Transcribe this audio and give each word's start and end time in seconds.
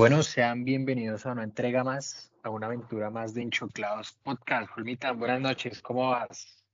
Bueno, 0.00 0.22
sean 0.22 0.64
bienvenidos 0.64 1.26
a 1.26 1.32
una 1.32 1.44
entrega 1.44 1.84
más, 1.84 2.32
a 2.42 2.48
una 2.48 2.68
aventura 2.68 3.10
más 3.10 3.34
de 3.34 3.42
Enchoclados 3.42 4.12
Podcast. 4.22 4.70
Julmita, 4.70 5.12
buenas 5.12 5.42
noches, 5.42 5.82
¿cómo 5.82 6.08
vas? 6.08 6.64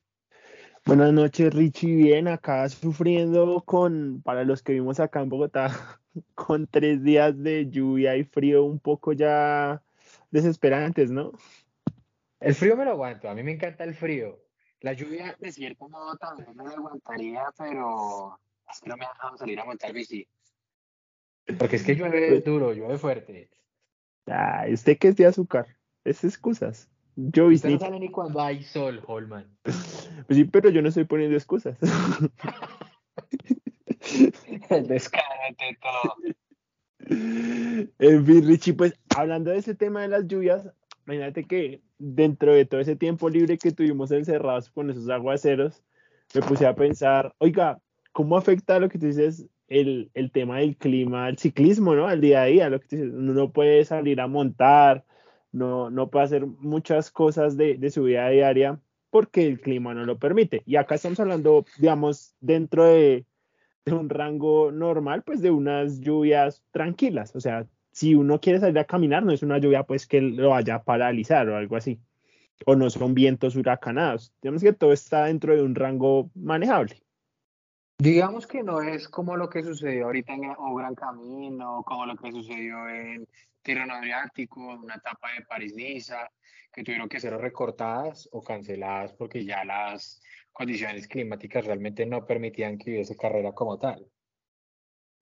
Buenas 0.85 1.13
noches, 1.13 1.53
Richie. 1.53 1.97
Bien, 1.97 2.29
acá 2.29 2.69
sufriendo 2.69 3.65
con, 3.67 4.23
para 4.23 4.45
los 4.45 4.63
que 4.63 4.75
vimos 4.75 5.01
acá 5.01 5.23
en 5.23 5.29
Bogotá, 5.29 5.99
con 6.37 6.69
tres 6.69 7.03
días 7.03 7.37
de 7.43 7.69
lluvia 7.69 8.17
y 8.17 8.23
frío 8.23 8.63
un 8.63 8.79
poco 8.79 9.13
ya 9.13 9.83
desesperantes, 10.31 11.11
¿no? 11.11 11.33
El 12.39 12.55
frío 12.55 12.77
me 12.77 12.85
lo 12.85 12.93
aguanto, 12.93 13.29
a 13.29 13.35
mí 13.35 13.43
me 13.43 13.55
encanta 13.55 13.83
el 13.83 13.97
frío. 13.97 14.41
La 14.83 14.93
lluvia, 14.93 15.37
de 15.41 15.51
cierto 15.51 15.89
modo, 15.89 16.15
también 16.15 16.57
me 16.57 16.63
lo 16.63 16.77
aguantaría, 16.77 17.43
pero 17.59 18.39
es 18.71 18.81
que 18.81 18.89
no 18.89 18.97
me 18.97 19.05
ha 19.05 19.09
dejado 19.09 19.37
salir 19.37 19.59
a 19.59 19.65
montar 19.65 19.93
bici. 19.93 20.29
Porque 21.59 21.77
es 21.77 21.85
que 21.85 21.95
llueve 21.95 22.41
duro, 22.41 22.73
llueve 22.73 22.99
fuerte. 22.99 23.51
Ah, 24.27 24.67
usted 24.71 24.99
que 24.99 25.09
es 25.09 25.17
de 25.17 25.27
azúcar, 25.27 25.67
es 26.05 26.25
excusas. 26.25 26.91
Yo 27.15 27.47
Usted 27.47 27.71
no 27.71 27.79
sale 27.79 27.99
ni 27.99 28.11
cuando 28.11 28.41
hay 28.41 28.63
sol, 28.63 29.03
Holman. 29.07 29.47
Pues 30.27 30.39
sí, 30.39 30.45
pero 30.45 30.71
yo 30.71 30.83
no 30.83 30.89
estoy 30.89 31.05
poniendo 31.05 31.37
excusas. 31.37 31.79
Ante 34.71 35.79
todo. 35.81 36.17
En 37.09 38.27
fin, 38.27 38.47
Richie, 38.47 38.75
pues 38.75 38.95
hablando 39.17 39.53
de 39.53 39.59
ese 39.59 39.77
tema 39.77 40.03
de 40.03 40.09
las 40.09 40.27
lluvias, 40.27 40.69
imagínate 41.07 41.45
que 41.45 41.83
dentro 41.99 42.53
de 42.53 42.65
todo 42.65 42.81
ese 42.81 42.97
tiempo 42.97 43.29
libre 43.29 43.59
que 43.59 43.71
tuvimos 43.71 44.11
encerrados 44.11 44.71
con 44.71 44.91
esos 44.91 45.09
aguaceros, 45.09 45.85
me 46.35 46.43
puse 46.43 46.67
a 46.67 46.75
pensar, 46.75 47.33
oiga, 47.39 47.81
¿cómo 48.13 48.37
afecta 48.37 48.81
lo 48.81 48.89
que 48.89 48.99
tú 48.99 49.07
dices 49.07 49.47
el, 49.69 50.11
el 50.15 50.31
tema 50.31 50.59
del 50.59 50.77
clima, 50.77 51.29
el 51.29 51.39
ciclismo, 51.39 51.95
¿no? 51.95 52.07
Al 52.07 52.21
día 52.21 52.43
a 52.43 52.47
día, 52.47 52.69
lo 52.69 52.81
que 52.81 52.97
no 52.97 53.53
puede 53.53 53.85
salir 53.85 54.21
a 54.21 54.27
montar, 54.29 55.05
no, 55.53 55.91
no 55.91 56.11
puede 56.11 56.25
hacer 56.27 56.47
muchas 56.47 57.11
cosas 57.11 57.57
de, 57.57 57.77
de 57.77 57.91
su 57.91 58.05
vida 58.05 58.29
diaria 58.29 58.81
porque 59.11 59.47
el 59.47 59.61
clima 59.61 59.95
no 59.95 60.05
lo 60.05 60.19
permite. 60.19 60.63
Y 60.67 60.77
acá 60.77 60.97
estamos 60.97 61.19
hablando, 61.21 61.65
digamos, 61.79 62.35
dentro 62.41 62.85
de, 62.85 63.25
de 63.87 63.93
un 63.95 64.11
rango 64.11 64.71
normal, 64.73 65.23
pues 65.23 65.41
de 65.41 65.51
unas 65.51 66.01
lluvias 66.01 66.63
tranquilas. 66.73 67.35
O 67.35 67.41
sea, 67.41 67.67
si 67.93 68.15
uno 68.15 68.41
quiere 68.41 68.61
salir 68.61 68.79
a 68.79 68.85
caminar, 68.85 69.23
no 69.25 69.33
es 69.33 69.43
una 69.43 69.59
lluvia 69.59 69.85
pues 69.85 70.07
que 70.07 70.21
lo 70.21 70.51
vaya 70.51 70.77
a 70.77 70.85
paralizar 70.85 71.49
o 71.49 71.57
algo 71.57 71.77
así. 71.77 71.99
O 72.67 72.77
no 72.77 72.91
son 72.91 73.15
vientos 73.15 73.57
huracanados. 73.57 74.33
Digamos 74.43 74.63
que 74.63 74.73
todo 74.73 74.93
está 74.93 75.27
dentro 75.27 75.57
de 75.57 75.63
un 75.63 75.75
rango 75.75 76.31
manejable. 76.35 77.03
Digamos 77.99 78.47
que 78.47 78.63
no 78.63 78.83
es 78.83 79.09
como 79.09 79.37
lo 79.37 79.49
que 79.49 79.63
sucedió 79.63 80.07
ahorita 80.07 80.35
en 80.35 80.53
o 80.59 80.75
Gran 80.75 80.95
Camino, 80.95 81.83
como 81.87 82.05
lo 82.05 82.15
que 82.17 82.31
sucedió 82.31 82.89
en 82.89 83.27
Tirreno 83.63 83.95
Adriático, 83.95 84.75
en 84.75 84.81
una 84.81 84.97
etapa 84.97 85.33
de 85.33 85.47
París-Niza, 85.47 86.31
que 86.73 86.85
tuvieron 86.85 87.09
que 87.09 87.21
ser 87.21 87.35
recortadas 87.39 88.29
o 88.33 88.43
canceladas 88.43 89.15
porque 89.15 89.47
ya 89.47 89.65
las 89.65 90.21
condiciones 90.53 91.09
climáticas 91.09 91.65
realmente 91.65 92.05
no 92.05 92.27
permitían 92.27 92.77
que 92.77 92.91
hubiese 92.91 93.17
carrera 93.17 93.53
como 93.53 93.79
tal. 93.79 94.07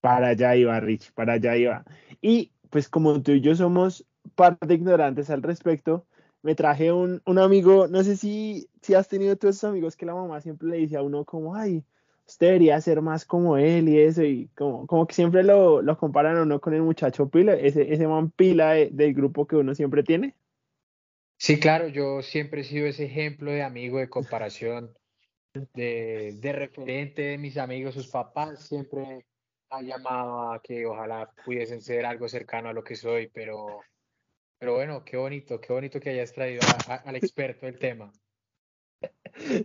Para 0.00 0.28
allá 0.28 0.56
iba, 0.56 0.78
Rich, 0.80 1.12
para 1.12 1.34
allá 1.34 1.56
iba. 1.56 1.84
Y 2.20 2.52
pues 2.70 2.88
como 2.88 3.22
tú 3.22 3.32
y 3.32 3.40
yo 3.40 3.54
somos 3.54 4.04
parte 4.34 4.74
ignorantes 4.74 5.30
al 5.30 5.42
respecto, 5.42 6.06
me 6.42 6.56
traje 6.56 6.92
un, 6.92 7.22
un 7.24 7.38
amigo, 7.38 7.86
no 7.86 8.02
sé 8.02 8.16
si, 8.16 8.68
si 8.82 8.94
has 8.94 9.06
tenido 9.06 9.36
todos 9.36 9.56
esos 9.56 9.70
amigos 9.70 9.96
que 9.96 10.06
la 10.06 10.14
mamá 10.14 10.40
siempre 10.40 10.68
le 10.68 10.76
dice 10.78 10.96
a 10.96 11.02
uno 11.02 11.24
como, 11.24 11.54
ay, 11.54 11.84
usted 12.26 12.46
debería 12.48 12.80
ser 12.80 13.02
más 13.02 13.24
como 13.24 13.56
él 13.58 13.88
y 13.88 13.98
eso, 14.00 14.22
y 14.22 14.48
como, 14.56 14.86
como 14.86 15.06
que 15.06 15.14
siempre 15.14 15.42
lo, 15.42 15.82
lo 15.82 15.96
comparan 15.98 16.36
a 16.36 16.42
uno 16.42 16.60
con 16.60 16.74
el 16.74 16.82
muchacho 16.82 17.28
pila, 17.28 17.54
ese, 17.54 17.92
ese 17.92 18.06
man 18.08 18.30
pila 18.30 18.72
de- 18.72 18.90
del 18.90 19.14
grupo 19.14 19.46
que 19.46 19.56
uno 19.56 19.74
siempre 19.74 20.02
tiene. 20.02 20.34
Sí, 21.36 21.60
claro, 21.60 21.88
yo 21.88 22.22
siempre 22.22 22.62
he 22.62 22.64
sido 22.64 22.86
ese 22.86 23.04
ejemplo 23.04 23.50
de 23.50 23.62
amigo 23.62 23.98
de 23.98 24.08
comparación, 24.08 24.96
de, 25.74 26.34
de 26.40 26.52
referente 26.52 27.22
de 27.22 27.38
mis 27.38 27.58
amigos, 27.58 27.94
sus 27.94 28.08
papás 28.08 28.66
siempre 28.66 29.26
han 29.70 29.86
llamado 29.86 30.52
a 30.52 30.62
que 30.62 30.86
ojalá 30.86 31.32
pudiesen 31.44 31.82
ser 31.82 32.06
algo 32.06 32.28
cercano 32.28 32.68
a 32.70 32.72
lo 32.72 32.84
que 32.84 32.96
soy, 32.96 33.28
pero, 33.28 33.80
pero 34.58 34.74
bueno, 34.74 35.04
qué 35.04 35.16
bonito, 35.16 35.60
qué 35.60 35.72
bonito 35.72 36.00
que 36.00 36.10
hayas 36.10 36.32
traído 36.32 36.62
al 37.04 37.16
experto 37.16 37.66
del 37.66 37.78
tema. 37.78 38.12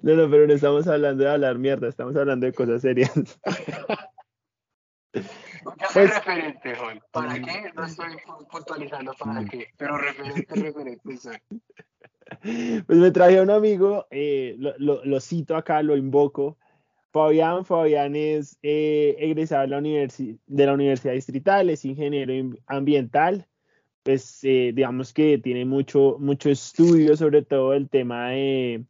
No, 0.02 0.16
no, 0.16 0.30
pero 0.32 0.48
no 0.48 0.54
estamos 0.54 0.88
hablando 0.88 1.24
de 1.24 1.30
hablar 1.30 1.58
mierda, 1.60 1.88
estamos 1.90 2.16
hablando 2.16 2.46
de 2.48 2.54
cosas 2.54 2.82
serias. 2.82 3.12
Yo 5.14 5.22
soy 5.22 5.24
Pues- 5.94 6.16
referente, 6.16 6.76
Joel. 6.76 7.02
¿Para 7.12 7.34
qué? 7.36 7.72
No 7.76 7.86
estoy 7.86 8.14
pu- 8.26 8.48
puntualizando 8.50 9.14
para 9.20 9.44
qué, 9.46 9.68
pero 9.78 9.98
referente, 9.98 10.56
referente 10.56 11.18
soy. 11.18 11.38
Pues 12.86 12.98
me 12.98 13.12
traje 13.12 13.40
a 13.40 13.42
un 13.44 13.50
amigo, 13.50 14.06
eh, 14.12 14.56
lo, 14.60 14.74
lo- 14.78 15.04
lo 15.04 15.20
cito 15.20 15.56
acá, 15.56 15.82
lo 15.82 15.98
invoco. 15.98 16.58
Fabián, 17.12 17.66
Fabián 17.66 18.16
es 18.16 18.58
eh, 18.62 19.16
egresado 19.20 19.64
de 19.64 19.68
la, 19.70 19.80
universi- 19.80 20.38
de 20.46 20.66
la 20.66 20.74
Universidad 20.74 21.14
Distrital, 21.14 21.70
es 21.72 21.84
ingeniero 21.86 22.32
in- 22.34 22.60
ambiental, 22.68 23.48
pues 24.04 24.40
eh, 24.44 24.72
digamos 24.76 25.12
que 25.12 25.40
tiene 25.40 25.66
mucho, 25.66 26.18
mucho 26.20 26.50
estudio 26.52 27.18
sobre 27.18 27.42
todo 27.42 27.74
el 27.74 27.90
tema 27.90 28.30
de, 28.30 28.86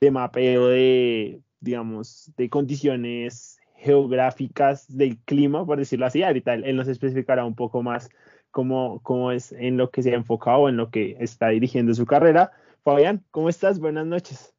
de 0.00 0.10
mapeo 0.10 0.68
de, 0.68 1.40
digamos, 1.60 2.32
de 2.36 2.48
condiciones 2.48 3.58
geográficas 3.76 4.96
del 4.96 5.18
clima, 5.18 5.64
por 5.64 5.78
decirlo 5.78 6.06
así. 6.06 6.22
Ahorita 6.22 6.54
él, 6.54 6.76
nos 6.76 6.88
especificará 6.88 7.44
un 7.44 7.54
poco 7.54 7.82
más 7.82 8.10
cómo, 8.50 9.00
cómo 9.02 9.32
es 9.32 9.52
en 9.52 9.76
lo 9.76 9.90
que 9.90 10.02
se 10.02 10.12
ha 10.12 10.16
enfocado, 10.16 10.68
en 10.68 10.76
lo 10.76 10.90
que 10.90 11.16
está 11.20 11.48
dirigiendo 11.48 11.94
su 11.94 12.06
carrera. 12.06 12.52
Fabián, 12.82 13.24
¿cómo 13.30 13.48
estás? 13.48 13.78
Buenas 13.78 14.06
noches. 14.06 14.54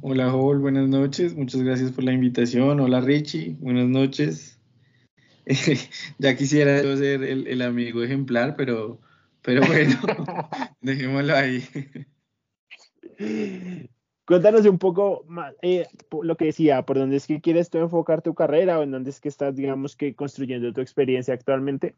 Hola, 0.00 0.30
Joel, 0.30 0.58
buenas 0.58 0.88
noches. 0.88 1.34
Muchas 1.36 1.62
gracias 1.62 1.92
por 1.92 2.04
la 2.04 2.12
invitación. 2.12 2.80
Hola, 2.80 3.00
Richie, 3.00 3.56
buenas 3.60 3.88
noches. 3.88 4.58
ya 6.18 6.36
quisiera 6.36 6.82
yo 6.82 6.96
ser 6.96 7.22
el, 7.22 7.46
el 7.46 7.62
amigo 7.62 8.02
ejemplar, 8.02 8.56
pero, 8.56 9.00
pero 9.42 9.62
bueno, 9.66 9.96
dejémoslo 10.80 11.34
ahí. 11.34 11.64
Cuéntanos 14.26 14.64
un 14.66 14.78
poco 14.78 15.24
más 15.26 15.54
eh, 15.62 15.86
lo 16.22 16.36
que 16.36 16.46
decía, 16.46 16.84
por 16.84 16.98
dónde 16.98 17.16
es 17.16 17.26
que 17.26 17.40
quieres 17.40 17.70
tú 17.70 17.78
enfocar 17.78 18.22
tu 18.22 18.34
carrera 18.34 18.78
o 18.78 18.82
en 18.82 18.92
dónde 18.92 19.10
es 19.10 19.20
que 19.20 19.28
estás, 19.28 19.56
digamos, 19.56 19.96
que 19.96 20.14
construyendo 20.14 20.72
tu 20.72 20.80
experiencia 20.80 21.34
actualmente. 21.34 21.96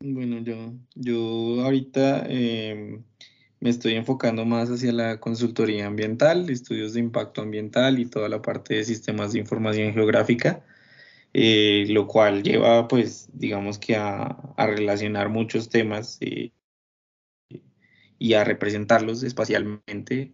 Bueno, 0.00 0.40
yo, 0.40 0.74
yo 0.94 1.62
ahorita 1.64 2.24
eh, 2.28 3.00
me 3.60 3.70
estoy 3.70 3.94
enfocando 3.94 4.44
más 4.44 4.68
hacia 4.70 4.92
la 4.92 5.20
consultoría 5.20 5.86
ambiental, 5.86 6.50
estudios 6.50 6.94
de 6.94 7.00
impacto 7.00 7.40
ambiental 7.42 7.98
y 8.00 8.06
toda 8.06 8.28
la 8.28 8.42
parte 8.42 8.74
de 8.74 8.84
sistemas 8.84 9.32
de 9.32 9.38
información 9.40 9.92
geográfica. 9.94 10.64
eh, 11.34 11.86
lo 11.90 12.06
cual 12.08 12.42
lleva, 12.42 12.88
pues, 12.88 13.30
digamos 13.34 13.78
que 13.78 13.96
a, 13.96 14.26
a 14.56 14.66
relacionar 14.66 15.28
muchos 15.30 15.68
temas 15.70 16.18
eh, 16.20 16.52
y 18.22 18.34
a 18.34 18.44
representarlos 18.44 19.22
espacialmente, 19.22 20.32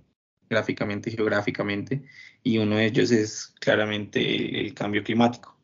gráficamente, 0.50 1.10
geográficamente, 1.10 2.03
y 2.43 2.59
uno 2.59 2.76
de 2.76 2.87
ellos 2.87 3.10
es 3.10 3.54
claramente 3.60 4.21
el, 4.37 4.56
el 4.56 4.75
cambio 4.75 5.03
climático. 5.04 5.56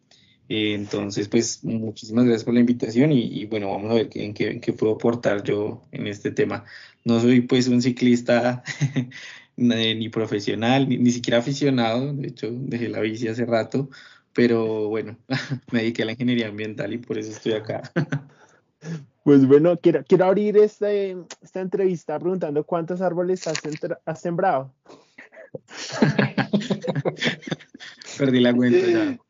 Eh, 0.49 0.75
entonces, 0.75 1.29
pues, 1.29 1.65
muchísimas 1.65 2.25
gracias 2.27 2.45
por 2.45 2.55
la 2.55 2.61
invitación 2.61 3.13
y, 3.13 3.23
y 3.41 3.47
bueno, 3.47 3.71
vamos 3.71 3.91
a 3.91 3.95
ver 3.95 4.09
qué- 4.11 4.25
en 4.25 4.35
qué, 4.35 4.51
en 4.51 4.61
qué 4.61 4.73
puedo 4.75 4.95
aportar 4.95 5.43
yo 5.43 5.83
en 5.93 6.07
este 6.07 6.31
tema. 6.33 6.65
No 7.05 7.21
soy, 7.21 7.41
pues, 7.43 7.69
un 7.69 7.81
ciclista 7.83 8.63
ni 9.57 10.09
profesional, 10.11 10.89
ni, 10.89 10.99
ni 10.99 11.11
siquiera 11.11 11.39
aficionado, 11.39 12.13
de 12.15 12.29
hecho, 12.29 12.49
dejé 12.53 12.89
la 12.89 13.01
bici 13.01 13.29
hace 13.29 13.47
rato, 13.47 13.89
pero 14.35 14.89
bueno, 14.89 15.19
me 15.73 15.81
dediqué 15.81 16.03
a 16.03 16.07
la 16.07 16.13
ingeniería 16.13 16.49
ambiental 16.49 16.93
y 16.93 16.99
por 16.99 17.19
eso 17.19 17.31
estoy 17.31 17.53
acá. 17.55 17.83
Pues 19.25 19.49
bueno, 19.49 19.77
quiero, 19.81 20.05
quiero 20.05 20.27
abrir 20.27 20.59
este, 20.59 21.17
esta 21.43 21.63
entrevista 21.63 22.19
preguntando 22.19 22.63
cuántos 22.63 23.01
árboles 23.01 23.47
has, 23.47 23.57
has 24.05 24.21
sembrado. 24.21 24.71
Perdí 28.19 28.41
la 28.41 28.55
cuenta 28.55 28.87
ya. 28.87 29.19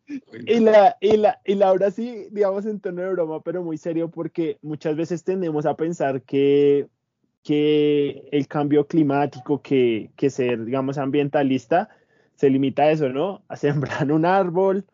Y 0.46 0.60
la, 0.60 0.98
y 1.00 1.16
la, 1.16 1.40
y 1.46 1.54
la 1.54 1.68
ahora 1.68 1.90
sí, 1.90 2.26
digamos 2.30 2.66
en 2.66 2.78
tono 2.78 3.00
de 3.00 3.08
broma, 3.08 3.40
pero 3.40 3.62
muy 3.62 3.78
serio, 3.78 4.10
porque 4.10 4.58
muchas 4.60 4.96
veces 4.96 5.24
tendemos 5.24 5.64
a 5.64 5.76
pensar 5.76 6.20
que, 6.20 6.88
que 7.42 8.28
el 8.30 8.46
cambio 8.46 8.86
climático, 8.86 9.62
que, 9.62 10.10
que 10.14 10.28
ser, 10.28 10.66
digamos, 10.66 10.98
ambientalista, 10.98 11.88
se 12.34 12.50
limita 12.50 12.82
a 12.82 12.90
eso, 12.90 13.08
¿no? 13.08 13.44
A 13.48 13.56
sembrar 13.56 14.12
un 14.12 14.26
árbol, 14.26 14.84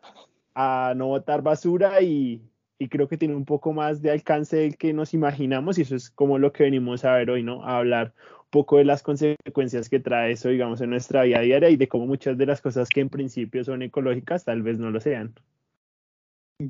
a 0.55 0.93
no 0.95 1.07
botar 1.07 1.41
basura 1.41 2.01
y, 2.01 2.41
y 2.81 2.89
creo 2.89 3.07
que 3.07 3.15
tiene 3.19 3.35
un 3.35 3.45
poco 3.45 3.73
más 3.73 4.01
de 4.01 4.09
alcance 4.09 4.57
del 4.57 4.75
que 4.75 4.91
nos 4.91 5.13
imaginamos 5.13 5.77
y 5.77 5.83
eso 5.83 5.95
es 5.95 6.09
como 6.09 6.39
lo 6.39 6.51
que 6.51 6.63
venimos 6.63 7.05
a 7.05 7.13
ver 7.13 7.29
hoy, 7.29 7.43
¿no? 7.43 7.63
A 7.63 7.77
hablar 7.77 8.15
un 8.39 8.49
poco 8.49 8.77
de 8.77 8.85
las 8.85 9.03
consecuencias 9.03 9.87
que 9.87 9.99
trae 9.99 10.31
eso, 10.31 10.49
digamos, 10.49 10.81
en 10.81 10.89
nuestra 10.89 11.21
vida 11.21 11.41
diaria 11.41 11.69
y 11.69 11.75
de 11.75 11.87
cómo 11.87 12.07
muchas 12.07 12.39
de 12.39 12.47
las 12.47 12.59
cosas 12.59 12.89
que 12.89 13.01
en 13.01 13.09
principio 13.09 13.63
son 13.63 13.83
ecológicas 13.83 14.45
tal 14.45 14.63
vez 14.63 14.79
no 14.79 14.89
lo 14.89 14.99
sean. 14.99 15.35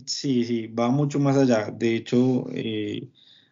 Sí, 0.05 0.43
sí, 0.43 0.67
va 0.67 0.89
mucho 0.89 1.17
más 1.17 1.37
allá. 1.37 1.71
De 1.71 1.95
hecho, 1.95 2.45
eh, 2.51 3.07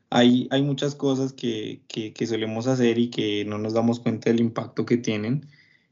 hay, 0.10 0.50
hay 0.52 0.62
muchas 0.62 0.96
cosas 0.96 1.32
que, 1.32 1.84
que, 1.88 2.28
solemos 2.28 2.68
hacer 2.68 2.98
y 2.98 3.10
que 3.10 3.46
no 3.46 3.58
nos 3.58 3.74
damos 3.74 4.02
cuenta 4.02 4.30
del 4.30 4.42
impacto 4.42 4.86
que 4.86 4.98
tienen. 4.98 5.48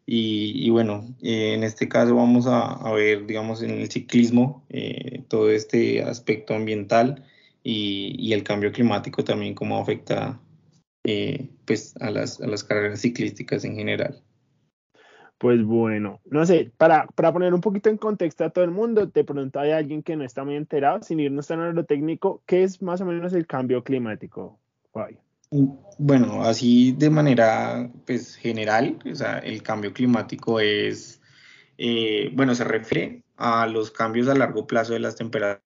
Y, 0.10 0.70
bueno, 0.70 1.06
eh, 1.22 1.54
en 1.54 1.66
este 1.66 1.90
caso 1.90 2.16
vamos 2.16 2.48
a, 2.48 2.92
ver, 2.94 3.28
digamos, 3.28 3.62
en 3.62 3.72
el 3.72 3.92
ciclismo, 3.92 4.66
eh, 4.70 5.26
todo 5.28 5.50
este 5.52 6.02
aspecto 6.02 6.56
ambiental 6.56 7.26
y, 7.62 8.32
el 8.32 8.44
cambio 8.44 8.72
climático 8.72 9.26
también, 9.26 9.54
cómo 9.54 9.78
afecta 9.78 10.40
pues 11.66 11.96
a 12.02 12.10
las, 12.10 12.64
carreras 12.64 13.02
ciclísticas 13.02 13.66
en 13.66 13.76
general. 13.76 14.22
Pues 15.38 15.64
bueno, 15.64 16.22
no 16.26 16.46
sé, 16.46 16.72
para, 16.78 17.06
poner 17.08 17.54
un 17.54 17.62
poquito 17.62 17.90
en 17.90 17.98
contexto 17.98 18.46
a 18.46 18.50
todo 18.50 18.64
el 18.64 18.72
mundo, 18.72 19.08
de 19.08 19.24
pronto 19.26 19.60
hay 19.60 19.72
alguien 19.72 20.04
que 20.04 20.16
no 20.16 20.24
está 20.24 20.46
muy 20.46 20.56
enterado, 20.56 21.04
sin 21.04 21.20
irnos 21.20 21.48
tan 21.48 21.60
a 21.60 21.74
lo 21.74 21.84
técnico, 21.84 22.42
¿qué 22.46 22.64
es 22.64 22.82
más 22.82 23.02
o 23.02 23.06
menos 23.06 23.34
el 23.34 23.46
cambio 23.46 23.84
climático? 23.84 24.58
Bueno, 25.50 26.44
así 26.44 26.92
de 26.92 27.10
manera 27.10 27.90
pues, 28.06 28.36
general, 28.36 29.00
el 29.44 29.64
cambio 29.64 29.94
climático 29.94 30.60
es, 30.60 31.22
eh, 31.78 32.30
bueno, 32.34 32.54
se 32.56 32.64
refiere 32.64 33.24
a 33.38 33.68
los 33.68 33.92
cambios 33.92 34.28
a 34.28 34.36
largo 34.36 34.68
plazo 34.68 34.94
de 34.94 35.00
las 35.00 35.16
temperaturas 35.16 35.62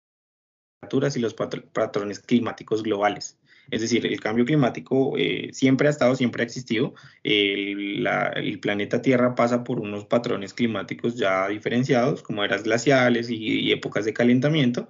y 1.17 1.21
los 1.21 1.35
patrones 1.35 2.21
climáticos 2.21 2.83
globales. 2.83 3.39
Es 3.71 3.83
decir, 3.83 4.07
el 4.07 4.21
cambio 4.21 4.45
climático 4.47 5.15
eh, 5.19 5.51
siempre 5.53 5.89
ha 5.89 5.91
estado, 5.91 6.15
siempre 6.15 6.43
ha 6.43 6.47
existido. 6.47 6.95
El, 7.23 8.59
planeta 8.63 9.03
Tierra 9.03 9.35
pasa 9.35 9.63
por 9.63 9.81
unos 9.81 10.07
patrones 10.07 10.55
climáticos 10.55 11.17
ya 11.17 11.49
diferenciados, 11.49 12.23
como 12.23 12.45
eras 12.45 12.63
glaciales 12.65 13.29
y, 13.31 13.71
épocas 13.73 14.05
de 14.05 14.15
calentamiento, 14.15 14.89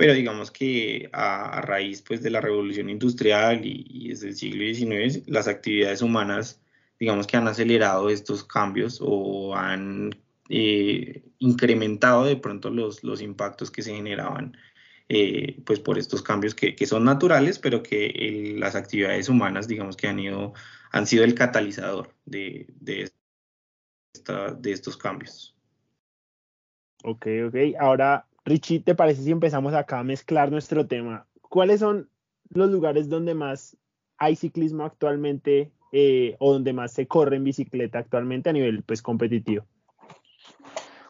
pero 0.00 0.14
digamos 0.14 0.50
que 0.50 1.10
a, 1.12 1.60
raíz 1.60 2.00
pues, 2.00 2.22
de 2.22 2.30
la 2.30 2.40
revolución 2.40 2.88
industrial 2.88 3.60
y, 3.62 4.08
desde 4.08 4.28
el 4.28 4.34
siglo 4.34 4.64
XIX, 4.64 5.28
las 5.28 5.46
actividades 5.46 6.00
humanas, 6.00 6.58
digamos 6.98 7.26
que 7.26 7.36
han 7.36 7.46
acelerado 7.46 8.08
estos 8.08 8.42
cambios 8.42 8.98
o 9.02 9.54
han 9.54 10.18
eh, 10.48 11.22
incrementado 11.38 12.24
de 12.24 12.36
pronto 12.36 12.70
los, 12.70 13.04
los 13.04 13.20
impactos 13.20 13.70
que 13.70 13.82
se 13.82 13.94
generaban 13.94 14.56
eh, 15.10 15.60
pues 15.66 15.80
por 15.80 15.98
estos 15.98 16.22
cambios 16.22 16.54
que, 16.54 16.74
que 16.74 16.86
son 16.86 17.04
naturales, 17.04 17.58
pero 17.58 17.82
que 17.82 18.54
las 18.56 18.76
actividades 18.76 19.28
humanas, 19.28 19.68
digamos 19.68 19.98
que 19.98 20.08
han, 20.08 20.18
ido, 20.18 20.54
han 20.92 21.06
sido 21.06 21.24
el 21.24 21.34
catalizador 21.34 22.14
de, 22.24 22.68
de, 22.80 23.12
esta, 24.14 24.54
de 24.54 24.72
estos 24.72 24.96
cambios. 24.96 25.54
Ok, 27.04 27.26
ok. 27.48 27.56
Ahora, 27.78 28.26
Richie, 28.50 28.80
¿te 28.80 28.96
parece 28.96 29.22
si 29.22 29.30
empezamos 29.30 29.74
acá 29.74 30.00
a 30.00 30.04
mezclar 30.04 30.50
nuestro 30.50 30.84
tema? 30.84 31.24
¿Cuáles 31.40 31.78
son 31.78 32.10
los 32.48 32.68
lugares 32.68 33.08
donde 33.08 33.32
más 33.32 33.76
hay 34.18 34.34
ciclismo 34.34 34.84
actualmente 34.84 35.70
eh, 35.92 36.34
o 36.40 36.54
donde 36.54 36.72
más 36.72 36.92
se 36.92 37.06
corre 37.06 37.36
en 37.36 37.44
bicicleta 37.44 38.00
actualmente 38.00 38.50
a 38.50 38.52
nivel 38.52 38.82
pues 38.82 39.02
competitivo? 39.02 39.64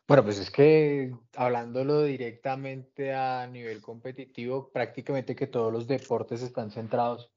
Bueno, 0.07 0.23
pues 0.23 0.39
es 0.39 0.51
que 0.51 1.15
hablándolo 1.35 2.03
directamente 2.03 3.15
a 3.15 3.47
nivel 3.47 3.81
competitivo, 3.81 4.71
prácticamente 4.71 5.35
que 5.35 5.47
todos 5.47 5.73
los 5.73 5.87
deportes 5.87 6.43
están 6.43 6.71
centrados 6.71 7.33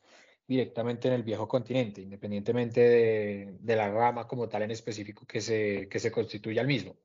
directamente 0.45 1.07
en 1.07 1.13
el 1.13 1.23
viejo 1.23 1.47
continente, 1.47 2.01
independientemente 2.01 2.81
de, 3.61 3.75
la 3.75 3.89
rama 3.89 4.27
como 4.27 4.49
tal 4.49 4.63
en 4.63 4.71
específico 4.71 5.25
que 5.25 5.39
se, 5.39 5.87
que 5.87 5.99
se 5.99 6.11
constituye 6.11 6.59
al 6.59 6.67
mismo. 6.67 6.97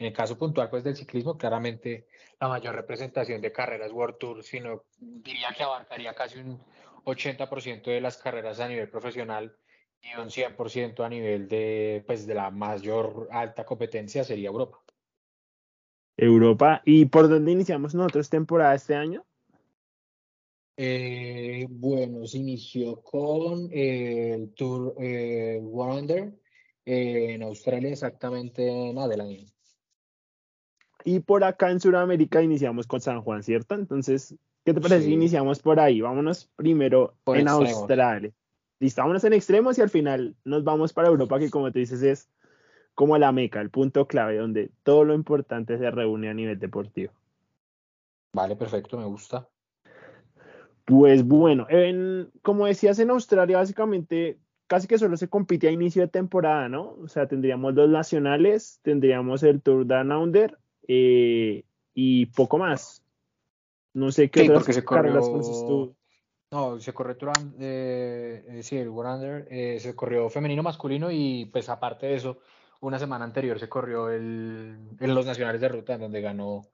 En 0.00 0.06
el 0.06 0.12
caso 0.14 0.38
puntual 0.38 0.70
pues 0.70 0.82
del 0.82 0.96
ciclismo, 0.96 1.36
claramente 1.36 2.06
la 2.40 2.48
mayor 2.48 2.74
representación 2.74 3.42
de 3.42 3.52
carreras 3.52 3.92
World 3.92 4.16
Tour, 4.16 4.42
sino 4.42 4.84
diría 4.98 5.48
que 5.54 5.62
abarcaría 5.62 6.14
casi 6.14 6.38
un 6.38 6.58
80% 7.04 7.82
de 7.84 8.00
las 8.00 8.16
carreras 8.16 8.60
a 8.60 8.68
nivel 8.68 8.88
profesional 8.88 9.54
y 10.00 10.18
un 10.18 10.30
100% 10.30 11.04
a 11.04 11.08
nivel 11.10 11.48
de, 11.48 12.02
pues, 12.06 12.26
de 12.26 12.34
la 12.34 12.50
mayor 12.50 13.28
alta 13.30 13.66
competencia 13.66 14.24
sería 14.24 14.48
Europa. 14.48 14.78
Europa. 16.16 16.80
¿Y 16.86 17.04
por 17.04 17.28
dónde 17.28 17.52
iniciamos 17.52 17.94
nosotros 17.94 18.30
temporada 18.30 18.74
este 18.74 18.94
año? 18.94 19.26
Eh, 20.78 21.66
bueno, 21.68 22.26
se 22.26 22.38
inició 22.38 23.02
con 23.02 23.68
el 23.70 24.54
Tour 24.54 24.94
eh, 24.98 25.58
Wonder 25.60 26.32
eh, 26.86 27.34
en 27.34 27.42
Australia, 27.42 27.90
exactamente 27.90 28.66
en 28.66 28.96
Adelaide. 28.96 29.52
Y 31.04 31.20
por 31.20 31.44
acá 31.44 31.70
en 31.70 31.80
Sudamérica 31.80 32.42
iniciamos 32.42 32.86
con 32.86 33.00
San 33.00 33.22
Juan, 33.22 33.42
¿cierto? 33.42 33.74
Entonces, 33.74 34.36
¿qué 34.64 34.74
te 34.74 34.80
parece 34.80 35.04
si 35.04 35.12
iniciamos 35.12 35.60
por 35.60 35.80
ahí? 35.80 36.00
Vámonos 36.00 36.50
primero 36.56 37.14
en 37.26 37.48
Australia. 37.48 38.30
Listo, 38.78 39.02
vámonos 39.02 39.24
en 39.24 39.32
extremos 39.32 39.78
y 39.78 39.82
al 39.82 39.90
final 39.90 40.36
nos 40.44 40.64
vamos 40.64 40.92
para 40.92 41.08
Europa, 41.08 41.38
que 41.38 41.50
como 41.50 41.70
te 41.72 41.80
dices 41.80 42.02
es 42.02 42.28
como 42.94 43.16
la 43.16 43.32
meca, 43.32 43.60
el 43.60 43.70
punto 43.70 44.06
clave 44.06 44.36
donde 44.36 44.70
todo 44.82 45.04
lo 45.04 45.14
importante 45.14 45.78
se 45.78 45.90
reúne 45.90 46.28
a 46.28 46.34
nivel 46.34 46.58
deportivo. 46.58 47.12
Vale, 48.32 48.56
perfecto, 48.56 48.98
me 48.98 49.06
gusta. 49.06 49.48
Pues 50.84 51.24
bueno, 51.24 51.66
como 52.42 52.66
decías 52.66 52.98
en 52.98 53.10
Australia, 53.10 53.56
básicamente 53.58 54.38
casi 54.66 54.86
que 54.86 54.98
solo 54.98 55.16
se 55.16 55.28
compite 55.28 55.68
a 55.68 55.72
inicio 55.72 56.02
de 56.02 56.08
temporada, 56.08 56.68
¿no? 56.68 56.96
O 57.02 57.08
sea, 57.08 57.26
tendríamos 57.26 57.74
dos 57.74 57.88
nacionales, 57.88 58.80
tendríamos 58.82 59.42
el 59.42 59.62
Tour 59.62 59.86
Down 59.86 60.12
Under 60.12 60.58
eh, 60.86 61.64
y 61.94 62.26
poco 62.26 62.58
más. 62.58 63.04
No 63.92 64.12
sé 64.12 64.30
qué 64.30 64.50
otras 64.50 64.74
se 64.74 64.84
carreras 64.84 65.26
tú. 65.26 65.94
No, 66.52 66.80
se 66.80 66.92
corrió 66.92 67.16
Tour, 67.16 67.30
eh, 67.60 68.44
eh, 68.48 68.62
sí, 68.64 68.76
el 68.76 68.88
Under, 68.88 69.46
eh, 69.50 69.78
se 69.78 69.94
corrió 69.94 70.28
femenino, 70.28 70.64
masculino 70.64 71.08
y 71.12 71.44
pues 71.44 71.68
aparte 71.68 72.06
de 72.06 72.16
eso, 72.16 72.40
una 72.80 72.98
semana 72.98 73.24
anterior 73.24 73.60
se 73.60 73.68
corrió 73.68 74.10
el, 74.10 74.76
en 74.98 75.14
los 75.14 75.26
nacionales 75.26 75.60
de 75.60 75.68
ruta, 75.68 75.94
en 75.94 76.00
donde 76.00 76.20
ganó, 76.20 76.66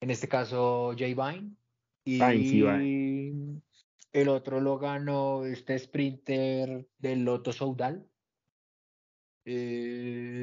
en 0.00 0.10
este 0.10 0.28
caso, 0.28 0.92
Jay 0.98 1.14
Vine. 1.14 1.56
Y 2.04 2.20
el 4.12 4.28
otro 4.28 4.60
lo 4.60 4.78
ganó 4.78 5.46
este 5.46 5.78
sprinter 5.78 6.86
del 6.98 7.24
Loto 7.24 7.52
Soudal. 7.52 8.04
Eh, 9.46 10.36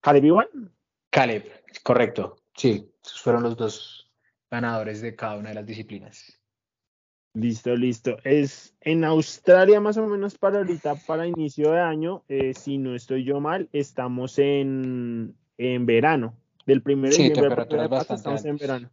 ¿Caleb 0.00 0.24
Iwan? 0.24 0.72
Caleb, 1.10 1.59
correcto. 1.82 2.36
Sí, 2.56 2.90
fueron 3.02 3.42
los 3.42 3.56
dos 3.56 4.10
ganadores 4.50 5.00
de 5.00 5.14
cada 5.14 5.36
una 5.36 5.50
de 5.50 5.54
las 5.56 5.66
disciplinas. 5.66 6.40
Listo, 7.32 7.76
listo. 7.76 8.16
Es 8.24 8.74
en 8.80 9.04
Australia 9.04 9.80
más 9.80 9.96
o 9.96 10.06
menos 10.06 10.36
para 10.36 10.58
ahorita, 10.58 10.96
para 11.06 11.28
inicio 11.28 11.70
de 11.70 11.80
año, 11.80 12.24
eh, 12.28 12.54
si 12.54 12.76
no 12.78 12.94
estoy 12.96 13.24
yo 13.24 13.40
mal, 13.40 13.68
estamos 13.72 14.38
en, 14.38 15.36
en 15.56 15.86
verano. 15.86 16.34
Del 16.66 16.82
primer 16.82 17.12
sí, 17.12 17.32
temperaturas 17.32 17.88
bastante 17.88 18.18
estamos 18.18 18.44
en 18.44 18.56
verano. 18.56 18.90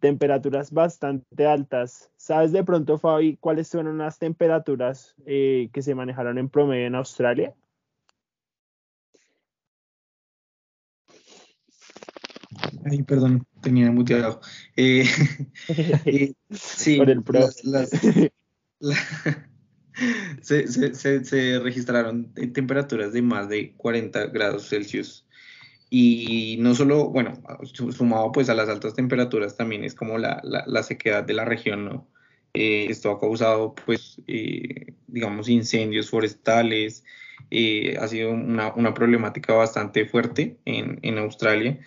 Temperaturas 0.00 0.72
bastante 0.72 1.46
altas. 1.46 2.10
¿Sabes 2.16 2.52
de 2.52 2.64
pronto, 2.64 2.98
Fabi, 2.98 3.36
cuáles 3.36 3.70
fueron 3.70 3.98
las 3.98 4.18
temperaturas 4.18 5.14
eh, 5.24 5.70
que 5.72 5.82
se 5.82 5.94
manejaron 5.94 6.36
en 6.38 6.48
promedio 6.48 6.86
en 6.86 6.94
Australia? 6.96 7.54
Ay, 12.90 13.04
perdón, 13.04 13.46
tenía 13.62 13.88
muteado. 13.92 14.40
Eh, 14.74 15.04
eh, 16.04 16.32
sí, 16.50 16.98
el 16.98 17.22
se, 20.42 21.60
registraron 21.60 22.34
temperaturas 22.52 23.12
de 23.12 23.22
más 23.22 23.48
de 23.48 23.74
40 23.76 24.26
grados 24.26 24.68
Celsius. 24.68 25.24
Y 25.88 26.56
no 26.58 26.74
solo, 26.74 27.10
bueno, 27.10 27.40
sumado 27.72 28.32
pues 28.32 28.48
a 28.48 28.54
las 28.54 28.68
altas 28.68 28.94
temperaturas 28.94 29.56
también 29.56 29.84
es 29.84 29.94
como 29.94 30.18
la, 30.18 30.82
sequedad 30.82 31.22
de 31.22 31.34
la 31.34 31.44
región, 31.44 31.84
¿no? 31.84 32.08
Eh, 32.54 32.86
esto 32.90 33.12
ha 33.12 33.20
causado 33.20 33.76
pues, 33.86 34.20
digamos, 35.06 35.48
incendios 35.48 36.10
forestales, 36.10 37.04
ha 38.00 38.08
sido 38.08 38.32
una, 38.32 38.74
una, 38.74 38.94
problemática 38.94 39.52
bastante 39.52 40.06
fuerte 40.06 40.58
en, 40.64 40.98
en 41.02 41.18
Australia 41.18 41.78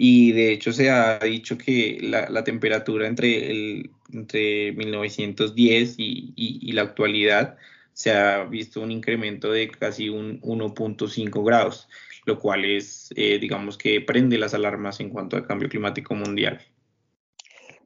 y 0.00 0.30
de 0.30 0.52
hecho 0.52 0.72
se 0.72 0.90
ha 0.90 1.18
dicho 1.18 1.58
que 1.58 1.98
la, 2.00 2.44
temperatura 2.44 3.08
entre, 3.08 3.50
el, 3.50 3.90
entre 4.12 4.70
1910 4.72 5.96
y, 5.98 6.32
y, 6.36 6.70
la 6.70 6.82
actualidad 6.82 7.58
se 7.94 8.12
ha 8.12 8.44
visto 8.44 8.80
un 8.80 8.92
incremento 8.92 9.50
de 9.50 9.68
casi 9.68 10.08
un 10.08 10.40
1.5 10.42 11.44
grados, 11.44 11.88
lo 12.26 12.38
cual 12.38 12.64
es, 12.64 13.12
eh, 13.16 13.40
digamos 13.40 13.76
que 13.76 14.00
prende 14.00 14.38
las 14.38 14.54
alarmas 14.54 15.00
en 15.00 15.10
cuanto 15.10 15.36
al 15.36 15.48
cambio 15.48 15.68
climático 15.68 16.14
mundial. 16.14 16.60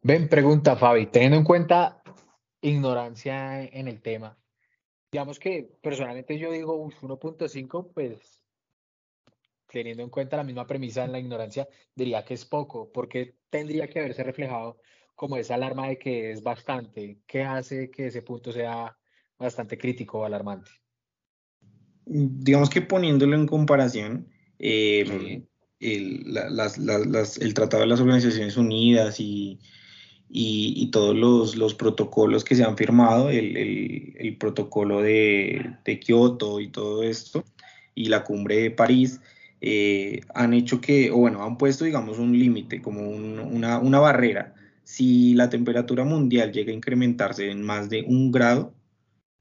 Ven, 0.03 0.29
pregunta 0.29 0.77
Fabi, 0.77 1.07
teniendo 1.07 1.39
en 1.39 1.45
cuenta 1.45 2.03
ignorancia 2.61 3.65
en 3.65 3.89
el 3.89 4.03
tema, 4.03 4.37
digamos 5.11 5.39
que 5.39 5.67
personalmente 5.81 6.39
yo 6.39 6.53
digo 6.53 6.77
1.5, 7.01 7.91
pues 7.95 8.42
teniendo 9.73 10.03
en 10.03 10.11
cuenta 10.11 10.37
la 10.37 10.45
misma 10.45 10.67
premisa 10.67 11.05
en 11.05 11.13
la 11.13 11.19
ignorancia, 11.19 11.67
diría 11.95 12.25
que 12.25 12.35
es 12.35 12.45
poco, 12.45 12.91
porque 12.93 13.37
tendría 13.51 13.89
que 13.89 14.01
haberse 14.01 14.23
reflejado 14.23 14.79
como 15.15 15.37
esa 15.37 15.55
alarma 15.55 15.89
de 15.89 15.99
que 15.99 16.33
es 16.33 16.43
bastante. 16.43 17.19
¿Qué 17.27 17.43
hace 17.43 17.91
que 17.91 18.07
ese 18.07 18.23
punto 18.23 18.53
sea 18.53 18.97
bastante 19.39 19.79
crítico 19.79 20.21
o 20.21 20.25
alarmante? 20.25 20.71
Digamos 22.05 22.69
que 22.69 22.83
poniéndolo 22.83 23.37
en 23.37 23.47
comparación, 23.47 24.29
eh, 24.59 25.43
el, 25.81 26.37
el, 27.41 27.55
Tratado 27.55 27.83
de 27.83 27.89
las 27.89 28.01
Organizaciones 28.01 28.57
Unidas 28.57 29.21
y, 29.21 29.61
y, 30.29 30.91
todos 30.91 31.17
los, 31.17 31.57
los, 31.57 31.75
protocolos 31.75 32.45
que 32.45 32.55
se 32.55 32.65
han 32.65 32.77
firmado, 32.77 33.31
el, 33.31 33.57
el 33.57 34.37
protocolo 34.37 35.01
de, 35.03 35.77
de, 35.85 36.01
Kioto 36.01 36.61
y 36.61 36.69
todo 36.69 37.03
esto, 37.03 37.45
y 37.95 38.07
la 38.07 38.25
cumbre 38.25 38.57
de 38.57 38.71
París, 38.71 39.21
eh, 39.63 40.21
han 40.35 40.53
hecho 40.55 40.81
que, 40.81 41.11
o 41.11 41.19
bueno, 41.19 41.43
han 41.45 41.57
puesto, 41.57 41.85
digamos, 41.85 42.19
un 42.19 42.39
límite, 42.39 42.83
como 42.83 43.09
una, 43.09 43.79
una 43.79 44.01
barrera. 44.01 44.55
Si 44.85 45.35
la 45.35 45.49
temperatura 45.49 46.05
mundial 46.05 46.53
llega 46.53 46.73
a 46.73 46.75
incrementarse 46.75 47.51
en 47.51 47.63
más 47.63 47.89
de 47.89 48.03
un 48.03 48.33
grado, 48.33 48.75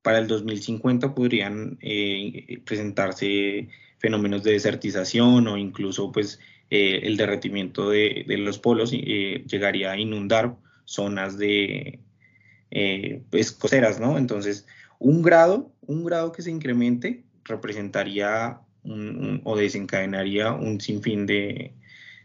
para 0.01 0.19
el 0.19 0.27
2050 0.27 1.13
podrían 1.13 1.77
eh, 1.81 2.61
presentarse 2.65 3.69
fenómenos 3.99 4.43
de 4.43 4.53
desertización 4.53 5.47
o 5.47 5.57
incluso 5.57 6.11
pues 6.11 6.39
eh, 6.69 7.01
el 7.03 7.17
derretimiento 7.17 7.89
de, 7.89 8.25
los 8.27 8.57
polos 8.59 8.91
eh, 8.93 9.43
llegaría 9.47 9.91
a 9.91 9.99
inundar 9.99 10.55
zonas 10.85 11.37
de 11.37 11.99
pues, 13.29 13.51
costeras, 13.51 13.99
¿no? 13.99 14.17
Entonces, 14.17 14.65
un 14.97 15.21
grado, 15.21 15.71
un 15.81 16.03
grado 16.03 16.31
que 16.31 16.41
se 16.41 16.51
incremente 16.51 17.23
representaría 17.43 18.61
o 18.83 19.55
desencadenaría 19.55 20.53
un 20.53 20.81
sinfín 20.81 21.25
de, 21.25 21.75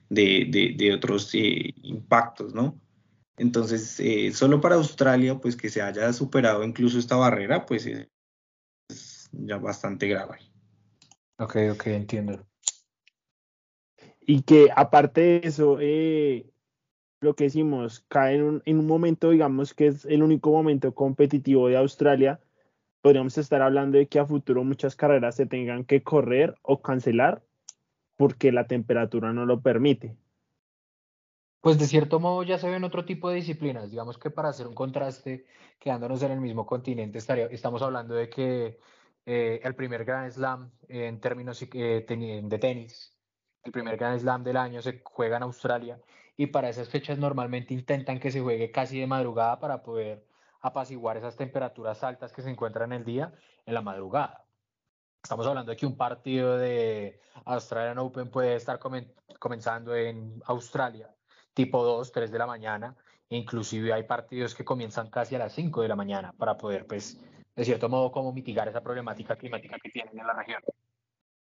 de, 0.08 0.74
de 0.76 0.94
otros 0.94 1.34
impactos, 1.34 2.54
¿no? 2.54 2.80
Entonces, 3.36 4.00
solo 4.34 4.60
para 4.60 4.76
Australia, 4.76 5.38
pues 5.38 5.56
que 5.56 5.68
se 5.68 5.82
haya 5.82 6.12
superado 6.12 6.64
incluso 6.64 6.98
esta 6.98 7.16
barrera, 7.16 7.66
pues 7.66 7.86
es 7.86 9.28
ya 9.32 9.58
bastante 9.58 10.08
grave. 10.08 10.38
Ok, 11.38 11.56
ok, 11.72 11.86
entiendo. 11.88 12.46
Y 14.20 14.42
que 14.42 14.70
aparte 14.74 15.20
de 15.20 15.40
eso, 15.44 15.78
eh, 15.80 16.50
lo 17.20 17.36
que 17.36 17.44
decimos, 17.44 18.04
cae 18.08 18.36
en 18.36 18.42
un, 18.42 18.62
en 18.64 18.78
un 18.78 18.86
momento, 18.86 19.30
digamos, 19.30 19.74
que 19.74 19.88
es 19.88 20.04
el 20.06 20.22
único 20.22 20.50
momento 20.50 20.94
competitivo 20.94 21.68
de 21.68 21.76
Australia, 21.76 22.40
podríamos 23.06 23.38
estar 23.38 23.62
hablando 23.62 23.98
de 23.98 24.08
que 24.08 24.18
a 24.18 24.26
futuro 24.26 24.64
muchas 24.64 24.96
carreras 24.96 25.36
se 25.36 25.46
tengan 25.46 25.84
que 25.84 26.02
correr 26.02 26.56
o 26.62 26.82
cancelar 26.82 27.40
porque 28.16 28.50
la 28.50 28.66
temperatura 28.66 29.32
no 29.32 29.46
lo 29.46 29.60
permite. 29.60 30.16
Pues 31.60 31.78
de 31.78 31.86
cierto 31.86 32.18
modo 32.18 32.42
ya 32.42 32.58
se 32.58 32.68
ven 32.68 32.82
otro 32.82 33.04
tipo 33.04 33.28
de 33.28 33.36
disciplinas. 33.36 33.92
Digamos 33.92 34.18
que 34.18 34.30
para 34.30 34.48
hacer 34.48 34.66
un 34.66 34.74
contraste, 34.74 35.46
quedándonos 35.78 36.20
en 36.24 36.32
el 36.32 36.40
mismo 36.40 36.66
continente, 36.66 37.20
estamos 37.20 37.80
hablando 37.80 38.16
de 38.16 38.28
que 38.28 38.80
eh, 39.24 39.60
el 39.62 39.76
primer 39.76 40.04
Grand 40.04 40.32
Slam 40.32 40.72
en 40.88 41.20
términos 41.20 41.62
eh, 41.62 42.04
de 42.08 42.58
tenis. 42.58 43.16
El 43.62 43.70
primer 43.70 43.96
Grand 43.98 44.18
Slam 44.18 44.42
del 44.42 44.56
año 44.56 44.82
se 44.82 45.00
juega 45.04 45.36
en 45.36 45.44
Australia 45.44 46.00
y 46.36 46.48
para 46.48 46.70
esas 46.70 46.88
fechas 46.88 47.18
normalmente 47.18 47.72
intentan 47.72 48.18
que 48.18 48.32
se 48.32 48.40
juegue 48.40 48.72
casi 48.72 48.98
de 48.98 49.06
madrugada 49.06 49.60
para 49.60 49.84
poder 49.84 50.25
apaciguar 50.66 51.16
esas 51.16 51.36
temperaturas 51.36 52.02
altas 52.02 52.32
que 52.32 52.42
se 52.42 52.50
encuentran 52.50 52.92
en 52.92 53.00
el 53.00 53.04
día 53.04 53.32
en 53.64 53.74
la 53.74 53.82
madrugada. 53.82 54.44
Estamos 55.22 55.46
hablando 55.46 55.70
de 55.70 55.76
que 55.76 55.86
un 55.86 55.96
partido 55.96 56.56
de 56.56 57.20
Australian 57.44 57.98
Open 57.98 58.30
puede 58.30 58.54
estar 58.54 58.78
comenzando 59.38 59.94
en 59.94 60.40
Australia 60.46 61.10
tipo 61.54 61.82
2, 61.82 62.12
3 62.12 62.30
de 62.30 62.38
la 62.38 62.46
mañana. 62.46 62.96
Inclusive 63.30 63.92
hay 63.92 64.04
partidos 64.04 64.54
que 64.54 64.64
comienzan 64.64 65.10
casi 65.10 65.34
a 65.34 65.38
las 65.38 65.52
5 65.54 65.82
de 65.82 65.88
la 65.88 65.96
mañana 65.96 66.32
para 66.38 66.56
poder 66.56 66.86
pues 66.86 67.18
de 67.56 67.64
cierto 67.64 67.88
modo, 67.88 68.12
cómo 68.12 68.32
mitigar 68.32 68.68
esa 68.68 68.82
problemática 68.82 69.34
climática 69.36 69.78
que 69.82 69.90
tienen 69.90 70.18
en 70.18 70.26
la 70.26 70.34
región. 70.34 70.62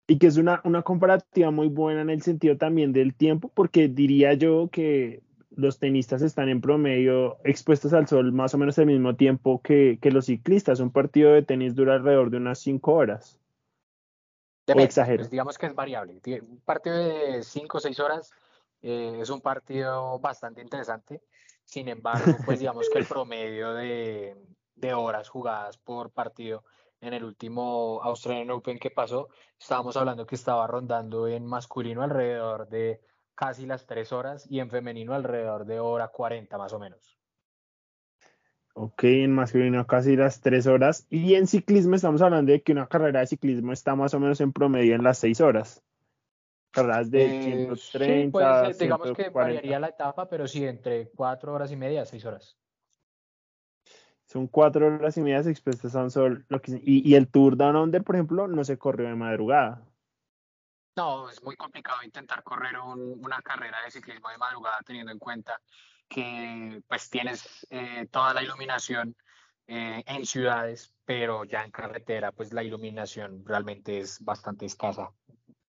Y 0.07 0.19
que 0.19 0.27
es 0.27 0.37
una, 0.37 0.61
una 0.65 0.83
comparativa 0.83 1.51
muy 1.51 1.69
buena 1.69 2.03
en 2.03 2.11
el 2.11 2.23
sentido 2.23 2.57
también 2.57 2.93
del 2.93 3.15
tiempo, 3.15 3.51
porque 3.55 3.89
diría 3.89 4.35
yo 4.35 4.69
que 4.71 5.23
los 5.57 5.79
tenistas 5.79 6.23
están 6.23 6.49
en 6.49 6.61
promedio 6.61 7.39
expuestos 7.45 7.93
al 7.93 8.07
sol 8.07 8.33
más 8.33 8.55
o 8.55 8.59
menos 8.59 8.79
al 8.79 8.87
mismo 8.87 9.17
tiempo 9.17 9.61
que, 9.63 9.99
que 10.01 10.11
los 10.11 10.27
ciclistas. 10.27 10.81
Un 10.81 10.93
partido 10.93 11.33
de 11.33 11.43
tenis 11.43 11.75
dura 11.75 11.95
alrededor 11.95 12.31
de 12.31 12.37
unas 12.37 12.59
5 12.61 12.93
horas. 12.93 13.41
o 14.69 14.79
exagero. 14.79 15.19
Pues 15.19 15.31
digamos 15.31 15.59
que 15.59 15.67
es 15.67 15.75
variable. 15.75 16.21
Un 16.43 16.61
partido 16.61 16.97
de 16.97 17.43
5 17.43 17.79
o 17.79 17.81
6 17.81 18.01
horas 18.01 18.33
eh, 18.83 19.19
es 19.21 19.31
un 19.31 19.41
partido 19.41 20.19
bastante 20.19 20.61
interesante. 20.61 21.23
Sin 21.65 21.89
embargo, 21.89 22.37
pues 22.45 22.61
digamos 22.61 22.89
que 22.91 22.99
el 22.99 23.07
promedio 23.09 23.73
de, 23.73 24.37
de 24.77 24.95
horas 24.95 25.29
jugadas 25.29 25.79
por 25.79 26.11
partido 26.11 26.63
en 27.01 27.15
el 27.15 27.25
último 27.25 28.01
Australian 28.03 28.51
Open 28.51 28.79
que 28.79 28.91
pasó, 28.91 29.29
estábamos 29.59 29.97
hablando 29.97 30.27
que 30.27 30.35
estaba 30.35 30.67
rondando 30.67 31.29
en 31.29 31.45
masculino 31.45 32.03
alrededor 32.03 32.69
de 32.69 33.01
casi 33.37 33.67
las 33.67 33.87
tres 33.87 34.13
horas 34.13 34.51
y 34.51 34.59
en 34.59 34.71
femenino 34.71 35.15
alrededor 35.15 35.67
de 35.67 35.79
hora 35.79 36.09
40 36.09 36.59
más 36.59 36.73
o 36.73 36.81
menos. 36.81 37.17
Ok, 38.75 39.05
en 39.05 39.33
masculino 39.33 39.87
casi 39.87 40.17
las 40.17 40.41
tres 40.41 40.67
horas. 40.67 41.07
Y 41.09 41.35
en 41.35 41.47
ciclismo 41.47 41.95
estamos 41.95 42.21
hablando 42.21 42.53
de 42.53 42.63
que 42.63 42.73
una 42.73 42.89
carrera 42.89 43.21
de 43.21 43.27
ciclismo 43.27 43.73
está 43.73 43.95
más 43.95 44.13
o 44.13 44.21
menos 44.21 44.41
en 44.41 44.53
promedio 44.53 44.95
en 44.95 45.05
las 45.05 45.19
seis 45.19 45.41
horas. 45.41 45.83
Carreras 46.73 47.11
de 47.11 47.43
130. 47.43 48.69
Eh, 48.69 48.75
sí, 48.75 48.85
digamos 48.85 49.13
que 49.13 49.31
variaría 49.31 49.81
la 49.81 49.89
etapa, 49.89 50.29
pero 50.29 50.47
sí, 50.47 50.67
entre 50.67 51.09
cuatro 51.11 51.55
horas 51.55 51.73
y 51.73 51.77
media 51.77 52.05
seis 52.05 52.25
horas. 52.27 52.59
Son 54.27 54.47
cuatro 54.49 54.87
horas 54.89 55.17
y 55.17 55.23
media 55.23 55.39
expuestas 55.39 55.95
a 55.95 56.03
un 56.03 56.11
sol. 56.11 56.45
Lo 56.49 56.61
que, 56.61 56.73
y, 56.73 57.09
y, 57.09 57.15
el 57.15 57.29
Tour 57.29 57.57
Down 57.57 57.77
Under, 57.77 58.03
por 58.03 58.17
ejemplo, 58.17 58.49
no 58.49 58.65
se 58.65 58.77
corrió 58.77 59.09
de 59.09 59.15
madrugada. 59.15 59.87
No, 60.97 61.29
es 61.29 61.43
muy 61.43 61.57
complicado 61.57 61.99
intentar 62.03 62.43
correr 62.43 62.79
una 62.79 63.43
carrera 63.43 63.79
de 63.85 63.91
ciclismo 63.91 64.31
de 64.31 64.39
madrugada 64.39 64.79
teniendo 64.85 65.13
en 65.13 65.19
cuenta 65.19 65.61
que 66.09 66.81
pues 66.89 67.11
tienes 67.11 67.67
eh, 67.71 68.07
toda 68.11 68.33
la 68.33 68.43
iluminación 68.43 69.15
eh, 69.67 70.03
en 70.07 70.25
ciudades, 70.25 70.95
pero 71.05 71.45
ya 71.45 71.65
en 71.65 71.71
carretera 71.71 72.33
pues 72.33 72.53
la 72.53 72.63
iluminación 72.63 73.45
realmente 73.45 73.99
es 73.99 74.25
bastante 74.25 74.65
escasa. 74.65 75.11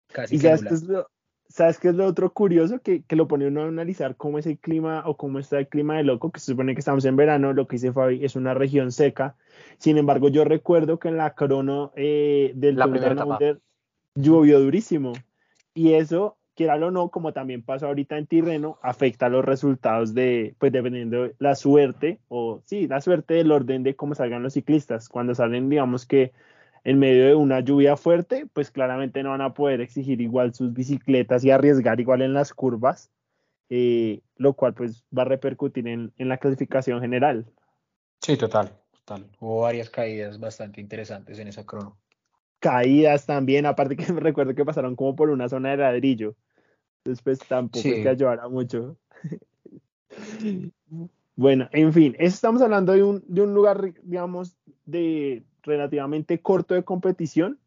Casi 0.08 0.36
y 0.36 0.40
ya 0.40 0.54
esto 0.54 0.74
es 0.74 0.84
lo, 0.84 1.10
¿Sabes 1.48 1.80
qué 1.80 1.90
es 1.90 1.96
lo 1.96 2.08
otro 2.08 2.34
curioso? 2.34 2.80
Que, 2.82 3.04
que, 3.04 3.16
lo 3.16 3.28
pone 3.28 3.48
uno 3.48 3.62
a 3.62 3.68
analizar 3.68 4.16
cómo 4.18 4.40
es 4.40 4.48
el 4.48 4.58
clima 4.58 5.04
o 5.06 5.16
cómo 5.18 5.38
está 5.38 5.60
el 5.60 5.68
clima 5.68 5.98
de 5.98 6.04
loco, 6.04 6.32
que 6.32 6.40
se 6.40 6.52
supone 6.52 6.74
que 6.74 6.80
estamos 6.80 7.06
en 7.06 7.16
verano, 7.16 7.54
lo 7.54 7.68
que 7.68 7.76
dice 7.76 7.94
Fabi 7.94 8.26
es 8.26 8.36
una 8.36 8.56
región 8.56 8.92
seca. 8.92 9.36
Sin 9.78 10.00
embargo, 10.00 10.30
yo 10.30 10.46
recuerdo 10.46 10.98
que 10.98 11.10
en 11.10 11.18
la 11.18 11.36
crono 11.36 11.92
eh, 11.96 12.54
del 12.56 12.76
la 12.76 12.86
Tour 12.86 13.62
llovió 14.16 14.60
durísimo. 14.60 15.14
Y 15.74 15.94
eso, 15.94 16.38
quiera 16.56 16.76
o 16.76 16.92
no, 16.92 17.10
como 17.10 17.34
también 17.34 17.64
pasa 17.64 17.88
ahorita 17.88 18.18
en 18.18 18.28
Tirreno, 18.28 18.78
afecta 18.82 19.30
los 19.30 19.44
resultados 19.44 20.14
de, 20.14 20.56
pues 20.60 20.72
dependiendo 20.72 21.32
la 21.40 21.56
suerte, 21.56 22.20
o 22.28 22.62
sí, 22.66 22.88
la 22.88 23.02
suerte 23.02 23.36
del 23.36 23.52
orden 23.52 23.84
de 23.84 23.96
cómo 23.96 24.16
salgan 24.16 24.44
los 24.44 24.54
ciclistas. 24.54 25.10
Cuando 25.10 25.34
salen, 25.36 25.70
digamos 25.70 26.06
que 26.06 26.32
en 26.84 27.00
medio 27.00 27.26
de 27.26 27.36
una 27.36 27.62
lluvia 27.62 27.96
fuerte, 27.96 28.46
pues 28.52 28.70
claramente 28.70 29.24
no 29.24 29.30
van 29.30 29.42
a 29.42 29.54
poder 29.54 29.82
exigir 29.82 30.22
igual 30.22 30.54
sus 30.54 30.74
bicicletas 30.74 31.44
y 31.44 31.52
arriesgar 31.52 32.00
igual 32.00 32.22
en 32.22 32.34
las 32.34 32.54
curvas, 32.54 33.10
eh, 33.70 34.22
lo 34.36 34.54
cual 34.54 34.74
pues 34.74 35.06
va 35.18 35.24
a 35.24 35.26
repercutir 35.26 35.88
en, 35.88 36.12
la 36.18 36.38
clasificación 36.38 37.00
general. 37.00 37.46
Sí, 38.22 38.38
total, 38.38 38.72
total. 38.92 39.30
Hubo 39.40 39.62
varias 39.62 39.90
caídas 39.90 40.40
bastante 40.40 40.82
interesantes 40.82 41.40
en 41.40 41.48
esa 41.48 41.66
crono. 41.66 41.98
Caídas 42.64 43.26
también, 43.26 43.66
aparte 43.66 43.98
que 43.98 44.06
me 44.14 44.22
recuerdo 44.22 44.56
que 44.56 44.64
pasaron 44.64 44.96
como 44.96 45.18
por 45.18 45.30
una 45.30 45.50
zona 45.50 45.72
de 45.72 45.78
ladrillo. 45.78 46.36
Después 47.04 47.40
tampoco 47.40 47.86
es 47.86 47.96
que 47.96 48.08
ayudara 48.08 48.48
mucho. 48.48 48.96
bueno, 51.36 51.68
en 51.74 51.92
fin, 51.92 52.16
estamos 52.18 52.62
hablando 52.62 52.94
de 52.94 53.04
un, 53.04 53.22
de 53.28 53.42
un 53.42 53.54
lugar, 53.54 53.94
digamos, 54.04 54.56
de 54.86 55.44
relativamente 55.64 56.40
corto 56.40 56.74
de 56.74 56.84
competición. 56.84 57.60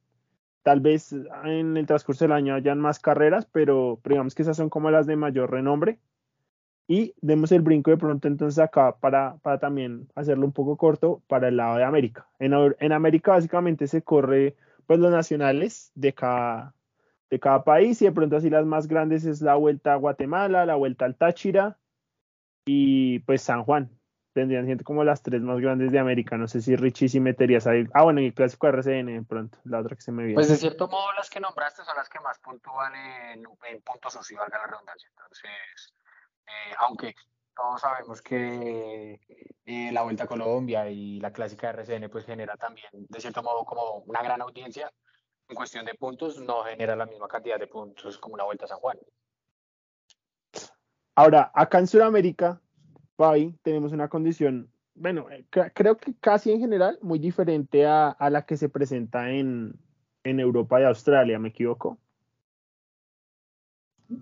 Tal 0.63 0.81
vez 0.81 1.13
en 1.45 1.77
el 1.77 1.87
transcurso 1.87 2.25
del 2.25 2.33
año 2.33 2.55
hayan 2.55 2.81
más 2.81 2.99
carreras, 2.99 3.47
pero, 3.53 4.01
digamos 4.03 4.35
que 4.35 4.43
esas 4.43 4.57
son 4.57 4.71
como 4.71 4.91
las 4.91 5.07
de 5.07 5.17
mayor 5.17 5.51
renombre. 5.51 5.99
Y 6.89 7.13
demos 7.21 7.53
el 7.53 7.61
brinco 7.61 7.91
de 7.91 7.99
pronto 7.99 8.29
entonces 8.29 8.59
acá 8.61 8.97
para, 8.97 9.37
para 9.43 9.59
también 9.59 10.09
hacerlo 10.15 10.47
un 10.47 10.53
poco 10.53 10.79
corto 10.79 11.21
para 11.27 11.49
el 11.49 11.59
lado 11.59 11.77
de 11.77 11.85
América. 11.85 12.29
En, 12.39 12.55
en 12.79 12.93
América 12.93 13.33
básicamente 13.33 13.89
se 13.89 14.01
corre 14.01 14.57
pues 14.87 14.99
los 15.01 15.11
nacionales 15.11 15.91
de 15.95 16.15
cada, 16.15 16.75
de 17.31 17.41
cada 17.41 17.65
país 17.65 18.01
y 18.03 18.07
de 18.07 18.13
pronto 18.13 18.37
así 18.37 18.51
las 18.51 18.67
más 18.67 18.87
grandes 18.87 19.25
es 19.25 19.43
la 19.43 19.55
Vuelta 19.57 19.93
a 19.93 19.97
Guatemala, 19.97 20.67
la 20.67 20.77
Vuelta 20.77 21.05
al 21.05 21.17
Táchira 21.17 21.79
y 22.65 23.21
pues 23.21 23.43
San 23.43 23.65
Juan. 23.65 23.91
tendrían 24.33 24.67
siendo 24.67 24.85
como 24.85 25.03
las 25.03 25.23
tres 25.23 25.41
más 25.41 25.59
grandes 25.61 25.91
de 25.93 25.99
América. 25.99 26.37
No 26.37 26.47
sé 26.47 26.61
si 26.61 26.77
Richie 26.77 27.09
si 27.09 27.21
meterías 27.21 27.67
ahí. 27.67 27.87
Ah, 27.95 28.05
bueno, 28.05 28.21
y 28.21 28.27
el 28.27 28.35
clásico 28.35 28.69
RCN 28.69 29.07
de 29.07 29.23
pronto, 29.23 29.59
la 29.65 29.81
otra 29.81 29.97
que 29.97 30.03
se 30.03 30.13
me 30.13 30.25
viene. 30.25 30.35
Pues 30.35 30.49
de 30.49 30.57
cierto 30.57 30.89
modo 30.89 31.13
las 31.15 31.31
que 31.31 31.41
nombraste 31.41 31.83
son 31.85 31.97
las 31.97 32.09
que 32.09 32.21
más 32.21 32.39
puntúan 32.41 32.95
en, 32.95 33.45
en 33.71 33.81
puntos 33.83 34.13
socios, 34.13 34.39
valga 34.39 34.59
la 34.59 34.67
redundancia. 34.67 35.09
Entonces, 35.09 35.95
eh, 36.47 36.75
aunque 36.81 37.15
todos 37.57 37.81
sabemos 37.81 38.21
que 38.21 39.19
eh, 39.65 39.91
la 39.93 40.03
Vuelta 40.03 40.25
a 40.25 40.29
Colombia 40.29 40.89
y 40.91 41.19
la 41.19 41.33
clásica 41.33 41.71
RCN 41.71 42.11
pues 42.11 42.27
genera 42.27 42.57
también 42.57 42.89
de 42.93 43.21
cierto 43.21 43.43
modo 43.43 43.65
como 43.65 44.05
una 44.07 44.23
gran 44.23 44.41
audiencia, 44.43 44.93
en 45.49 45.57
cuestión 45.57 45.87
de 45.87 45.95
puntos 45.95 46.39
no 46.39 46.65
genera 46.65 46.95
la 46.95 47.07
misma 47.07 47.27
cantidad 47.27 47.59
de 47.59 47.67
puntos 47.67 48.19
como 48.19 48.35
una 48.35 48.45
Vuelta 48.45 48.67
a 48.67 48.69
San 48.69 48.79
Juan. 48.79 48.99
Ahora, 51.15 51.51
acá 51.55 51.79
en 51.79 51.87
Sudamérica, 51.87 52.61
Fabi, 53.17 53.57
tenemos 53.63 53.93
una 53.93 54.09
condición, 54.09 54.71
bueno, 54.95 55.31
eh, 55.31 55.47
creo 55.51 55.97
que 55.97 56.15
casi 56.21 56.53
en 56.53 56.61
general 56.61 56.99
muy 57.01 57.19
diferente 57.19 57.87
a, 57.87 58.11
a 58.11 58.29
la 58.29 58.45
que 58.45 58.59
se 58.59 58.69
presenta 58.69 59.31
en, 59.31 59.75
en, 60.25 60.41
Europa 60.41 60.79
y 60.81 60.85
Australia, 60.85 61.39
¿me 61.39 61.49
equivoco? 61.49 61.99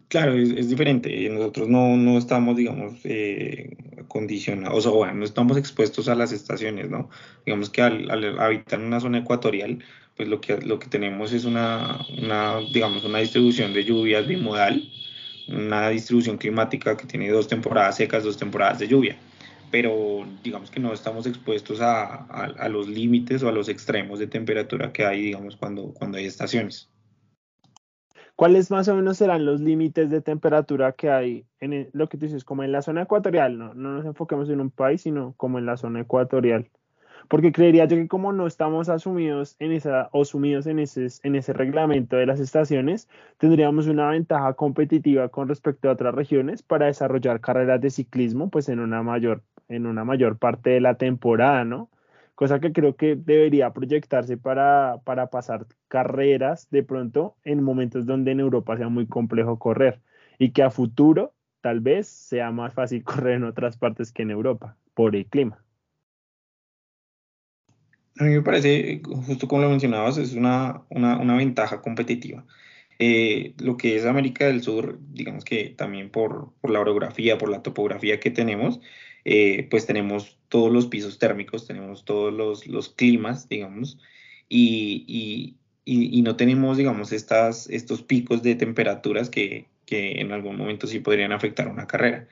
Claro, 0.09 0.33
es, 0.35 0.69
diferente. 0.71 1.29
Nosotros 1.29 1.69
no, 1.69 1.97
no 1.97 2.17
estamos, 2.17 2.57
digamos, 2.57 2.95
eh, 3.05 3.77
condicionados, 4.09 4.87
o 4.87 4.95
bueno, 4.95 5.15
no 5.15 5.25
estamos 5.25 5.59
expuestos 5.59 6.09
a 6.09 6.15
las 6.15 6.33
estaciones, 6.33 6.89
¿no? 6.89 7.11
Digamos 7.45 7.69
que 7.69 7.83
al, 7.83 8.11
al 8.11 8.39
habitar 8.39 8.81
una 8.81 9.01
zona 9.01 9.19
ecuatorial, 9.19 9.85
pues 10.17 10.29
lo 10.29 10.41
que, 10.41 10.59
lo 10.63 10.79
que 10.79 10.89
tenemos 10.89 11.33
es 11.33 11.45
una, 11.45 11.99
una, 12.19 12.61
digamos, 12.73 13.05
una 13.05 13.19
distribución 13.19 13.75
de 13.75 13.85
lluvias 13.85 14.27
bimodal, 14.27 14.89
una 15.49 15.91
distribución 15.91 16.39
climática 16.39 16.97
que 16.97 17.07
tiene 17.07 17.29
dos 17.31 17.49
temporadas 17.49 17.97
secas, 17.97 18.25
dos 18.25 18.39
temporadas 18.39 18.79
de 18.79 18.89
lluvia, 18.89 19.19
pero 19.71 20.27
digamos 20.43 20.71
que 20.71 20.81
no 20.81 20.95
estamos 20.95 21.27
expuestos 21.27 21.81
a, 21.83 22.05
a, 22.05 22.45
a 22.59 22.69
los 22.71 22.89
límites 22.89 23.43
o 23.43 23.49
a 23.49 23.53
los 23.53 23.69
extremos 23.69 24.19
de 24.19 24.29
temperatura 24.29 24.93
que 24.93 25.05
hay, 25.05 25.23
digamos, 25.23 25.57
cuando, 25.57 25.93
cuando 25.93 26.17
hay 26.17 26.25
estaciones. 26.25 26.89
¿Cuáles 28.37 28.71
más 28.71 28.89
o 28.89 28.97
menos 28.97 29.19
serán 29.19 29.47
los 29.47 29.61
límites 29.61 30.11
de 30.11 30.21
temperatura 30.21 30.93
que 30.93 31.09
hay 31.09 31.47
en 31.61 31.89
lo 31.93 32.09
que 32.09 32.19
tú 32.19 32.27
dices, 32.27 32.45
como 32.45 32.65
en 32.65 32.73
la 32.73 32.83
zona 32.83 33.03
ecuatorial? 33.03 33.57
No, 33.57 33.75
no 33.75 33.93
nos 33.93 34.05
enfoquemos 34.05 34.51
en 34.51 34.61
un 34.61 34.71
país, 34.71 35.03
sino 35.03 35.35
como 35.37 35.61
en 35.61 35.67
la 35.67 35.77
zona 35.77 36.01
ecuatorial. 36.01 36.69
Porque 37.29 37.53
creería 37.53 37.85
yo 37.87 37.97
que 37.97 38.09
como 38.09 38.33
no 38.33 38.47
estamos 38.47 38.89
asumidos 38.89 39.57
en 39.61 39.71
esa, 39.73 40.09
o 40.13 40.25
sumidos 40.25 40.67
en 40.67 40.81
ese, 40.81 41.07
en 41.23 41.37
ese 41.37 41.53
reglamento 41.53 42.17
de 42.17 42.27
las 42.27 42.41
estaciones, 42.41 43.09
tendríamos 43.39 43.87
una 43.87 44.11
ventaja 44.11 44.55
competitiva 44.55 45.29
con 45.29 45.49
respecto 45.49 45.89
a 45.89 45.93
otras 45.93 46.15
regiones 46.15 46.63
para 46.63 46.87
desarrollar 46.87 47.41
carreras 47.41 47.81
de 47.81 47.91
ciclismo, 47.91 48.51
pues 48.51 48.69
en 48.69 48.81
una 48.81 49.03
mayor, 49.03 49.43
en 49.69 49.87
una 49.87 50.05
mayor 50.05 50.39
parte 50.39 50.71
de 50.71 50.81
la 50.81 50.97
temporada, 50.97 51.65
¿no? 51.65 51.89
Cosa 52.35 52.59
que 52.59 52.73
creo 52.73 52.97
que 52.97 53.15
debería 53.17 53.73
proyectarse 53.73 54.37
para, 54.37 54.99
para 55.05 55.29
pasar 55.29 55.67
carreras 55.89 56.69
de 56.71 56.83
pronto 56.83 57.37
en 57.45 57.63
momentos 57.63 58.07
donde 58.07 58.33
en 58.33 58.41
Europa 58.41 58.77
sea 58.77 58.89
muy 58.89 59.07
complejo 59.07 59.59
correr 59.59 60.01
y 60.39 60.51
que 60.51 60.63
a 60.63 60.71
futuro 60.71 61.33
tal 61.61 61.81
vez 61.81 62.09
sea 62.09 62.51
más 62.51 62.75
fácil 62.75 63.05
correr 63.05 63.35
en 63.35 63.45
otras 63.45 63.77
partes 63.77 64.13
que 64.13 64.23
en 64.23 64.31
Europa 64.31 64.77
por 64.95 65.15
el 65.15 65.27
clima. 65.27 65.65
A 68.19 68.25
mí 68.25 68.31
me 68.31 68.43
parece, 68.43 69.03
justo 69.27 69.49
como 69.49 69.63
lo 69.63 69.71
mencionabas, 69.71 70.19
es 70.19 70.35
una, 70.35 70.83
una, 70.89 71.19
una 71.19 71.37
ventaja 71.37 71.83
competitiva. 71.83 72.45
Eh, 72.99 73.55
lo 73.59 73.77
que 73.77 73.97
es 73.97 74.07
América 74.07 74.47
del 74.47 74.63
Sur, 74.63 75.01
digamos 75.13 75.45
que 75.45 75.71
también 75.71 76.11
por, 76.11 76.53
por 76.61 76.71
la 76.71 76.81
orografía, 76.81 77.39
por 77.39 77.49
la 77.49 77.63
topografía 77.63 78.21
que 78.21 78.31
tenemos, 78.31 78.81
eh, 79.25 79.67
pues 79.71 79.87
tenemos 79.87 80.39
todos 80.49 80.73
los 80.73 80.87
pisos 80.87 81.19
térmicos, 81.19 81.67
tenemos 81.67 82.05
todos 82.05 82.33
los, 82.67 82.89
climas, 82.91 83.49
digamos, 83.49 83.99
y, 84.49 85.57
no 86.23 86.37
tenemos, 86.37 86.77
digamos, 86.77 87.13
estos 87.13 88.03
picos 88.03 88.43
de 88.43 88.55
temperaturas 88.55 89.31
que, 89.31 89.67
en 89.87 90.33
algún 90.33 90.57
momento 90.57 90.87
sí 90.87 91.01
podrían 91.01 91.33
afectar 91.33 91.69
una 91.69 91.87
carrera. 91.87 92.29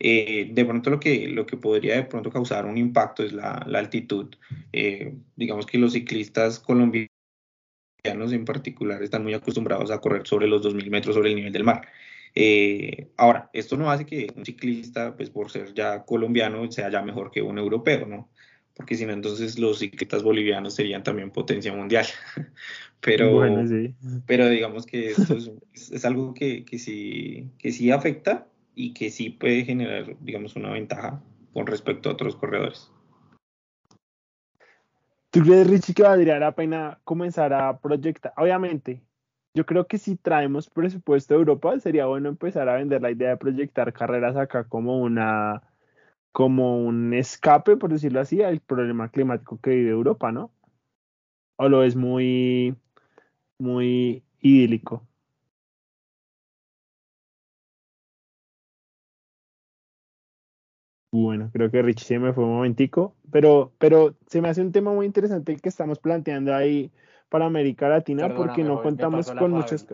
Eh, 0.00 0.50
de 0.52 0.64
pronto 0.64 0.90
lo 0.90 1.00
que, 1.00 1.56
podría 1.60 1.96
de 1.96 2.02
pronto 2.04 2.30
causar 2.30 2.66
un 2.66 2.76
impacto 2.76 3.22
es 3.22 3.32
la, 3.32 3.64
la 3.66 3.78
altitud. 3.78 4.34
Eh, 4.72 5.14
digamos 5.36 5.66
que 5.66 5.78
los 5.78 5.92
ciclistas 5.92 6.58
colombianos 6.58 7.08
en 8.04 8.44
particular 8.44 9.02
están 9.02 9.22
muy 9.22 9.34
acostumbrados 9.34 9.90
a 9.90 10.00
correr 10.00 10.26
sobre 10.26 10.46
los 10.46 10.62
2.000 10.62 10.90
metros 10.90 11.14
sobre 11.14 11.30
el 11.30 11.36
nivel 11.36 11.52
del 11.52 11.64
mar. 11.64 11.88
Eh, 12.34 13.12
ahora, 13.16 13.48
esto 13.52 13.76
no 13.76 13.90
hace 13.90 14.06
que 14.06 14.32
un 14.36 14.44
ciclista, 14.44 15.16
pues 15.16 15.30
por 15.30 15.50
ser 15.50 15.72
ya 15.72 16.04
colombiano, 16.04 16.70
sea 16.70 16.90
ya 16.90 17.02
mejor 17.02 17.30
que 17.30 17.42
un 17.42 17.58
europeo, 17.58 18.06
¿no? 18.06 18.28
Porque 18.74 18.96
si 18.96 19.06
no, 19.06 19.12
entonces 19.12 19.58
los 19.58 19.78
ciclistas 19.78 20.24
bolivianos 20.24 20.74
serían 20.74 21.04
también 21.04 21.30
potencia 21.30 21.72
mundial. 21.72 22.06
pero, 23.00 23.34
bueno, 23.34 23.66
sí. 23.68 23.94
pero 24.26 24.48
digamos 24.48 24.84
que 24.84 25.10
esto 25.10 25.36
es, 25.36 25.52
es 25.92 26.04
algo 26.04 26.34
que, 26.34 26.64
que, 26.64 26.78
sí, 26.78 27.50
que 27.58 27.70
sí 27.70 27.92
afecta 27.92 28.48
y 28.74 28.92
que 28.94 29.10
sí 29.10 29.30
puede 29.30 29.64
generar, 29.64 30.16
digamos, 30.20 30.56
una 30.56 30.70
ventaja 30.70 31.22
con 31.52 31.66
respecto 31.66 32.08
a 32.08 32.12
otros 32.12 32.34
corredores. 32.34 32.90
¿Tú 35.30 35.40
crees, 35.40 35.68
Richie, 35.68 35.94
que 35.94 36.02
valdría 36.02 36.38
la 36.38 36.52
pena 36.52 36.98
comenzar 37.04 37.52
a 37.52 37.78
proyectar? 37.78 38.32
Obviamente, 38.36 39.02
yo 39.54 39.64
creo 39.66 39.86
que 39.86 39.98
si 39.98 40.16
traemos 40.16 40.68
presupuesto 40.70 41.34
de 41.34 41.40
Europa, 41.40 41.78
sería 41.80 42.06
bueno 42.06 42.28
empezar 42.28 42.68
a 42.68 42.74
vender 42.76 43.00
la 43.02 43.10
idea 43.12 43.30
de 43.30 43.36
proyectar 43.36 43.92
carreras 43.92 44.36
acá 44.36 44.64
como 44.68 44.98
una 45.00 45.62
como 46.32 46.78
un 46.84 47.14
escape, 47.14 47.76
por 47.78 47.92
decirlo 47.92 48.20
así, 48.20 48.42
al 48.42 48.60
problema 48.60 49.10
climático 49.10 49.60
que 49.60 49.70
vive 49.70 49.90
Europa, 49.90 50.32
¿no? 50.32 50.52
O 51.56 51.68
lo 51.68 51.82
es 51.82 51.96
muy, 51.96 52.76
muy 53.58 54.24
idílico. 54.40 55.06
Bueno, 61.12 61.48
creo 61.52 61.70
que 61.70 61.80
Richie 61.82 62.04
se 62.04 62.18
me 62.18 62.32
fue 62.32 62.42
un 62.44 62.50
momentico, 62.56 63.14
pero, 63.30 63.72
pero 63.78 64.16
se 64.26 64.40
me 64.42 64.48
hace 64.48 64.60
un 64.62 64.72
tema 64.72 64.92
muy 64.92 65.06
interesante 65.06 65.52
el 65.52 65.60
que 65.62 65.68
estamos 65.68 66.00
planteando 66.00 66.52
ahí 66.54 66.90
para 67.34 67.46
América 67.46 67.88
Latina 67.88 68.32
porque 68.32 68.62
no 68.62 68.80
contamos 68.80 69.28
con 69.32 69.50
muchas 69.50 69.84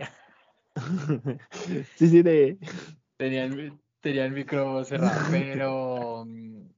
sí, 1.97 2.07
sí, 2.07 2.21
de... 2.21 2.59
Tenía 3.17 3.45
el, 3.45 3.73
tenía 3.99 4.27
el 4.27 4.33
micro 4.33 4.85
cerrado, 4.85 5.19
pero 5.31 6.27
mm, 6.27 6.69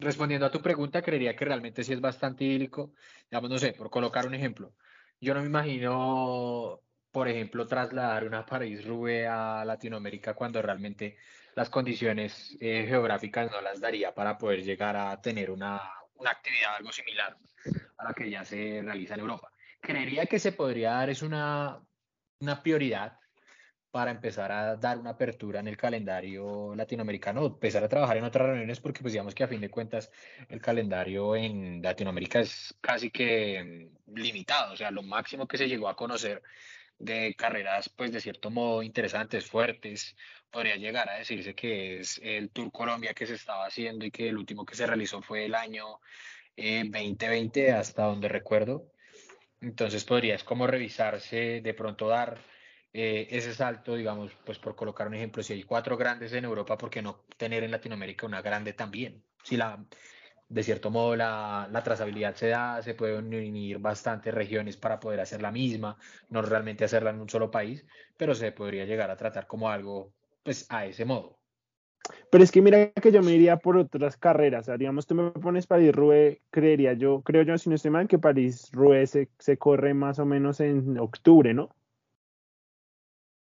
respondiendo 0.00 0.44
a 0.44 0.50
tu 0.50 0.60
pregunta, 0.60 1.02
creería 1.02 1.36
que 1.36 1.44
realmente 1.44 1.84
sí 1.84 1.92
es 1.92 2.00
bastante 2.00 2.42
idílico. 2.42 2.94
Digamos, 3.30 3.48
no 3.48 3.58
sé, 3.58 3.74
por 3.74 3.90
colocar 3.90 4.26
un 4.26 4.34
ejemplo. 4.34 4.72
Yo 5.20 5.34
no 5.34 5.40
me 5.40 5.46
imagino, 5.46 6.80
por 7.12 7.28
ejemplo, 7.28 7.68
trasladar 7.68 8.26
una 8.26 8.44
París-Roubaix 8.44 9.28
a 9.30 9.64
Latinoamérica 9.64 10.34
cuando 10.34 10.60
realmente 10.60 11.16
las 11.54 11.70
condiciones 11.70 12.56
eh, 12.60 12.86
geográficas 12.88 13.52
no 13.52 13.60
las 13.60 13.80
daría 13.80 14.12
para 14.12 14.36
poder 14.36 14.64
llegar 14.64 14.96
a 14.96 15.20
tener 15.22 15.48
una, 15.48 15.80
una, 16.16 16.30
actividad 16.30 16.74
algo 16.74 16.90
similar 16.90 17.36
a 17.98 18.04
la 18.04 18.12
que 18.14 18.28
ya 18.28 18.44
se 18.44 18.82
realiza 18.82 19.14
en 19.14 19.20
Europa. 19.20 19.51
Creería 19.82 20.26
que 20.26 20.38
se 20.38 20.52
podría 20.52 20.92
dar 20.92 21.10
es 21.10 21.22
una, 21.22 21.84
una 22.40 22.62
prioridad 22.62 23.18
para 23.90 24.12
empezar 24.12 24.50
a 24.52 24.76
dar 24.76 24.96
una 24.96 25.10
apertura 25.10 25.60
en 25.60 25.68
el 25.68 25.76
calendario 25.76 26.74
latinoamericano, 26.74 27.44
empezar 27.44 27.84
a 27.84 27.88
trabajar 27.88 28.16
en 28.16 28.24
otras 28.24 28.46
reuniones, 28.46 28.80
porque 28.80 29.02
pues 29.02 29.12
digamos 29.12 29.34
que 29.34 29.44
a 29.44 29.48
fin 29.48 29.60
de 29.60 29.70
cuentas 29.70 30.10
el 30.48 30.62
calendario 30.62 31.36
en 31.36 31.82
Latinoamérica 31.82 32.40
es 32.40 32.74
casi 32.80 33.10
que 33.10 33.90
mm, 34.06 34.14
limitado, 34.14 34.72
o 34.72 34.76
sea, 34.76 34.90
lo 34.92 35.02
máximo 35.02 35.48
que 35.48 35.58
se 35.58 35.68
llegó 35.68 35.88
a 35.88 35.96
conocer 35.96 36.42
de 36.98 37.34
carreras, 37.34 37.88
pues 37.88 38.12
de 38.12 38.20
cierto 38.20 38.50
modo 38.50 38.82
interesantes, 38.82 39.46
fuertes. 39.46 40.16
Podría 40.50 40.76
llegar 40.76 41.10
a 41.10 41.18
decirse 41.18 41.54
que 41.54 41.98
es 42.00 42.20
el 42.22 42.50
Tour 42.50 42.70
Colombia 42.70 43.14
que 43.14 43.26
se 43.26 43.34
estaba 43.34 43.66
haciendo 43.66 44.04
y 44.06 44.12
que 44.12 44.28
el 44.28 44.38
último 44.38 44.64
que 44.64 44.76
se 44.76 44.86
realizó 44.86 45.20
fue 45.22 45.46
el 45.46 45.54
año 45.56 45.98
2020, 46.56 47.66
eh, 47.66 47.72
hasta 47.72 48.04
donde 48.04 48.28
recuerdo. 48.28 48.86
Entonces 49.62 50.04
podría 50.04 50.34
es 50.34 50.44
como 50.44 50.66
revisarse, 50.66 51.60
de 51.62 51.74
pronto 51.74 52.08
dar 52.08 52.38
eh, 52.92 53.28
ese 53.30 53.54
salto, 53.54 53.94
digamos, 53.94 54.32
pues 54.44 54.58
por 54.58 54.74
colocar 54.74 55.06
un 55.06 55.14
ejemplo, 55.14 55.42
si 55.42 55.52
hay 55.54 55.62
cuatro 55.62 55.96
grandes 55.96 56.32
en 56.32 56.44
Europa, 56.44 56.76
¿por 56.76 56.90
qué 56.90 57.00
no 57.00 57.24
tener 57.36 57.62
en 57.62 57.70
Latinoamérica 57.70 58.26
una 58.26 58.42
grande 58.42 58.72
también? 58.72 59.24
Si 59.44 59.56
la, 59.56 59.84
de 60.48 60.62
cierto 60.64 60.90
modo 60.90 61.16
la, 61.16 61.68
la, 61.70 61.82
trazabilidad 61.82 62.34
se 62.34 62.48
da, 62.48 62.82
se 62.82 62.94
pueden 62.94 63.26
unir 63.26 63.78
bastantes 63.78 64.34
regiones 64.34 64.76
para 64.76 65.00
poder 65.00 65.20
hacer 65.20 65.40
la 65.42 65.52
misma, 65.52 65.96
no 66.28 66.42
realmente 66.42 66.84
hacerla 66.84 67.10
en 67.10 67.20
un 67.20 67.28
solo 67.30 67.50
país, 67.50 67.86
pero 68.16 68.34
se 68.34 68.52
podría 68.52 68.84
llegar 68.84 69.10
a 69.10 69.16
tratar 69.16 69.46
como 69.46 69.70
algo, 69.70 70.12
pues, 70.42 70.66
a 70.70 70.86
ese 70.86 71.04
modo. 71.04 71.41
Pero 72.30 72.44
es 72.44 72.50
que 72.50 72.62
mira 72.62 72.90
que 72.92 73.12
yo 73.12 73.22
me 73.22 73.32
iría 73.32 73.58
por 73.58 73.76
otras 73.76 74.16
carreras, 74.16 74.68
o 74.68 74.78
digamos, 74.78 75.06
tú 75.06 75.14
me 75.14 75.30
pones 75.32 75.66
París-Roubaix, 75.66 76.40
creería 76.50 76.94
yo, 76.94 77.22
creo 77.22 77.42
yo, 77.42 77.56
si 77.58 77.68
no 77.68 77.76
estoy 77.76 77.90
mal, 77.90 78.08
que 78.08 78.18
París-Roubaix 78.18 79.10
se, 79.10 79.28
se, 79.38 79.56
corre 79.58 79.94
más 79.94 80.18
o 80.18 80.24
menos 80.24 80.60
en 80.60 80.98
octubre, 80.98 81.54
¿no? 81.54 81.74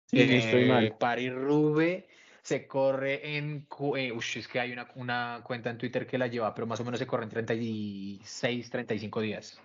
Si 0.07 0.17
no 0.17 0.23
estoy 0.23 0.65
mal. 0.65 0.85
Eh, 0.85 0.95
París-Roubaix 0.99 2.05
se 2.41 2.67
corre 2.67 3.37
en, 3.37 3.67
eh, 3.97 4.13
es 4.35 4.47
que 4.47 4.59
hay 4.59 4.71
una, 4.71 4.89
una 4.95 5.41
cuenta 5.43 5.69
en 5.69 5.77
Twitter 5.77 6.07
que 6.07 6.17
la 6.17 6.27
lleva, 6.27 6.53
pero 6.53 6.67
más 6.67 6.79
o 6.79 6.83
menos 6.83 6.99
se 6.99 7.07
corre 7.07 7.23
en 7.25 7.29
36, 7.29 8.69
35 8.69 9.21
días. 9.21 9.61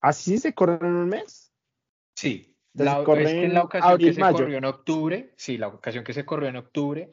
¿Así 0.00 0.38
se 0.38 0.52
corre 0.54 0.86
en 0.86 0.94
un 0.94 1.08
mes? 1.08 1.52
Sí, 2.14 2.51
la, 2.74 3.02
es 3.02 3.32
que 3.32 3.48
la 3.48 3.64
ocasión 3.64 3.98
que 3.98 4.12
se 4.12 4.20
corrió 4.20 4.58
en 4.58 4.64
octubre, 4.64 5.32
sí, 5.36 5.58
la 5.58 5.68
ocasión 5.68 6.04
que 6.04 6.12
se 6.12 6.24
corrió 6.24 6.48
en 6.48 6.56
octubre, 6.56 7.10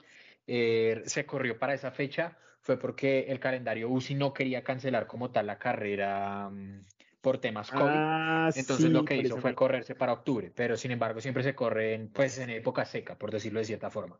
eh, 0.47 1.01
se 1.05 1.25
corrió 1.25 1.59
para 1.59 1.73
esa 1.73 1.91
fecha, 1.91 2.37
fue 2.61 2.77
porque 2.77 3.25
el 3.29 3.39
calendario 3.39 3.89
UCI 3.89 4.15
no 4.15 4.33
quería 4.33 4.63
cancelar 4.63 5.07
como 5.07 5.31
tal 5.31 5.47
la 5.47 5.57
carrera 5.57 6.49
mm, 6.49 6.85
por 7.21 7.39
temas 7.39 7.71
COVID. 7.71 7.83
Ah, 7.85 8.49
Entonces 8.55 8.89
lo 8.89 9.03
que 9.03 9.17
hizo 9.17 9.37
fue 9.37 9.53
correrse 9.53 9.95
para 9.95 10.13
octubre, 10.13 10.51
pero 10.53 10.77
sin 10.77 10.91
embargo 10.91 11.19
siempre 11.19 11.43
se 11.43 11.55
corre 11.55 11.93
en, 11.93 12.09
pues, 12.09 12.37
en 12.37 12.49
época 12.49 12.85
seca, 12.85 13.17
por 13.17 13.31
decirlo 13.31 13.59
de 13.59 13.65
cierta 13.65 13.89
forma. 13.89 14.19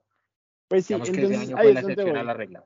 Pues 0.68 0.86
sí, 0.86 0.94
digamos 0.94 1.10
que 1.10 1.24
ese 1.24 1.36
año 1.36 1.58
fue 1.58 1.74
la 1.74 1.80
excepción 1.80 2.18
a 2.18 2.24
la 2.24 2.34
regla. 2.34 2.66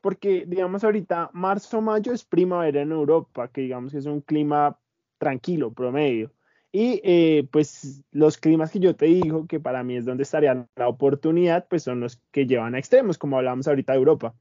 Porque, 0.00 0.44
digamos, 0.46 0.84
ahorita 0.84 1.30
marzo-mayo 1.32 2.12
es 2.12 2.24
primavera 2.24 2.82
en 2.82 2.92
Europa, 2.92 3.48
que 3.48 3.62
digamos 3.62 3.92
que 3.92 3.98
es 3.98 4.06
un 4.06 4.20
clima 4.20 4.78
tranquilo, 5.18 5.72
promedio. 5.72 6.32
Y 6.78 7.00
eh, 7.04 7.48
pues 7.50 8.04
los 8.12 8.36
climas 8.36 8.70
que 8.70 8.80
yo 8.80 8.94
te 8.94 9.06
digo, 9.06 9.46
que 9.46 9.58
para 9.58 9.82
mí 9.82 9.96
es 9.96 10.04
donde 10.04 10.24
estaría 10.24 10.68
la 10.76 10.88
oportunidad, 10.88 11.66
pues 11.70 11.84
son 11.84 12.00
los 12.00 12.20
que 12.32 12.46
llevan 12.46 12.74
a 12.74 12.78
extremos, 12.78 13.16
como 13.16 13.38
hablábamos 13.38 13.66
ahorita 13.66 13.94
de 13.94 13.98
Europa. 13.98 14.34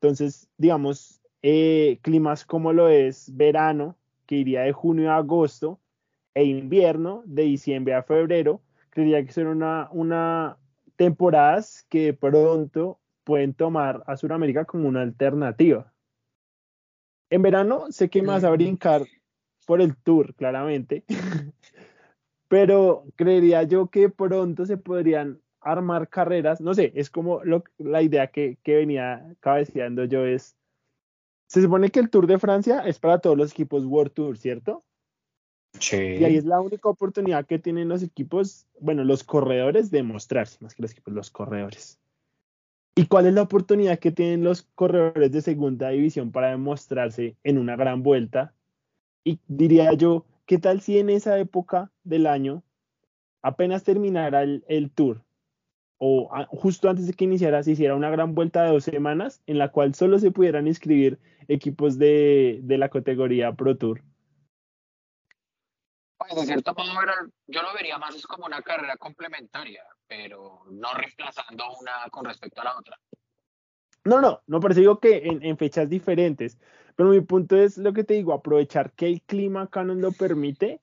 Entonces, 0.00 0.48
digamos, 0.58 1.20
eh, 1.42 2.00
climas 2.02 2.44
como 2.44 2.72
lo 2.72 2.88
es 2.88 3.30
verano, 3.36 3.94
que 4.26 4.34
iría 4.34 4.62
de 4.62 4.72
junio 4.72 5.12
a 5.12 5.18
agosto, 5.18 5.78
e 6.34 6.42
invierno, 6.42 7.22
de 7.24 7.44
diciembre 7.44 7.94
a 7.94 8.02
febrero, 8.02 8.62
creería 8.90 9.24
que 9.24 9.30
son 9.30 9.46
una, 9.46 9.88
una 9.92 10.58
temporadas 10.96 11.86
que 11.88 12.06
de 12.06 12.14
pronto 12.14 12.98
pueden 13.22 13.54
tomar 13.54 14.02
a 14.08 14.16
Sudamérica 14.16 14.64
como 14.64 14.88
una 14.88 15.02
alternativa. 15.02 15.92
En 17.30 17.42
verano 17.42 17.84
sé 17.90 18.10
que 18.10 18.22
más 18.22 18.42
a 18.42 18.50
brincar 18.50 19.06
por 19.66 19.82
el 19.82 19.96
tour, 19.96 20.34
claramente, 20.34 21.04
pero 22.48 23.04
creería 23.16 23.64
yo 23.64 23.88
que 23.88 24.08
pronto 24.08 24.64
se 24.64 24.78
podrían 24.78 25.40
armar 25.60 26.08
carreras, 26.08 26.60
no 26.60 26.74
sé, 26.74 26.92
es 26.94 27.10
como 27.10 27.42
lo, 27.44 27.64
la 27.78 28.00
idea 28.00 28.28
que, 28.28 28.56
que 28.62 28.76
venía 28.76 29.34
cabeceando 29.40 30.04
yo 30.04 30.24
es, 30.24 30.56
se 31.48 31.60
supone 31.60 31.90
que 31.90 32.00
el 32.00 32.08
Tour 32.08 32.26
de 32.26 32.38
Francia 32.38 32.80
es 32.86 32.98
para 32.98 33.18
todos 33.18 33.36
los 33.36 33.50
equipos 33.50 33.84
World 33.84 34.12
Tour, 34.12 34.38
¿cierto? 34.38 34.84
Sí. 35.78 35.96
Y 35.96 36.24
ahí 36.24 36.36
es 36.36 36.44
la 36.44 36.60
única 36.60 36.88
oportunidad 36.88 37.46
que 37.46 37.58
tienen 37.58 37.88
los 37.88 38.02
equipos, 38.02 38.66
bueno, 38.80 39.04
los 39.04 39.24
corredores 39.24 39.90
de 39.90 40.02
mostrarse, 40.02 40.58
más 40.60 40.74
que 40.74 40.82
los 40.82 40.92
equipos, 40.92 41.12
los 41.12 41.30
corredores. 41.30 41.98
¿Y 42.94 43.06
cuál 43.06 43.26
es 43.26 43.34
la 43.34 43.42
oportunidad 43.42 43.98
que 43.98 44.10
tienen 44.10 44.42
los 44.42 44.62
corredores 44.74 45.30
de 45.30 45.42
segunda 45.42 45.90
división 45.90 46.32
para 46.32 46.50
demostrarse 46.50 47.36
en 47.44 47.58
una 47.58 47.76
gran 47.76 48.02
vuelta? 48.02 48.54
Y 49.26 49.40
diría 49.48 49.92
yo, 49.94 50.24
¿qué 50.46 50.58
tal 50.58 50.80
si 50.80 51.00
en 51.00 51.10
esa 51.10 51.36
época 51.40 51.90
del 52.04 52.28
año 52.28 52.62
apenas 53.42 53.82
terminara 53.82 54.42
el, 54.42 54.92
tour 54.94 55.24
o 55.98 56.30
justo 56.50 56.88
antes 56.88 57.08
de 57.08 57.12
que 57.12 57.24
iniciara 57.24 57.64
se 57.64 57.72
hiciera 57.72 57.96
una 57.96 58.08
gran 58.08 58.36
vuelta 58.36 58.62
de 58.62 58.70
dos 58.70 58.84
semanas 58.84 59.42
en 59.46 59.58
la 59.58 59.72
cual 59.72 59.96
solo 59.96 60.20
se 60.20 60.30
pudieran 60.30 60.68
inscribir 60.68 61.18
equipos 61.48 61.98
de, 61.98 62.60
de 62.62 62.78
la 62.78 62.88
categoría 62.88 63.52
Pro 63.52 63.76
Tour. 63.76 64.04
Pues 66.18 66.32
de 66.36 66.46
cierto 66.46 66.72
modo 66.74 66.92
yo 67.48 67.62
lo 67.62 67.74
vería 67.74 67.98
más 67.98 68.14
es 68.14 68.28
como 68.28 68.46
una 68.46 68.62
carrera 68.62 68.96
complementaria, 68.96 69.82
pero 70.06 70.66
no 70.70 70.94
reemplazando 70.94 71.64
una 71.80 72.08
con 72.12 72.26
respecto 72.26 72.60
a 72.60 72.64
la 72.64 72.78
otra. 72.78 72.96
No, 74.06 74.20
no, 74.20 74.40
no, 74.46 74.60
pero 74.60 74.72
digo 74.72 75.00
que 75.00 75.16
en, 75.26 75.44
en, 75.44 75.58
fechas 75.58 75.88
diferentes. 75.88 76.58
Pero 76.94 77.10
mi 77.10 77.20
punto 77.20 77.56
es 77.56 77.76
lo 77.76 77.92
que 77.92 78.04
te 78.04 78.14
digo, 78.14 78.32
aprovechar 78.32 78.92
que 78.92 79.06
el 79.06 79.20
clima 79.22 79.62
acá 79.62 79.82
lo 79.82 80.12
permite 80.12 80.80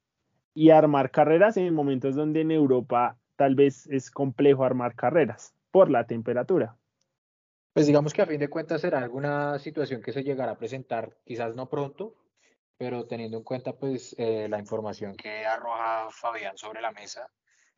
y 0.53 0.69
armar 0.69 1.09
carreras 1.09 1.55
en 1.55 1.73
momentos 1.73 2.15
donde 2.15 2.41
en 2.41 2.51
Europa 2.51 3.17
tal 3.37 3.55
vez 3.55 3.87
es 3.87 4.11
complejo 4.11 4.65
armar 4.65 4.95
carreras 4.95 5.55
por 5.71 5.89
la 5.89 6.05
temperatura. 6.05 6.77
Pues 7.71 7.87
digamos 7.87 8.13
que 8.13 8.21
a 8.21 8.27
fin 8.27 8.39
de 8.39 8.49
cuentas 8.49 8.81
será 8.81 8.99
alguna 8.99 9.57
situación 9.57 10.01
que 10.01 10.11
se 10.11 10.23
llegará 10.23 10.51
a 10.51 10.57
presentar, 10.57 11.17
quizás 11.25 11.55
no 11.55 11.69
pronto, 11.69 12.15
pero 12.77 13.05
teniendo 13.05 13.37
en 13.37 13.43
cuenta 13.43 13.73
pues 13.73 14.15
eh, 14.19 14.47
la 14.49 14.59
información 14.59 15.15
que 15.15 15.45
arroja 15.45 16.09
Fabián 16.11 16.57
sobre 16.57 16.81
la 16.81 16.91
mesa, 16.91 17.27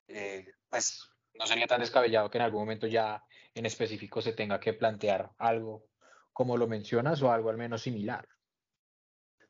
eh, 0.07 0.47
pues 0.69 1.07
no 1.37 1.47
sería 1.47 1.67
tan 1.67 1.81
descabellado 1.81 2.29
que 2.29 2.37
en 2.37 2.43
algún 2.43 2.61
momento 2.61 2.87
ya 2.87 3.23
en 3.53 3.65
específico 3.65 4.21
se 4.21 4.33
tenga 4.33 4.59
que 4.59 4.73
plantear 4.73 5.31
algo 5.37 5.85
como 6.33 6.57
lo 6.57 6.67
mencionas 6.67 7.21
o 7.21 7.31
algo 7.31 7.49
al 7.49 7.57
menos 7.57 7.81
similar. 7.81 8.27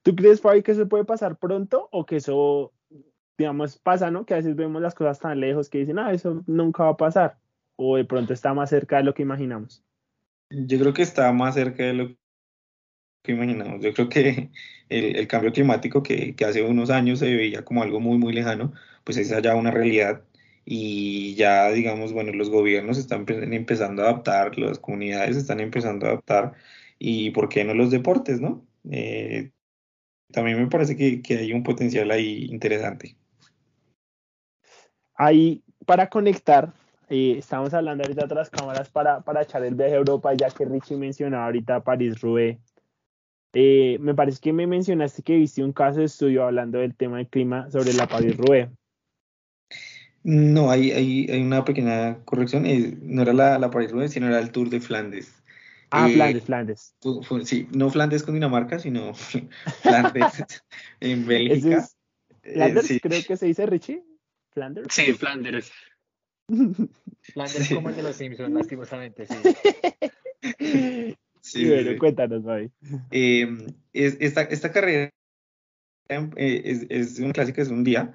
¿Tú 0.03 0.15
crees, 0.15 0.41
Fabi, 0.41 0.61
que 0.61 0.71
eso 0.71 0.87
puede 0.87 1.03
pasar 1.03 1.37
pronto 1.37 1.89
o 1.91 2.05
que 2.05 2.17
eso 2.17 2.75
digamos, 3.37 3.77
pasa, 3.77 4.11
¿no? 4.11 4.25
Que 4.25 4.33
a 4.33 4.37
veces 4.37 4.55
vemos 4.55 4.81
las 4.81 4.95
cosas 4.95 5.19
tan 5.19 5.39
lejos 5.39 5.69
que 5.69 5.79
dicen, 5.79 5.99
ah, 5.99 6.11
eso 6.11 6.43
nunca 6.47 6.83
va 6.83 6.91
a 6.91 6.97
pasar. 6.97 7.37
O 7.75 7.97
de 7.97 8.05
pronto 8.05 8.33
está 8.33 8.53
más 8.53 8.69
cerca 8.69 8.97
de 8.97 9.03
lo 9.03 9.13
que 9.13 9.23
imaginamos. 9.23 9.83
Yo 10.49 10.79
creo 10.79 10.93
que 10.93 11.01
está 11.01 11.31
más 11.33 11.55
cerca 11.55 11.83
de 11.83 11.93
lo 11.93 12.15
que 13.23 13.31
imaginamos. 13.33 13.81
Yo 13.81 13.93
creo 13.93 14.09
que 14.09 14.51
el, 14.89 15.27
cambio 15.27 15.51
climático 15.51 16.01
que, 16.03 16.35
hace 16.47 16.63
unos 16.63 16.89
años 16.89 17.19
se 17.19 17.35
veía 17.35 17.65
como 17.65 17.83
algo 17.83 17.99
muy, 17.99 18.17
muy 18.17 18.33
lejano, 18.33 18.73
pues 19.03 19.17
es 19.17 19.29
ya 19.41 19.55
una 19.55 19.71
realidad. 19.71 20.23
Y 20.65 21.36
ya, 21.36 21.69
digamos, 21.71 22.12
bueno, 22.12 22.32
los 22.34 22.49
gobiernos 22.49 22.97
están 22.97 23.25
empezando 23.30 24.01
a 24.01 24.10
adaptar, 24.10 24.58
las 24.58 24.80
comunidades 24.80 25.38
están 25.38 25.60
empezando 25.60 26.08
a 26.08 26.10
adaptar, 26.10 26.54
y 26.97 27.30
por 27.32 27.49
qué 27.49 27.63
no 27.63 27.75
los 27.75 27.91
deportes, 27.91 28.41
¿no? 28.41 28.65
Eh, 28.89 29.51
también 30.32 30.60
me 30.60 30.67
parece 30.67 30.95
que, 30.95 31.21
que 31.21 31.38
hay 31.38 31.54
un 31.54 31.63
potencial 31.63 32.10
ahí 32.10 32.45
interesante. 32.45 33.15
Ahí, 35.13 35.63
para 35.86 36.10
conectar, 36.10 36.73
eh, 37.10 37.36
estamos 37.38 37.73
hablando 37.73 38.04
ahorita 38.04 38.21
de 38.21 38.25
otras 38.25 38.49
cámaras 38.49 38.89
para, 38.89 39.21
para 39.21 39.43
echar 39.43 39.63
el 39.63 39.75
viaje 39.75 39.93
a 39.93 39.97
Europa, 39.97 40.34
ya 40.34 40.49
que 40.49 40.65
Richie 40.65 40.97
mencionaba 40.97 41.45
ahorita 41.45 41.84
París-Roubaix. 41.84 42.60
Eh, 43.54 43.97
me 44.01 44.13
parece 44.13 44.41
que 44.41 44.51
me 44.51 44.67
mencionaste 44.67 45.21
que 45.21 45.36
viste 45.36 45.63
un 45.63 45.71
caso 45.71 45.99
de 45.99 46.06
estudio 46.06 46.43
hablando 46.43 46.80
del 46.80 46.95
tema 46.95 47.17
del 47.17 47.28
clima 47.28 47.69
sobre 47.71 47.93
la 47.93 48.08
París-Roubaix. 48.08 48.69
No, 50.27 50.71
hay, 50.71 50.91
hay, 50.91 51.27
hay, 51.29 51.41
una 51.43 51.63
pequeña 51.63 52.17
corrección. 52.25 52.65
Eh, 52.65 52.97
no 52.99 53.21
era 53.21 53.31
la, 53.31 53.59
la 53.59 53.69
París-Roubaix, 53.69 54.11
sino 54.11 54.25
era 54.25 54.39
el 54.39 54.49
Tour 54.51 54.71
de 54.71 54.81
Flandes. 54.81 55.31
Ah, 55.91 56.09
Flandes, 56.11 56.43
Flandes. 56.45 56.95
Sí, 57.43 57.67
no 57.71 57.91
Flandes 57.91 58.23
con 58.23 58.33
Dinamarca, 58.33 58.79
sino 58.79 59.13
Flandes 59.83 60.43
en 60.99 61.27
Bélgica. 61.27 61.88
Flanders, 62.41 62.88
creo 63.03 63.21
que 63.27 63.38
se 63.38 63.45
dice 63.45 63.67
Richie. 63.67 64.03
Flanders. 64.49 64.88
Sí, 64.89 65.13
Flanders. 65.13 65.71
Flanders 67.21 67.69
como 67.69 67.89
el 67.89 67.95
de 67.95 68.01
los 68.01 68.15
Simpsons, 68.15 68.51
lastimosamente, 68.51 69.27
sí. 69.27 69.35
Sí, 71.41 71.69
bueno, 71.69 71.99
cuéntanos, 71.99 72.41
Bobby. 72.41 72.71
Em, 73.11 73.67
esta, 73.93 74.41
esta 74.41 74.71
carrera 74.71 75.11
em, 76.09 76.31
eh, 76.35 76.61
es, 76.65 76.88
es 76.89 77.19
un 77.19 77.31
clásico, 77.31 77.61
es 77.61 77.69
un 77.69 77.83
día, 77.83 78.11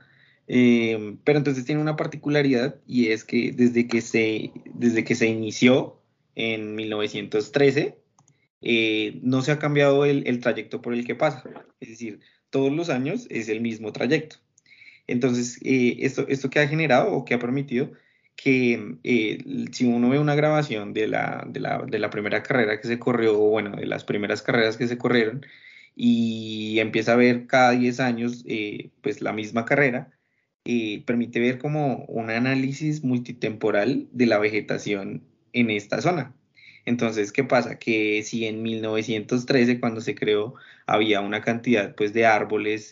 em, 0.52 1.18
pero 1.24 1.38
entonces 1.38 1.64
tiene 1.64 1.80
una 1.80 1.96
particularidad 1.96 2.76
y 2.86 3.08
es 3.08 3.24
que 3.24 3.52
desde 3.52 3.86
que 3.86 4.00
se, 4.00 4.50
desde 4.74 5.04
que 5.04 5.14
se 5.14 5.26
inició 5.26 6.00
en 6.34 6.74
1913, 6.74 7.98
eh, 8.62 9.20
no 9.22 9.42
se 9.42 9.52
ha 9.52 9.58
cambiado 9.58 10.04
el, 10.04 10.26
el 10.26 10.40
trayecto 10.40 10.82
por 10.82 10.94
el 10.94 11.06
que 11.06 11.14
pasa. 11.14 11.44
Es 11.80 11.90
decir, 11.90 12.20
todos 12.50 12.72
los 12.72 12.90
años 12.90 13.26
es 13.30 13.48
el 13.48 13.60
mismo 13.60 13.92
trayecto. 13.92 14.36
Entonces, 15.06 15.58
eh, 15.64 15.98
esto, 16.00 16.26
esto 16.28 16.50
que 16.50 16.60
ha 16.60 16.68
generado 16.68 17.12
o 17.12 17.24
que 17.24 17.34
ha 17.34 17.38
permitido 17.38 17.92
que 18.36 18.96
eh, 19.04 19.38
si 19.72 19.84
uno 19.84 20.08
ve 20.08 20.18
una 20.18 20.34
grabación 20.34 20.94
de 20.94 21.08
la, 21.08 21.44
de, 21.48 21.60
la, 21.60 21.82
de 21.86 21.98
la, 21.98 22.10
primera 22.10 22.42
carrera 22.42 22.80
que 22.80 22.88
se 22.88 22.98
corrió, 22.98 23.36
bueno, 23.38 23.76
de 23.76 23.86
las 23.86 24.04
primeras 24.04 24.40
carreras 24.42 24.76
que 24.76 24.88
se 24.88 24.98
corrieron, 24.98 25.44
y 25.96 26.78
empieza 26.78 27.12
a 27.12 27.16
ver 27.16 27.46
cada 27.46 27.72
10 27.72 28.00
años 28.00 28.44
eh, 28.46 28.90
pues 29.02 29.20
la 29.20 29.32
misma 29.32 29.64
carrera, 29.64 30.10
permite 31.06 31.40
ver 31.40 31.58
como 31.58 32.04
un 32.06 32.30
análisis 32.30 33.02
multitemporal 33.02 34.06
de 34.12 34.26
la 34.26 34.38
vegetación 34.38 35.22
en 35.52 35.70
esta 35.70 36.00
zona. 36.00 36.34
Entonces, 36.84 37.32
¿qué 37.32 37.44
pasa? 37.44 37.78
Que 37.78 38.22
si 38.22 38.46
en 38.46 38.62
1913, 38.62 39.80
cuando 39.80 40.00
se 40.00 40.14
creó, 40.14 40.54
había 40.86 41.20
una 41.20 41.42
cantidad 41.42 41.94
pues, 41.94 42.12
de 42.12 42.26
árboles 42.26 42.90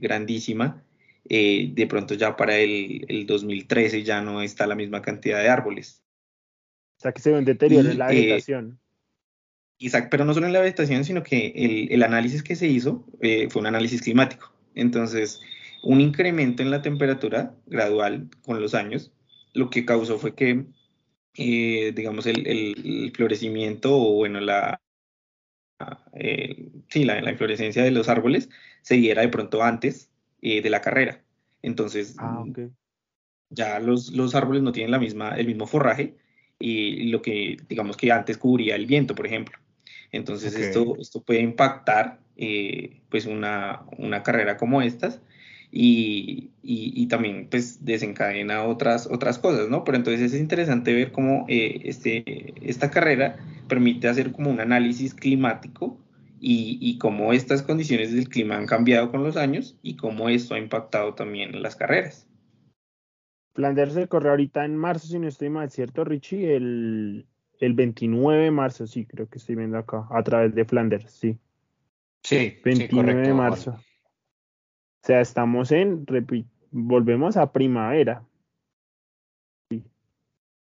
grandísima, 0.00 0.82
eh, 1.30 1.70
de 1.74 1.86
pronto 1.86 2.14
ya 2.14 2.36
para 2.36 2.56
el, 2.56 3.04
el, 3.08 3.26
2013 3.26 4.02
ya 4.02 4.22
no 4.22 4.40
está 4.40 4.66
la 4.66 4.74
misma 4.74 5.02
cantidad 5.02 5.42
de 5.42 5.50
árboles. 5.50 6.02
O 6.96 7.02
sea 7.02 7.12
que 7.12 7.20
se 7.20 7.30
ve 7.30 7.38
un 7.38 7.44
deterioro 7.44 7.90
en 7.90 7.98
la 7.98 8.10
eh, 8.10 8.14
vegetación. 8.14 8.80
exacto, 9.78 10.08
pero 10.10 10.24
no 10.24 10.32
solo 10.32 10.46
en 10.46 10.54
la 10.54 10.60
vegetación, 10.60 11.04
sino 11.04 11.22
que 11.22 11.52
el, 11.54 11.92
el 11.92 12.02
análisis 12.02 12.42
que 12.42 12.56
se 12.56 12.66
hizo 12.66 13.04
eh, 13.20 13.48
fue 13.50 13.60
un 13.60 13.66
análisis 13.66 14.00
climático. 14.00 14.54
Entonces, 14.74 15.40
un 15.82 16.00
incremento 16.00 16.62
en 16.62 16.70
la 16.70 16.82
temperatura 16.82 17.54
gradual 17.66 18.28
con 18.42 18.60
los 18.60 18.74
años, 18.74 19.12
lo 19.54 19.70
que 19.70 19.84
causó 19.84 20.18
fue 20.18 20.34
que 20.34 20.66
eh, 21.40 21.92
digamos, 21.94 22.26
el, 22.26 23.12
florecimiento 23.14 23.96
o, 23.96 24.14
bueno, 24.14 24.40
la, 24.40 24.80
sí, 26.88 27.04
la, 27.04 27.20
la, 27.20 27.30
inflorescencia 27.30 27.84
de 27.84 27.92
los 27.92 28.08
árboles 28.08 28.50
se 28.82 28.96
diera 28.96 29.22
de 29.22 29.28
pronto 29.28 29.62
antes 29.62 30.10
de 30.40 30.68
la 30.68 30.80
carrera. 30.80 31.22
Entonces, 31.62 32.16
ah, 32.18 32.44
ya 33.50 33.78
los, 33.78 34.10
los, 34.12 34.34
árboles 34.34 34.62
no 34.62 34.72
tienen 34.72 34.90
la 34.90 34.98
misma, 34.98 35.30
el 35.36 35.46
mismo 35.46 35.68
forraje 35.68 36.16
y 36.58 37.10
lo 37.10 37.22
que, 37.22 37.56
digamos, 37.68 37.96
que 37.96 38.10
antes 38.10 38.36
cubría 38.36 38.74
el 38.74 38.86
viento, 38.86 39.14
por 39.14 39.26
ejemplo. 39.26 39.58
Entonces, 40.10 40.54
esto, 40.56 40.96
esto 40.98 41.22
puede 41.22 41.40
impactar 41.40 42.18
eh, 42.36 43.00
pues 43.10 43.26
una, 43.26 43.84
una, 43.96 44.24
carrera 44.24 44.56
como 44.56 44.82
estas 44.82 45.20
y, 45.70 46.50
y, 46.62 47.06
también 47.08 47.48
pues 47.50 47.84
desencadena 47.84 48.64
otras, 48.64 49.06
otras 49.06 49.38
cosas, 49.38 49.68
¿no? 49.68 49.84
Pero 49.84 49.98
entonces 49.98 50.32
es 50.32 50.40
interesante 50.40 50.94
ver 50.94 51.12
cómo 51.12 51.44
eh, 51.48 51.82
este, 51.84 52.54
esta 52.66 52.90
carrera 52.90 53.36
permite 53.68 54.08
hacer 54.08 54.32
como 54.32 54.50
un 54.50 54.60
análisis 54.60 55.14
climático 55.14 55.98
y, 56.40 56.78
y, 56.80 56.98
cómo 56.98 57.32
estas 57.32 57.62
condiciones 57.62 58.14
del 58.14 58.28
clima 58.28 58.56
han 58.56 58.66
cambiado 58.66 59.10
con 59.10 59.22
los 59.22 59.36
años 59.36 59.76
y 59.82 59.96
cómo 59.96 60.28
esto 60.30 60.54
ha 60.54 60.58
impactado 60.58 61.14
también 61.14 61.62
las 61.62 61.76
carreras. 61.76 62.26
Flanders 63.54 63.92
se 63.92 64.08
corre 64.08 64.30
ahorita 64.30 64.64
en 64.64 64.76
marzo, 64.76 65.08
si 65.08 65.18
no 65.18 65.28
estoy 65.28 65.50
mal, 65.50 65.70
¿cierto, 65.70 66.04
Richie? 66.04 66.54
El, 66.54 67.26
el 67.58 67.74
29 67.74 68.44
de 68.44 68.50
marzo, 68.52 68.86
sí, 68.86 69.04
creo 69.04 69.28
que 69.28 69.38
estoy 69.38 69.56
viendo 69.56 69.76
acá, 69.76 70.06
a 70.10 70.22
través 70.22 70.54
de 70.54 70.64
Flanders, 70.64 71.10
sí. 71.10 71.36
Sí, 72.22 72.56
29 72.64 73.28
de 73.28 73.34
marzo. 73.34 73.78
Sea, 75.08 75.22
estamos 75.22 75.72
en, 75.72 76.04
volvemos 76.70 77.38
a 77.38 77.50
primavera. 77.50 78.22
Sí. 79.70 79.82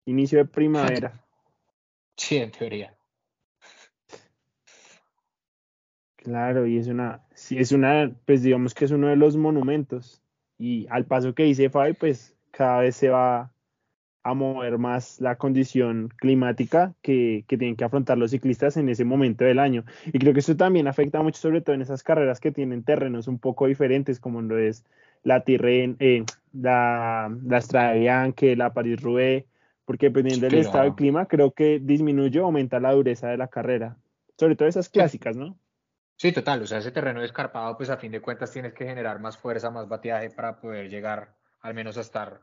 Inicio 0.06 0.40
de 0.40 0.46
primavera. 0.46 1.20
Sí, 2.16 2.38
en 2.38 2.52
teoría. 2.52 2.96
Claro, 6.16 6.68
y 6.68 6.78
es 6.78 6.88
una, 6.88 7.26
sí, 7.34 7.58
es 7.58 7.72
una, 7.72 8.16
pues 8.26 8.44
digamos 8.44 8.76
que 8.76 8.86
es 8.86 8.92
uno 8.92 9.08
de 9.08 9.16
los 9.16 9.36
monumentos. 9.36 10.22
Y 10.60 10.86
al 10.92 11.06
paso 11.06 11.34
que 11.34 11.44
dice 11.44 11.72
Fabi, 11.72 11.94
pues 11.94 12.38
cada 12.52 12.82
vez 12.82 12.96
se 12.96 13.10
va 13.10 13.52
a 14.24 14.34
mover 14.34 14.78
más 14.78 15.20
la 15.20 15.36
condición 15.36 16.10
climática 16.16 16.94
que, 17.02 17.44
tienen 17.48 17.76
que 17.76 17.84
afrontar 17.84 18.18
los 18.18 18.32
ciclistas 18.32 18.78
en 18.78 18.88
ese 18.90 19.04
momento 19.04 19.44
del 19.44 19.60
año. 19.60 19.84
Y 20.06 20.20
creo 20.20 20.34
que 20.34 20.40
eso 20.40 20.56
también 20.56 20.88
afecta 20.88 21.22
mucho, 21.22 21.40
sobre 21.40 21.62
todo 21.62 21.76
en 21.76 21.82
esas 21.82 22.04
carreras 22.04 22.40
que 22.40 22.52
tienen 22.52 22.84
terrenos 22.84 23.28
un 23.28 23.38
poco 23.38 23.68
diferentes, 23.68 24.20
como 24.20 24.42
lo 24.42 24.58
es 24.58 24.86
la 25.24 25.44
Tirren, 25.44 25.98
eh, 26.00 26.24
la, 26.54 27.36
la 27.46 27.62
Strade 27.62 28.00
Bianche, 28.00 28.56
la 28.56 28.74
Paris-Roubaix, 28.74 29.46
porque 29.86 30.08
dependiendo 30.08 30.48
del 30.48 30.60
estado 30.60 30.86
del 30.86 30.96
clima, 30.96 31.26
creo 31.26 31.52
que 31.52 31.80
disminuye 31.80 32.40
o 32.40 32.46
aumenta 32.46 32.80
la 32.80 32.94
dureza 32.94 33.28
de 33.28 33.38
la 33.38 33.48
carrera. 33.50 33.98
Sobre 34.38 34.56
todo 34.56 34.68
esas 34.68 34.90
clásicas, 34.90 35.36
¿no? 35.36 35.58
Sí, 36.16 36.32
total. 36.32 36.62
O 36.62 36.68
sea, 36.68 36.78
ese 36.78 36.92
terreno 36.92 37.22
escarpado, 37.22 37.76
pues 37.76 37.90
a 37.90 37.98
fin 37.98 38.12
de 38.12 38.22
cuentas 38.22 38.52
tienes 38.52 38.74
que 38.74 38.86
generar 38.86 39.20
más 39.20 39.38
fuerza, 39.38 39.70
más 39.70 39.90
bateaje 39.90 40.30
para 40.30 40.60
poder 40.60 40.90
llegar 40.90 41.36
al 41.62 41.74
menos 41.74 41.98
a 41.98 42.02
estar 42.02 42.40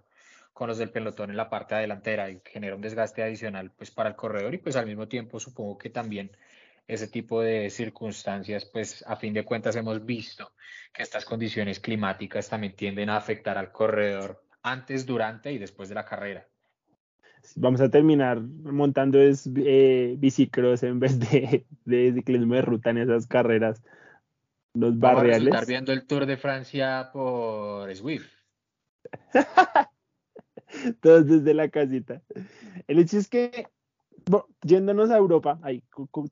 con 0.60 0.68
los 0.68 0.76
del 0.76 0.90
pelotón 0.90 1.30
en 1.30 1.38
la 1.38 1.48
parte 1.48 1.74
delantera 1.74 2.28
y 2.28 2.42
genera 2.44 2.76
un 2.76 2.82
desgaste 2.82 3.22
adicional 3.22 3.70
pues 3.70 3.90
para 3.90 4.10
el 4.10 4.14
corredor 4.14 4.52
y 4.52 4.58
pues 4.58 4.76
al 4.76 4.84
mismo 4.84 5.08
tiempo 5.08 5.40
supongo 5.40 5.78
que 5.78 5.88
también 5.88 6.32
ese 6.86 7.08
tipo 7.08 7.40
de 7.40 7.70
circunstancias 7.70 8.66
pues 8.66 9.02
a 9.06 9.16
fin 9.16 9.32
de 9.32 9.42
cuentas 9.42 9.74
hemos 9.76 10.04
visto 10.04 10.52
que 10.92 11.02
estas 11.02 11.24
condiciones 11.24 11.80
climáticas 11.80 12.50
también 12.50 12.76
tienden 12.76 13.08
a 13.08 13.16
afectar 13.16 13.56
al 13.56 13.72
corredor 13.72 14.44
antes, 14.62 15.06
durante 15.06 15.50
y 15.50 15.56
después 15.56 15.88
de 15.88 15.94
la 15.94 16.04
carrera. 16.04 16.46
Vamos 17.56 17.80
a 17.80 17.88
terminar 17.88 18.42
montando 18.42 19.18
es, 19.18 19.48
eh, 19.56 20.14
bicicross 20.18 20.82
en 20.82 21.00
vez 21.00 21.18
de, 21.18 21.64
de 21.86 22.12
ciclismo 22.12 22.56
de 22.56 22.60
ruta 22.60 22.90
en 22.90 22.98
esas 22.98 23.26
carreras. 23.26 23.82
Los 24.74 24.98
barriales. 24.98 25.38
Vamos 25.38 25.54
a 25.54 25.60
estar 25.60 25.66
viendo 25.66 25.92
el 25.94 26.06
Tour 26.06 26.26
de 26.26 26.36
Francia 26.36 27.08
por 27.14 27.96
Swift. 27.96 28.28
Todos 31.00 31.26
desde 31.26 31.54
la 31.54 31.68
casita. 31.68 32.22
El 32.87 32.98
hecho 32.98 33.18
es 33.18 33.28
que, 33.28 33.66
yéndonos 34.62 35.11
a 35.11 35.16
Europa, 35.16 35.59
ahí 35.62 35.83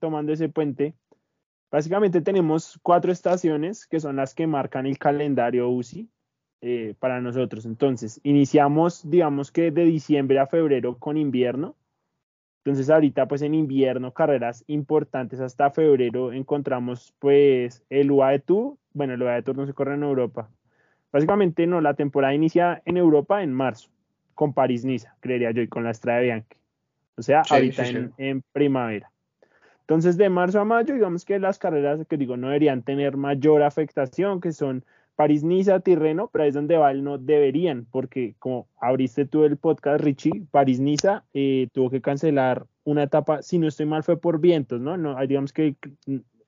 tomando 0.00 0.32
ese 0.32 0.48
puente, 0.48 0.94
básicamente 1.70 2.20
tenemos 2.20 2.78
cuatro 2.82 3.12
estaciones 3.12 3.86
que 3.86 4.00
son 4.00 4.16
las 4.16 4.34
que 4.34 4.46
marcan 4.46 4.86
el 4.86 4.98
calendario 4.98 5.68
UCI 5.68 6.08
eh, 6.60 6.94
para 6.98 7.20
nosotros. 7.20 7.66
Entonces, 7.66 8.20
iniciamos, 8.22 9.08
digamos 9.08 9.52
que 9.52 9.70
de 9.70 9.84
diciembre 9.84 10.38
a 10.38 10.46
febrero 10.46 10.98
con 10.98 11.16
invierno. 11.16 11.76
Entonces, 12.64 12.90
ahorita, 12.90 13.26
pues 13.28 13.42
en 13.42 13.54
invierno, 13.54 14.12
carreras 14.12 14.64
importantes 14.66 15.40
hasta 15.40 15.70
febrero, 15.70 16.32
encontramos 16.32 17.14
pues 17.18 17.82
el 17.88 18.10
UAE 18.10 18.40
Tour. 18.40 18.76
Bueno, 18.92 19.14
el 19.14 19.22
UAE 19.22 19.42
Tour 19.42 19.56
no 19.56 19.66
se 19.66 19.72
corre 19.72 19.94
en 19.94 20.02
Europa. 20.02 20.50
Básicamente, 21.10 21.66
no, 21.66 21.80
la 21.80 21.94
temporada 21.94 22.34
inicia 22.34 22.82
en 22.84 22.98
Europa 22.98 23.42
en 23.42 23.54
marzo 23.54 23.88
con 24.38 24.52
París-Niza, 24.52 25.16
creería 25.18 25.50
yo, 25.50 25.62
y 25.62 25.66
con 25.66 25.82
la 25.82 25.90
Estrada 25.90 26.20
Bianchi. 26.20 26.60
O 27.16 27.22
sea, 27.22 27.42
ahorita 27.50 27.82
En, 28.18 28.44
primavera. 28.52 29.10
Entonces, 29.80 30.16
de 30.16 30.28
marzo 30.28 30.60
a 30.60 30.64
mayo, 30.64 30.94
digamos 30.94 31.24
que 31.24 31.40
las 31.40 31.58
carreras 31.58 32.06
que 32.08 32.16
digo 32.16 32.36
no 32.36 32.46
deberían 32.46 32.84
tener 32.84 33.16
mayor 33.16 33.64
afectación, 33.64 34.40
que 34.40 34.52
son 34.52 34.84
París-Niza, 35.16 35.80
Tirreno, 35.80 36.30
pero 36.32 36.44
ahí 36.44 36.50
es 36.50 36.54
donde 36.54 36.76
Val 36.76 37.02
no 37.02 37.18
deberían, 37.18 37.84
porque 37.90 38.36
como 38.38 38.68
abriste 38.80 39.26
tú 39.26 39.42
el 39.42 39.56
podcast, 39.56 40.04
Richie, 40.04 40.46
París-Niza 40.52 41.24
eh, 41.34 41.66
tuvo 41.72 41.90
que 41.90 42.00
cancelar 42.00 42.64
una 42.84 43.02
etapa, 43.02 43.42
si 43.42 43.58
no 43.58 43.66
estoy 43.66 43.86
mal, 43.86 44.04
fue 44.04 44.20
por 44.20 44.38
vientos, 44.38 44.80
¿no? 44.80 44.96
no 44.96 45.18
digamos 45.26 45.52
que 45.52 45.74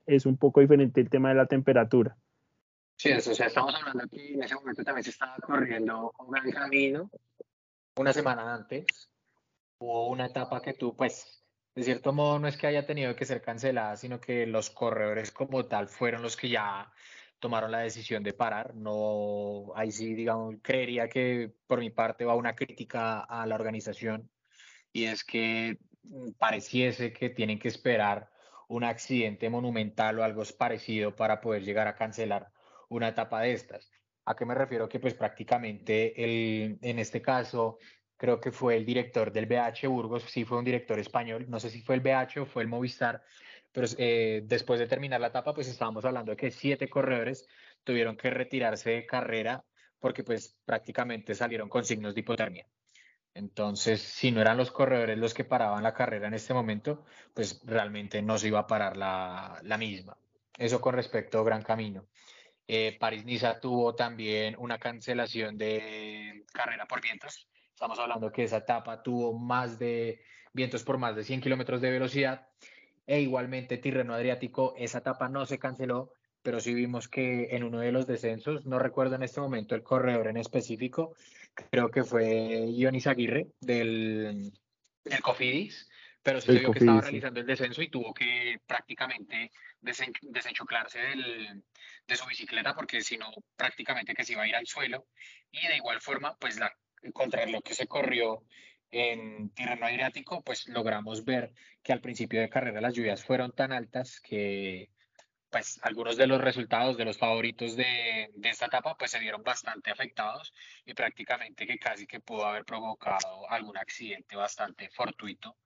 es 0.07 0.27
un 0.27 0.37
poco 0.37 0.61
diferente 0.61 1.01
el 1.01 1.11
tema 1.11 1.31
de 1.31 1.35
la 1.35 1.47
temperatura. 1.47 2.17
Sí, 2.99 3.11
o 3.11 3.21
sea, 3.21 3.49
estamos 3.49 3.75
hablando 3.75 4.05
aquí, 4.05 4.35
en 4.35 4.45
ese 4.45 4.55
momento 4.55 4.85
también 4.85 5.03
se 5.03 5.11
estaba 5.11 5.35
corriendo 5.39 6.13
un 6.21 6.31
gran 6.31 6.49
camino 6.53 7.11
una 8.01 8.13
semana 8.13 8.55
antes 8.55 9.11
hubo 9.79 10.09
una 10.09 10.27
etapa 10.27 10.61
que 10.63 10.75
tú, 10.75 10.97
pues, 10.97 11.45
de 11.75 11.83
cierto 11.83 12.13
modo 12.13 12.39
no 12.39 12.49
es 12.49 12.57
que 12.57 12.67
haya 12.67 12.87
tenido 12.87 13.15
que 13.15 13.25
ser 13.25 13.43
cancelada, 13.43 13.97
sino 13.97 14.21
que 14.21 14.47
los 14.47 14.71
corredores 14.71 15.31
como 15.31 15.67
tal 15.67 15.89
fueron 15.89 16.23
los 16.23 16.37
que 16.37 16.49
ya 16.49 16.93
tomaron 17.39 17.71
la 17.71 17.81
decisión 17.81 18.23
de 18.23 18.33
parar. 18.33 18.75
No, 18.75 19.73
ahí 19.75 19.93
sí, 19.93 20.15
digamos, 20.15 20.57
creería 20.63 21.09
que 21.09 21.53
por 21.67 21.81
mi 21.81 21.91
parte 21.91 22.25
va 22.25 22.35
una 22.35 22.55
crítica 22.55 23.21
a 23.21 23.47
la 23.47 23.55
organización 23.55 24.31
y 24.93 25.05
es 25.05 25.25
que 25.25 25.79
pareciese 26.39 27.13
que 27.13 27.31
tienen 27.31 27.59
que 27.59 27.69
esperar 27.69 28.31
un 28.69 28.85
accidente 28.85 29.51
monumental 29.51 30.19
o 30.19 30.25
algo 30.25 30.43
parecido 30.59 31.15
para 31.17 31.41
poder 31.41 31.65
llegar 31.65 31.89
a 31.89 31.97
cancelar 31.97 32.51
una 32.89 33.09
etapa 33.09 33.43
de 33.43 33.53
estas. 33.53 34.00
¿A 34.31 34.37
qué 34.37 34.47
me 34.47 34.55
refiero? 34.55 34.89
Que 34.89 35.01
pues 35.01 35.15
prácticamente 35.15 36.23
el, 36.23 36.79
en 36.83 37.01
este 37.01 37.21
caso 37.21 37.79
creo 38.17 38.39
que 38.39 38.53
fue 38.53 38.77
el 38.77 38.87
director 38.87 39.33
del 39.33 39.47
BH 39.47 39.89
Burgos, 39.89 40.23
sí 40.23 40.45
fue 40.45 40.59
un 40.59 40.65
director 40.65 41.01
español, 41.01 41.47
no 41.49 41.59
sé 41.59 41.69
si 41.69 41.83
fue 41.83 41.97
el 41.97 42.01
BH 42.01 42.43
o 42.43 42.47
fue 42.47 42.63
el 42.63 42.69
Movistar, 42.69 43.25
pero 43.73 43.89
eh, 43.99 44.43
después 44.45 44.79
de 44.79 44.87
terminar 44.87 45.21
la 45.21 45.29
etapa 45.29 45.53
pues 45.53 45.67
estábamos 45.67 46.05
hablando 46.05 46.31
de 46.31 46.37
que 46.37 46.53
siete 46.53 46.89
corredores 46.89 47.49
tuvieron 47.83 48.17
que 48.17 48.31
retirarse 48.31 48.91
de 48.91 49.07
carrera 49.07 49.65
porque 49.99 50.23
pues 50.23 50.57
prácticamente 50.65 51.35
salieron 51.35 51.69
con 51.69 51.85
signos 51.85 52.15
de 52.15 52.21
hipotermia. 52.21 52.67
Entonces, 53.35 54.01
si 54.01 54.31
no 54.31 54.41
eran 54.41 54.57
los 54.57 54.71
corredores 54.71 55.19
los 55.19 55.35
que 55.35 55.45
paraban 55.45 55.83
la 55.83 55.95
carrera 55.95 56.29
en 56.29 56.35
este 56.35 56.55
momento, 56.55 57.05
pues 57.35 57.61
realmente 57.65 58.23
no 58.23 58.39
se 58.39 58.47
iba 58.47 58.61
a 58.61 58.67
parar 58.69 58.97
la, 58.97 59.61
la 59.65 59.77
misma. 59.77 60.17
Eso 60.57 60.81
con 60.81 60.95
respecto 60.95 61.41
a 61.41 61.45
Gran 61.45 61.63
Camino. 61.63 62.07
Eh, 62.73 62.97
París-Niza 63.01 63.59
tuvo 63.59 63.97
también 63.97 64.55
una 64.57 64.79
cancelación 64.79 65.59
de 65.59 66.45
carrera 66.53 66.87
por 66.87 67.03
vientos. 67.03 67.49
Estamos 67.69 67.99
hablando 67.99 68.31
que 68.31 68.45
esa 68.45 68.59
etapa 68.59 69.03
tuvo 69.03 69.37
más 69.37 69.81
de 69.81 70.23
vientos 70.53 70.85
por 70.85 70.97
más 70.97 71.17
de 71.17 71.25
100 71.25 71.41
kilómetros 71.41 71.81
de 71.81 71.91
velocidad. 71.91 72.47
E 73.09 73.23
igualmente 73.23 73.79
Tirreno 73.79 74.15
Adriático, 74.15 74.75
esa 74.79 74.99
etapa 74.99 75.29
no 75.29 75.47
se 75.47 75.59
canceló, 75.59 76.13
pero 76.45 76.61
sí 76.61 76.73
vimos 76.73 77.09
que 77.09 77.57
en 77.57 77.65
uno 77.65 77.81
de 77.81 77.91
los 77.91 78.07
descensos, 78.07 78.65
no 78.67 78.79
recuerdo 78.79 79.17
en 79.17 79.25
este 79.25 79.41
momento 79.41 79.75
el 79.75 79.83
corredor 79.83 80.29
en 80.29 80.37
específico, 80.37 81.17
creo 81.73 81.91
que 81.91 82.05
fue 82.05 82.71
Ionis 82.71 83.09
Aguirre 83.09 83.49
del, 83.61 84.53
del 85.05 85.23
Cofidis, 85.23 85.91
pero 86.23 86.41
se 86.41 86.53
vio 86.53 86.71
que 86.73 86.81
estaba 86.81 87.01
realizando 87.01 87.41
el 87.41 87.47
descenso 87.47 87.83
y 87.83 87.89
tuvo 87.89 88.13
que 88.13 88.61
prácticamente 88.67 89.51
desenchuclarse 89.81 90.99
de 92.07 92.17
su 92.17 92.27
bicicleta 92.27 92.75
porque 92.75 93.01
si 93.01 93.17
no 93.17 93.31
prácticamente 93.57 94.15
que 94.15 94.25
se 94.25 94.33
iba 94.33 94.43
a 94.43 94.49
ir 94.49 94.57
al 94.57 94.67
suelo. 94.67 95.07
Y 95.51 95.67
de 95.67 95.77
igual 95.77 96.01
forma 96.01 96.37
pues 96.37 96.59
la, 96.59 96.73
contra 97.13 97.47
lo 97.47 97.63
que 97.63 97.75
se 97.75 97.87
corrió 97.87 98.45
en 98.91 99.51
terreno 99.51 99.87
adriático 99.87 100.43
pues 100.43 100.69
logramos 100.69 101.25
ver 101.25 101.55
que 101.83 101.93
al 101.93 102.01
principio 102.01 102.41
de 102.41 102.51
carrera 102.51 102.81
las 102.81 102.95
lluvias 102.95 103.25
fueron 103.25 103.53
tan 103.53 103.73
altas 103.73 104.21
que 104.21 104.91
pues 105.49 105.81
algunos 105.83 106.17
de 106.17 106.27
los 106.27 106.41
resultados 106.41 106.97
de 106.97 107.05
los 107.05 107.19
favoritos 107.19 107.77
de, 107.77 108.31
de, 108.35 108.49
esta 108.49 108.67
etapa 108.67 108.97
pues 108.97 109.11
se 109.13 109.19
vieron 109.19 109.43
bastante 109.43 109.91
afectados 109.91 110.53
y 110.85 110.95
prácticamente 110.95 111.67
que 111.67 111.79
casi 111.79 112.07
que 112.07 112.21
pudo 112.21 112.47
haber 112.47 112.65
provocado 112.65 113.49
algún 113.51 113.77
accidente 113.77 114.37
bastante 114.37 114.91
fortuito 114.91 115.57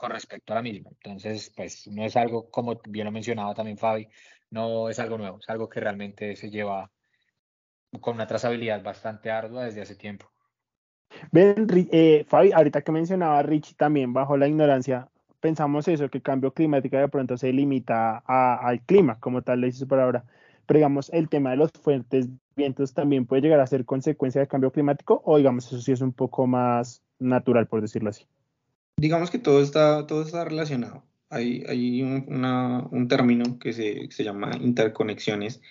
con 0.00 0.12
respecto 0.12 0.54
a 0.54 0.56
la 0.56 0.62
misma. 0.62 0.90
Entonces, 0.90 1.52
pues 1.54 1.86
no 1.88 2.02
es 2.02 2.16
algo, 2.16 2.50
como 2.50 2.80
bien 2.88 3.04
lo 3.04 3.12
mencionaba 3.12 3.54
también 3.54 3.76
Fabi, 3.76 4.08
no 4.50 4.88
es 4.88 4.98
algo 4.98 5.18
nuevo, 5.18 5.38
es 5.38 5.50
algo 5.50 5.68
que 5.68 5.78
realmente 5.78 6.34
se 6.36 6.50
lleva 6.50 6.90
con 8.00 8.14
una 8.14 8.26
trazabilidad 8.26 8.82
bastante 8.82 9.30
ardua 9.30 9.66
desde 9.66 9.82
hace 9.82 9.96
tiempo. 9.96 10.30
Eh, 11.34 12.24
Fabi, 12.26 12.50
ahorita 12.50 12.80
que 12.80 12.92
mencionaba 12.92 13.42
Richie 13.42 13.74
también 13.74 14.14
bajo 14.14 14.38
la 14.38 14.48
ignorancia, 14.48 15.10
pensamos 15.38 15.86
eso, 15.86 16.08
que 16.08 16.18
el 16.18 16.22
cambio 16.22 16.54
climático 16.54 16.96
de 16.96 17.08
pronto 17.08 17.36
se 17.36 17.52
limita 17.52 18.22
al 18.24 18.80
clima, 18.86 19.20
como 19.20 19.42
tal 19.42 19.60
le 19.60 19.66
dice 19.66 19.80
su 19.80 19.88
palabra. 19.88 20.24
Pero 20.64 20.78
digamos, 20.78 21.10
el 21.10 21.28
tema 21.28 21.50
de 21.50 21.56
los 21.56 21.72
fuertes 21.72 22.30
vientos 22.56 22.94
también 22.94 23.26
puede 23.26 23.42
llegar 23.42 23.60
a 23.60 23.66
ser 23.66 23.84
consecuencia 23.84 24.40
del 24.40 24.48
cambio 24.48 24.72
climático, 24.72 25.20
o 25.26 25.36
digamos, 25.36 25.66
eso 25.66 25.80
sí 25.82 25.92
es 25.92 26.00
un 26.00 26.12
poco 26.14 26.46
más 26.46 27.02
natural, 27.18 27.66
por 27.66 27.82
decirlo 27.82 28.08
así. 28.08 28.26
Digamos 29.00 29.30
que 29.30 29.38
todo 29.38 29.62
está, 29.62 30.06
todo 30.06 30.22
está 30.22 30.44
relacionado. 30.44 31.06
Hay, 31.30 31.64
hay 31.66 32.02
un, 32.02 33.06
término 33.08 33.58
que 33.58 33.72
se, 33.72 34.08
que 34.08 34.12
se 34.12 34.24
llama 34.24 34.50
interconexiones 34.60 35.62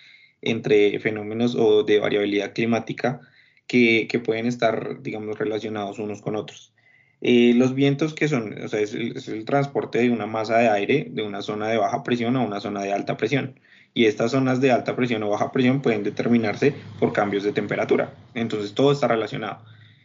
entre 0.42 0.98
fenómenos 0.98 1.54
o 1.54 1.84
de 1.84 2.00
variabilidad 2.00 2.52
climática 2.54 3.20
que, 3.68 4.08
que, 4.10 4.18
pueden 4.18 4.46
estar, 4.46 5.00
digamos, 5.00 5.38
relacionados 5.38 6.00
unos 6.00 6.22
con 6.22 6.34
otros. 6.34 6.74
Eh, 7.20 7.52
los 7.54 7.72
vientos 7.76 8.14
que 8.14 8.26
son, 8.26 8.60
o 8.64 8.66
sea, 8.66 8.80
es 8.80 8.94
el, 8.94 9.44
transporte 9.44 10.00
de 10.00 10.10
una 10.10 10.26
masa 10.26 10.58
de 10.58 10.68
aire 10.68 11.06
de 11.10 11.22
una 11.22 11.40
zona 11.40 11.68
de 11.68 11.76
baja 11.76 12.02
presión 12.02 12.36
a 12.36 12.40
una 12.40 12.58
zona 12.58 12.82
de 12.82 12.92
alta 12.92 13.16
presión. 13.16 13.60
Y 13.94 14.06
estas 14.06 14.32
zonas 14.32 14.60
de 14.60 14.72
alta 14.72 14.96
presión 14.96 15.22
o 15.22 15.30
baja 15.30 15.52
presión 15.52 15.82
pueden 15.82 16.02
determinarse 16.02 16.74
por 16.98 17.12
cambios 17.12 17.44
de 17.44 17.52
temperatura. 17.52 18.12
Entonces 18.34 18.74
todo 18.74 18.90
está 18.90 19.06
relacionado. 19.06 19.62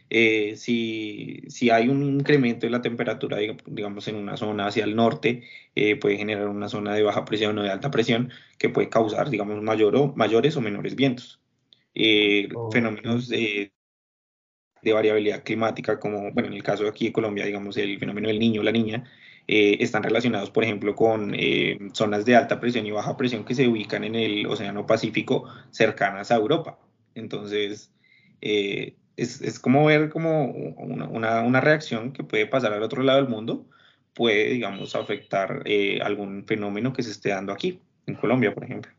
Eh, 0.08 0.54
si, 0.56 1.42
si, 1.48 1.70
hay 1.70 1.88
un 1.88 2.02
incremento 2.02 2.66
de 2.66 2.70
la 2.70 2.82
temperatura, 2.82 3.38
digamos, 3.66 4.08
en 4.08 4.16
una 4.16 4.36
zona 4.36 4.68
hacia 4.68 4.84
el 4.84 4.94
norte, 4.94 5.42
eh, 5.74 5.96
puede 5.96 6.16
generar 6.16 6.48
una 6.48 6.68
zona 6.68 6.94
de 6.94 7.02
baja 7.02 7.24
presión 7.24 7.58
o 7.58 7.62
de 7.62 7.70
alta 7.70 7.90
presión 7.90 8.30
que 8.58 8.68
puede 8.68 8.88
causar, 8.88 9.30
digamos, 9.30 9.62
mayor 9.62 9.96
o, 9.96 10.14
mayores 10.16 10.56
o 10.56 10.60
menores 10.60 10.94
vientos. 10.94 11.40
Fenómenos 12.72 13.28
de, 13.28 13.72
de 14.82 14.92
variabilidad 14.92 15.42
climática, 15.42 15.98
como 15.98 16.32
bueno, 16.32 16.48
en 16.48 16.54
el 16.54 16.62
caso 16.62 16.84
de 16.84 16.90
aquí 16.90 17.06
de 17.06 17.12
Colombia, 17.12 17.44
digamos, 17.44 17.76
el 17.76 17.98
fenómeno 17.98 18.28
del 18.28 18.38
niño 18.38 18.60
o 18.60 18.64
la 18.64 18.72
niña, 18.72 19.04
eh, 19.48 19.78
están 19.80 20.02
relacionados, 20.02 20.50
por 20.50 20.64
ejemplo, 20.64 20.94
con 20.94 21.34
eh, 21.34 21.78
zonas 21.92 22.24
de 22.24 22.36
alta 22.36 22.60
presión 22.60 22.86
y 22.86 22.90
baja 22.90 23.16
presión 23.16 23.44
que 23.44 23.54
se 23.54 23.68
ubican 23.68 24.04
en 24.04 24.14
el 24.14 24.46
Océano 24.46 24.86
Pacífico 24.86 25.44
cercanas 25.70 26.30
a 26.30 26.36
Europa. 26.36 26.78
Entonces, 27.14 27.92
eh, 28.40 28.94
es, 29.16 29.40
es, 29.40 29.58
como 29.58 29.84
ver 29.84 30.10
como 30.10 30.46
una, 30.50 31.08
una, 31.08 31.42
una, 31.42 31.60
reacción 31.60 32.12
que 32.12 32.24
puede 32.24 32.46
pasar 32.46 32.72
al 32.72 32.82
otro 32.82 33.02
lado 33.02 33.20
del 33.20 33.28
mundo, 33.28 33.66
puede, 34.14 34.50
digamos, 34.50 34.94
afectar 34.94 35.62
algún 36.02 36.44
fenómeno 36.44 36.92
que 36.92 37.02
se 37.02 37.10
esté 37.10 37.30
dando 37.30 37.52
aquí, 37.52 37.80
en 38.06 38.14
Colombia, 38.14 38.54
por 38.54 38.64
ejemplo. 38.64 38.92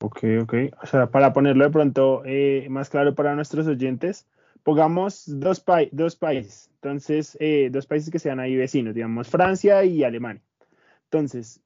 Ok, 0.00 0.20
ok. 0.42 0.54
O 0.82 0.86
sea, 0.86 1.06
para 1.10 1.32
ponerlo 1.32 1.64
de 1.64 1.70
pronto 1.70 2.22
más 2.68 2.88
claro 2.88 3.14
para 3.14 3.34
nuestros 3.34 3.66
oyentes, 3.66 4.26
pongamos 4.62 5.24
dos, 5.26 5.64
dos 5.92 6.16
países, 6.16 6.70
entonces, 6.80 7.36
eh, 7.40 7.70
dos 7.72 7.86
países 7.86 8.10
que 8.10 8.18
sean 8.18 8.38
ahí 8.38 8.54
vecinos, 8.54 8.94
digamos 8.94 9.28
Francia 9.28 9.84
y 9.84 10.04
Alemania. 10.04 10.42
Entonces, 11.04 11.60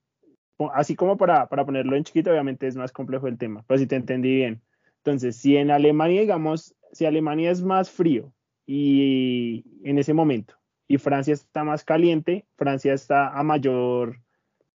así 0.72 0.96
como 0.96 1.16
para, 1.16 1.48
para 1.48 1.66
ponerlo 1.66 1.96
en 1.96 2.04
chiquito, 2.04 2.30
obviamente 2.30 2.66
es 2.66 2.76
más 2.76 2.92
complejo 2.92 3.28
el 3.28 3.36
tema, 3.36 3.64
pero 3.66 3.78
si 3.78 3.86
te 3.86 3.96
entendí 3.96 4.36
bien. 4.36 4.62
Entonces, 5.04 5.36
si 5.36 5.56
en 5.56 5.70
Alemania, 5.70 6.20
digamos, 6.20 6.76
si 6.92 7.06
Alemania 7.06 7.50
es 7.50 7.62
más 7.62 7.90
frío 7.90 8.32
y 8.66 9.64
en 9.82 9.98
ese 9.98 10.14
momento, 10.14 10.54
y 10.86 10.98
Francia 10.98 11.34
está 11.34 11.64
más 11.64 11.84
caliente, 11.84 12.44
Francia 12.56 12.94
está 12.94 13.28
a 13.28 13.42
mayor 13.42 14.20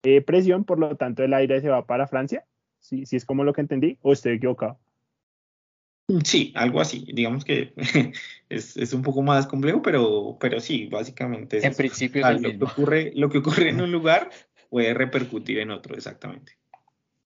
eh, 0.05 0.21
presión, 0.21 0.65
por 0.65 0.79
lo 0.79 0.97
tanto 0.97 1.25
el 1.25 1.35
aire 1.35 1.61
se 1.61 1.69
va 1.69 1.87
para 1.87 2.07
Francia, 2.07 2.45
si, 2.79 3.05
si 3.07 3.17
es 3.17 3.25
como 3.25 3.43
lo 3.43 3.53
que 3.53 3.63
entendí, 3.63 3.99
o 4.03 4.13
estoy 4.13 4.35
equivocado. 4.35 4.79
Sí, 6.25 6.53
algo 6.55 6.81
así. 6.81 7.07
Digamos 7.13 7.45
que 7.45 7.73
es, 8.49 8.77
es, 8.77 8.93
un 8.93 9.03
poco 9.03 9.23
más 9.23 9.47
complejo, 9.47 9.83
pero, 9.83 10.37
pero 10.41 10.61
sí, 10.61 10.87
básicamente 10.87 11.59
es 11.59 11.65
En 11.65 11.75
principio 11.75 12.27
es 12.27 12.41
lo, 12.41 12.51
Que 12.51 12.65
ocurre, 12.65 13.13
lo 13.15 13.29
que 13.29 13.39
ocurre 13.39 13.71
en 13.71 13.81
un 13.81 13.91
lugar 13.93 14.31
puede 14.69 14.95
repercutir 14.95 15.59
en 15.59 15.71
otro, 15.71 15.97
exactamente. 15.97 16.53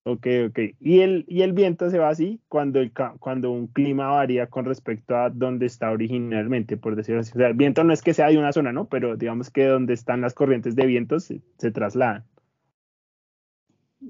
Ok, 0.09 0.25
ok. 0.51 0.59
¿Y 0.79 1.01
el, 1.01 1.25
y 1.27 1.43
el 1.43 1.53
viento 1.53 1.91
se 1.91 1.99
va 1.99 2.11
así 2.11 2.41
cuando, 2.47 2.79
el, 2.79 2.93
cuando 3.19 3.51
un 3.51 3.67
clima 3.67 4.07
varía 4.07 4.47
con 4.47 4.65
respecto 4.65 5.17
a 5.17 5.31
donde 5.31 5.67
está 5.67 5.91
originalmente, 5.91 6.77
por 6.77 6.95
decirlo 6.95 7.23
así. 7.23 7.33
O 7.35 7.39
sea, 7.39 7.49
el 7.49 7.55
viento 7.55 7.83
no 7.83 7.93
es 7.93 8.03
que 8.03 8.15
sea 8.15 8.29
de 8.29 8.39
una 8.39 8.53
zona, 8.53 8.73
¿no? 8.73 8.89
Pero 8.89 9.17
digamos 9.17 9.51
que 9.51 9.65
donde 9.65 9.95
están 9.95 10.21
las 10.21 10.33
corrientes 10.33 10.77
de 10.77 10.87
viento 10.87 11.19
se, 11.19 11.41
se 11.59 11.73
trasladan. 11.73 12.25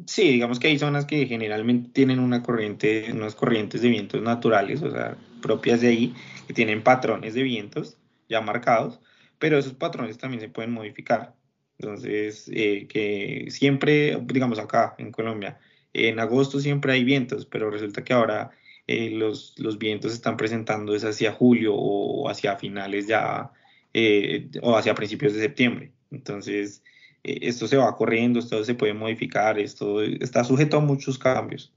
Sí, 0.07 0.33
digamos 0.33 0.61
que 0.61 0.69
hay 0.69 0.79
zonas 0.79 1.07
que 1.07 1.25
generalmente 1.25 1.89
tienen 1.95 2.19
una 2.19 2.43
corriente, 2.43 3.11
unas 3.15 3.35
corrientes 3.35 3.81
de 3.81 3.89
vientos 3.89 4.21
naturales, 4.21 4.83
o 4.83 4.91
sea, 4.91 5.17
propias 5.41 5.81
de 5.81 5.89
ahí, 5.89 6.15
que 6.47 6.53
tienen 6.53 6.83
patrones 6.83 7.33
de 7.33 7.43
vientos 7.43 7.97
ya 8.29 8.43
marcados, 8.43 9.01
pero 9.39 9.57
esos 9.57 9.73
patrones 9.73 10.19
también 10.19 10.43
se 10.43 10.51
pueden 10.51 10.73
modificar. 10.73 11.35
Entonces, 11.79 12.51
eh, 12.53 12.87
que 12.87 13.47
siempre, 13.49 14.19
digamos 14.27 14.59
acá 14.59 14.95
en 14.99 15.11
Colombia, 15.11 15.59
en 15.97 16.21
agosto 16.21 16.61
siempre 16.61 16.93
hay 16.93 17.05
vientos, 17.05 17.47
pero 17.47 17.71
resulta 17.71 18.05
que 18.05 18.13
ahora 18.13 18.51
eh, 18.87 19.11
los, 19.11 19.55
vientos 19.79 20.13
están 20.13 20.37
presentando 20.37 20.95
es 20.95 21.05
hacia 21.05 21.33
julio 21.33 21.75
o 21.75 22.29
hacia 22.29 22.57
finales 22.57 23.07
ya, 23.07 23.51
eh, 23.93 24.49
o 24.63 24.77
hacia 24.77 24.95
principios 24.95 25.35
de 25.35 25.41
septiembre. 25.41 25.93
Entonces, 26.11 26.85
eh, 27.25 27.39
esto 27.43 27.67
se 27.67 27.77
va 27.77 27.97
corriendo, 27.97 28.39
esto 28.39 28.63
se 28.65 28.75
puede 28.75 28.95
modificar, 28.95 29.59
esto 29.59 30.03
está 30.03 30.45
sujeto 30.45 30.77
a 30.77 30.81
muchos 30.81 31.19
cambios. 31.19 31.73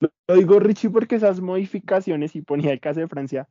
Lo 0.00 0.34
digo, 0.34 0.58
Richie, 0.58 0.90
porque 0.90 1.16
esas 1.16 1.40
modificaciones, 1.40 2.34
y 2.34 2.42
ponía 2.42 2.72
el 2.72 2.80
caso 2.80 3.00
de 3.00 3.08
Francia, 3.08 3.48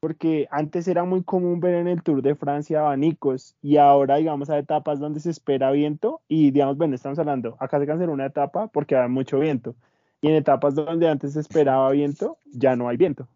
porque 0.00 0.48
antes 0.50 0.88
era 0.88 1.04
muy 1.04 1.22
común 1.22 1.60
ver 1.60 1.74
en 1.74 1.86
el 1.86 2.02
Tour 2.02 2.22
de 2.22 2.34
Francia 2.34 2.80
abanicos 2.80 3.54
y 3.62 3.76
ahora, 3.76 4.16
digamos, 4.16 4.48
hay 4.48 4.60
etapas 4.60 4.98
donde 4.98 5.20
se 5.20 5.30
espera 5.30 5.70
viento 5.70 6.22
y, 6.26 6.50
digamos, 6.50 6.78
bueno, 6.78 6.94
estamos 6.94 7.18
hablando, 7.18 7.56
acá 7.60 7.78
se 7.78 7.86
canceló 7.86 8.12
una 8.12 8.26
etapa 8.26 8.68
porque 8.68 8.96
hay 8.96 9.08
mucho 9.08 9.38
viento 9.38 9.74
y 10.22 10.28
en 10.28 10.34
etapas 10.34 10.74
donde 10.74 11.08
antes 11.08 11.34
se 11.34 11.40
esperaba 11.40 11.90
viento, 11.90 12.38
ya 12.46 12.76
no 12.76 12.88
hay 12.88 12.96
viento. 12.96 13.28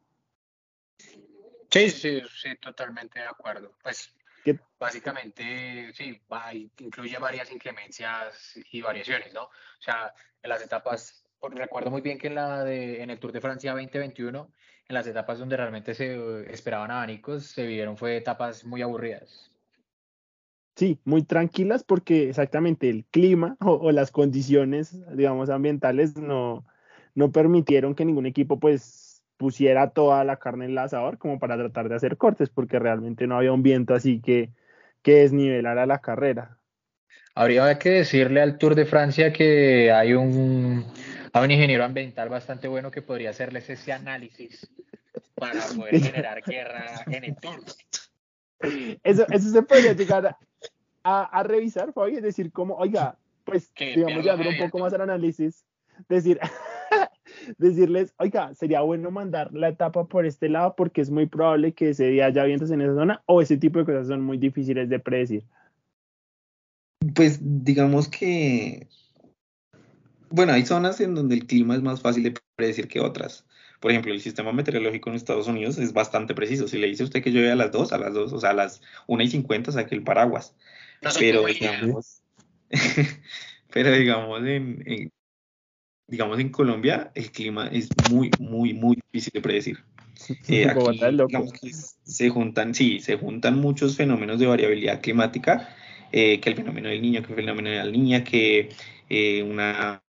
Sí, 1.71 1.91
sí, 1.91 2.23
sí, 2.35 2.57
totalmente 2.61 3.19
de 3.19 3.27
acuerdo. 3.27 3.73
Pues 3.83 4.15
Básicamente, 4.79 5.93
sí, 5.95 6.21
incluye 6.79 7.19
varias 7.19 7.51
inclemencias 7.51 8.59
y 8.71 8.83
variaciones, 8.83 9.33
¿no? 9.33 9.45
O 9.45 9.81
sea, 9.81 10.13
en 10.43 10.51
las 10.51 10.63
etapas, 10.63 11.24
recuerdo 11.49 11.91
muy 11.91 12.01
bien 12.01 12.19
que 12.19 12.29
en, 12.29 12.35
la 12.35 12.65
de, 12.65 13.03
en 13.03 13.11
el 13.11 13.19
Tour 13.19 13.33
de 13.33 13.41
Francia 13.41 13.73
2021, 13.73 14.51
en 14.89 14.95
las 14.95 15.07
etapas 15.07 15.39
donde 15.39 15.57
realmente 15.57 15.95
se 15.95 16.53
esperaban 16.53 16.91
abanicos, 16.91 17.47
se 17.47 17.67
vieron 17.67 17.97
fue 17.97 18.17
etapas 18.17 18.65
muy 18.65 18.83
aburridas. 18.83 19.51
Sí, 20.77 20.99
muy 21.05 21.23
tranquilas 21.23 21.85
porque 21.85 22.29
exactamente 22.29 22.91
el 22.91 23.05
clima 23.05 23.57
o, 23.61 23.73
o 23.73 23.93
las 23.93 24.11
condiciones, 24.11 24.97
digamos, 25.17 25.49
ambientales 25.49 26.17
no, 26.17 26.65
no 27.15 27.31
permitieron 27.31 27.95
que 27.95 28.05
ningún 28.05 28.27
equipo 28.27 28.59
pues 28.59 29.23
pusiera 29.37 29.91
toda 29.91 30.25
la 30.25 30.37
carne 30.37 30.65
en 30.67 30.73
el 30.73 30.79
asador 30.79 31.19
como 31.19 31.39
para 31.39 31.57
tratar 31.57 31.89
de 31.89 31.97
hacer 31.97 32.17
cortes, 32.17 32.49
porque 32.49 32.79
realmente 32.79 33.27
no 33.27 33.37
había 33.37 33.53
un 33.53 33.63
viento 33.63 33.95
así 33.95 34.21
que, 34.21 34.51
que 35.03 35.17
desnivelara 35.17 35.87
la 35.87 36.01
carrera. 36.01 36.59
Habría 37.35 37.79
que 37.79 37.91
decirle 37.91 38.41
al 38.41 38.59
Tour 38.59 38.75
de 38.75 38.85
Francia 38.85 39.33
que 39.33 39.91
hay 39.91 40.15
un, 40.15 40.85
hay 41.35 41.45
un 41.45 41.51
ingeniero 41.51 41.85
ambiental 41.85 42.29
bastante 42.29 42.69
bueno 42.69 42.93
que 42.93 43.03
podría 43.03 43.31
hacerles 43.31 43.69
ese 43.69 43.93
análisis 43.93 44.71
para 45.35 45.61
poder 45.77 46.01
generar 46.01 46.41
guerra 46.43 47.03
en 47.07 47.25
el 47.25 47.37
Tour. 47.37 47.61
Eso, 49.03 49.27
eso 49.29 49.51
se 49.51 49.63
podría 49.63 49.95
llegar 49.95 50.37
a, 51.03 51.23
a, 51.25 51.43
revisar, 51.43 51.93
Fabi, 51.93 52.15
es 52.15 52.23
decir, 52.23 52.53
como, 52.53 52.77
oiga, 52.77 53.19
pues, 53.43 53.73
digamos, 53.77 54.25
ya 54.25 54.37
un 54.37 54.59
poco 54.59 54.79
más 54.79 54.95
al 54.95 55.01
análisis, 55.01 55.65
decir, 56.09 56.39
decirles, 57.59 58.15
oiga, 58.19 58.55
sería 58.55 58.83
bueno 58.83 59.11
mandar 59.11 59.53
la 59.53 59.69
etapa 59.69 60.07
por 60.07 60.27
este 60.27 60.49
lado 60.49 60.77
porque 60.77 61.01
es 61.01 61.11
muy 61.11 61.27
probable 61.27 61.73
que 61.73 61.91
ese 61.91 62.07
día 62.07 62.27
haya 62.27 62.45
vientos 62.45 62.71
en 62.71 62.81
esa 62.81 62.95
zona 62.95 63.23
o 63.27 63.43
ese 63.43 63.57
tipo 63.57 63.81
de 63.81 63.87
cosas 63.87 64.07
son 64.07 64.23
muy 64.23 64.39
difíciles 64.39 64.89
de 64.89 65.01
predecir. 65.01 65.45
Pues 67.13 67.41
digamos 67.43 68.09
que, 68.09 68.89
bueno, 70.35 70.53
hay 70.53 70.67
zonas 70.67 71.01
en 71.01 71.15
donde 71.15 71.37
el 71.37 71.47
clima 71.47 71.77
es 71.77 71.83
más 71.83 72.01
fácil 72.01 72.25
de 72.25 72.35
predecir 72.57 72.89
que 72.89 72.99
otras. 72.99 73.47
Por 73.79 73.93
ejemplo, 73.93 74.13
el 74.13 74.21
sistema 74.21 74.53
meteorológico 74.53 75.09
en 75.09 75.15
Estados 75.15 75.47
Unidos 75.47 75.79
es 75.79 75.93
bastante 75.93 76.35
preciso. 76.35 76.67
Si 76.67 76.77
le 76.77 76.89
dice 76.89 77.05
a 77.05 77.07
usted 77.07 77.23
que 77.23 77.31
llueve 77.31 77.53
a 77.53 77.55
las 77.55 77.71
2, 77.71 77.93
a 77.93 77.99
las 77.99 78.15
2, 78.15 78.33
o 78.33 78.41
sea, 78.41 78.51
a 78.51 78.55
las 78.55 78.83
1 79.07 79.23
y 79.23 79.29
50 79.29 79.71
saque 79.71 79.95
el 79.95 80.03
paraguas. 80.03 80.57
pero 81.21 81.47
digamos, 81.47 82.21
pero 83.73 83.93
digamos, 83.93 84.45
en, 84.45 85.13
digamos 86.09 86.41
en 86.41 86.49
Colombia 86.49 87.13
el 87.15 87.31
clima 87.31 87.69
es 87.69 87.89
muy, 88.11 88.31
muy, 88.41 88.75
muy 88.75 88.99
difícil 89.13 89.31
de 89.35 89.41
predecir. 89.41 89.79
Eh, 90.49 90.67
aquí, 90.69 90.81
digamos 91.27 91.53
que 91.53 91.71
se 91.73 92.31
juntan, 92.31 92.73
sí, 92.73 93.01
se 93.01 93.19
juntan 93.19 93.59
muchos 93.59 93.97
fenómenos 93.97 94.39
de 94.39 94.47
variabilidad 94.47 95.01
climática, 95.03 95.75
eh, 96.13 96.41
que 96.41 96.51
el 96.51 96.57
fenómeno 96.57 96.89
del 96.89 97.03
niño, 97.03 97.23
que 97.23 97.33
el 97.33 97.35
fenómeno 97.35 97.69
de 97.69 97.77
la 97.77 97.91
niña, 97.91 98.23
que 98.23 98.71
eh, 99.11 99.43
una 99.43 100.04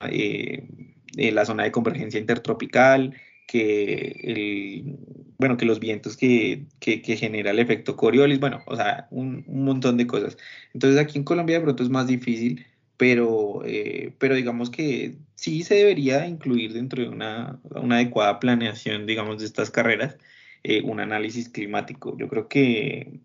la 0.00 1.44
zona 1.44 1.64
de 1.64 1.72
convergencia 1.72 2.20
intertropical, 2.20 3.14
que 3.46 4.84
bueno, 5.38 5.56
que 5.56 5.66
los 5.66 5.78
vientos 5.80 6.16
que, 6.16 6.66
que, 6.80 7.00
genera 7.16 7.52
el 7.52 7.60
efecto 7.60 7.96
Coriolis, 7.96 8.40
bueno, 8.40 8.62
o 8.66 8.76
sea, 8.76 9.06
un, 9.10 9.44
un, 9.46 9.64
montón 9.64 9.96
de 9.96 10.06
cosas. 10.06 10.36
Entonces 10.74 11.00
aquí 11.00 11.16
en 11.16 11.24
Colombia 11.24 11.58
de 11.58 11.64
pronto 11.64 11.82
es 11.84 11.88
más 11.90 12.08
difícil, 12.08 12.66
pero, 12.96 13.62
eh, 13.64 14.12
pero 14.18 14.34
digamos 14.34 14.70
que 14.70 15.16
sí 15.36 15.62
se 15.62 15.76
debería 15.76 16.26
incluir 16.26 16.72
dentro 16.72 17.02
de 17.02 17.08
una, 17.08 17.60
una 17.70 17.96
adecuada 17.96 18.40
planeación, 18.40 19.06
digamos, 19.06 19.38
de 19.38 19.46
estas 19.46 19.70
carreras, 19.70 20.18
eh, 20.64 20.82
un 20.82 20.98
análisis 21.00 21.48
climático. 21.48 22.16
Yo 22.18 22.28
creo 22.28 22.48
que 22.48 23.20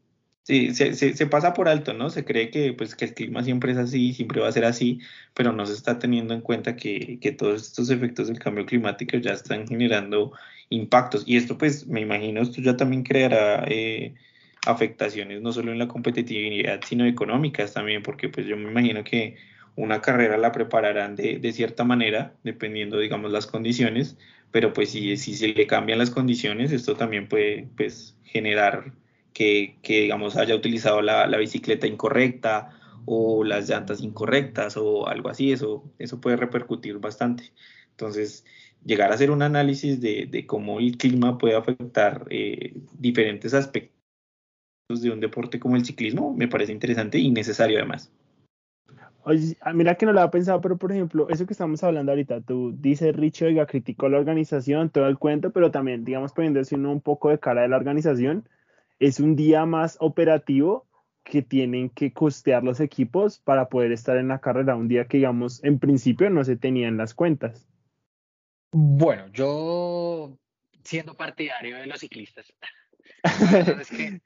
Sí, 0.45 0.73
se, 0.73 1.27
pasa 1.27 1.53
por 1.53 1.69
alto, 1.69 1.93
¿no? 1.93 2.09
Se 2.09 2.25
cree 2.25 2.49
que, 2.51 2.73
pues, 2.73 2.95
que 2.95 3.05
el 3.05 3.13
clima 3.13 3.43
siempre 3.43 3.71
es 3.71 3.77
así, 3.77 4.13
siempre 4.13 4.41
va 4.41 4.49
a 4.49 4.51
ser 4.51 4.65
así, 4.65 4.99
pero 5.33 5.53
no 5.53 5.65
se 5.65 5.71
está 5.73 5.99
teniendo 5.99 6.33
en 6.33 6.41
cuenta 6.41 6.75
que, 6.75 7.17
todos 7.37 7.61
estos 7.61 7.89
efectos 7.89 8.27
del 8.27 8.39
cambio 8.39 8.65
climático 8.65 9.15
ya 9.17 9.31
están 9.31 9.65
generando 9.65 10.33
impactos. 10.69 11.23
Y 11.25 11.37
esto, 11.37 11.57
pues, 11.57 11.87
me 11.87 12.01
imagino, 12.01 12.41
esto 12.41 12.61
ya 12.61 12.75
también 12.75 13.03
creará 13.03 13.63
eh, 13.69 14.15
afectaciones 14.65 15.41
no 15.41 15.53
solo 15.53 15.71
en 15.71 15.79
la 15.79 15.87
competitividad, 15.87 16.81
sino 16.85 17.05
económicas 17.05 17.73
también, 17.73 18.03
porque 18.03 18.29
pues 18.29 18.45
yo 18.45 18.57
me 18.57 18.69
imagino 18.69 19.03
que 19.03 19.37
una 19.75 20.01
carrera 20.01 20.37
la 20.37 20.51
prepararán 20.51 21.15
de, 21.15 21.39
de 21.39 21.51
cierta 21.53 21.83
manera, 21.85 22.35
dependiendo, 22.43 22.99
digamos, 22.99 23.31
las 23.31 23.47
condiciones, 23.47 24.17
pero 24.51 24.73
pues 24.73 24.91
si, 24.91 25.17
si 25.17 25.35
se 25.35 25.49
le 25.49 25.67
cambian 25.67 25.99
las 25.99 26.11
condiciones, 26.11 26.71
esto 26.71 26.95
también 26.95 27.27
puede, 27.27 27.67
pues, 27.77 28.17
generar 28.23 28.93
que, 29.33 29.77
digamos, 29.83 30.37
haya 30.37 30.55
utilizado 30.55 31.01
la, 31.01 31.25
bicicleta 31.37 31.87
incorrecta 31.87 32.69
o 33.05 33.43
las 33.43 33.69
llantas 33.69 34.01
incorrectas 34.01 34.77
o 34.77 35.07
algo 35.07 35.29
así, 35.29 35.51
eso, 35.51 35.83
eso 35.99 36.21
puede 36.21 36.37
repercutir 36.37 36.99
bastante. 36.99 37.51
Entonces, 37.91 38.45
llegar 38.85 39.11
a 39.11 39.15
hacer 39.15 39.31
un 39.31 39.41
análisis 39.41 39.99
de, 40.01 40.45
cómo 40.47 40.79
el 40.79 40.97
clima 40.97 41.37
puede 41.37 41.55
afectar 41.55 42.25
eh, 42.29 42.73
diferentes 42.97 43.53
aspectos 43.53 43.93
de 45.01 45.11
un 45.11 45.19
deporte 45.19 45.59
como 45.59 45.75
el 45.75 45.85
ciclismo 45.85 46.33
me 46.33 46.47
parece 46.47 46.71
interesante 46.71 47.17
y 47.17 47.31
necesario 47.31 47.77
además. 47.77 48.11
Oye, 49.25 49.57
ah, 49.61 49.71
mira 49.71 49.95
que 49.95 50.05
no 50.05 50.11
lo 50.11 50.19
había 50.19 50.31
pensado, 50.31 50.59
pero 50.59 50.77
por 50.77 50.91
ejemplo, 50.91 51.29
eso 51.29 51.45
que 51.45 51.53
estamos 51.53 51.81
hablando 51.81 52.11
ahorita, 52.11 52.41
tú 52.41 52.75
dices, 52.77 53.15
Richo, 53.15 53.45
oiga, 53.45 53.65
criticó 53.65 54.09
la 54.09 54.19
organización, 54.19 54.89
todo 54.89 55.07
el 55.07 55.17
cuento, 55.17 55.51
pero 55.51 55.71
también, 55.71 56.03
digamos, 56.03 56.33
poniéndose 56.33 56.75
uno 56.75 56.91
un 56.91 56.99
poco 56.99 57.29
de 57.29 57.39
cara 57.39 57.61
de 57.61 57.69
la 57.69 57.77
organización, 57.77 58.49
es 59.03 59.19
un 59.19 59.35
día 59.35 59.65
más 59.65 59.97
operativo 59.99 60.87
que 61.25 61.41
tienen 61.41 61.89
que 61.89 62.13
costear 62.13 62.63
los 62.63 62.79
equipos 62.79 63.37
para 63.37 63.67
poder 63.67 63.91
estar 63.91 64.15
en 64.15 64.29
la 64.29 64.39
carrera, 64.39 64.77
un 64.77 64.87
día 64.87 65.07
que 65.07 65.17
digamos 65.17 65.61
en 65.65 65.77
principio 65.77 66.29
no 66.29 66.45
se 66.45 66.55
tenían 66.55 66.95
las 66.95 67.13
cuentas. 67.13 67.67
Bueno, 68.71 69.27
yo 69.33 70.37
siendo 70.85 71.15
partidario 71.15 71.77
de 71.77 71.87
los 71.87 71.99
ciclistas, 71.99 72.53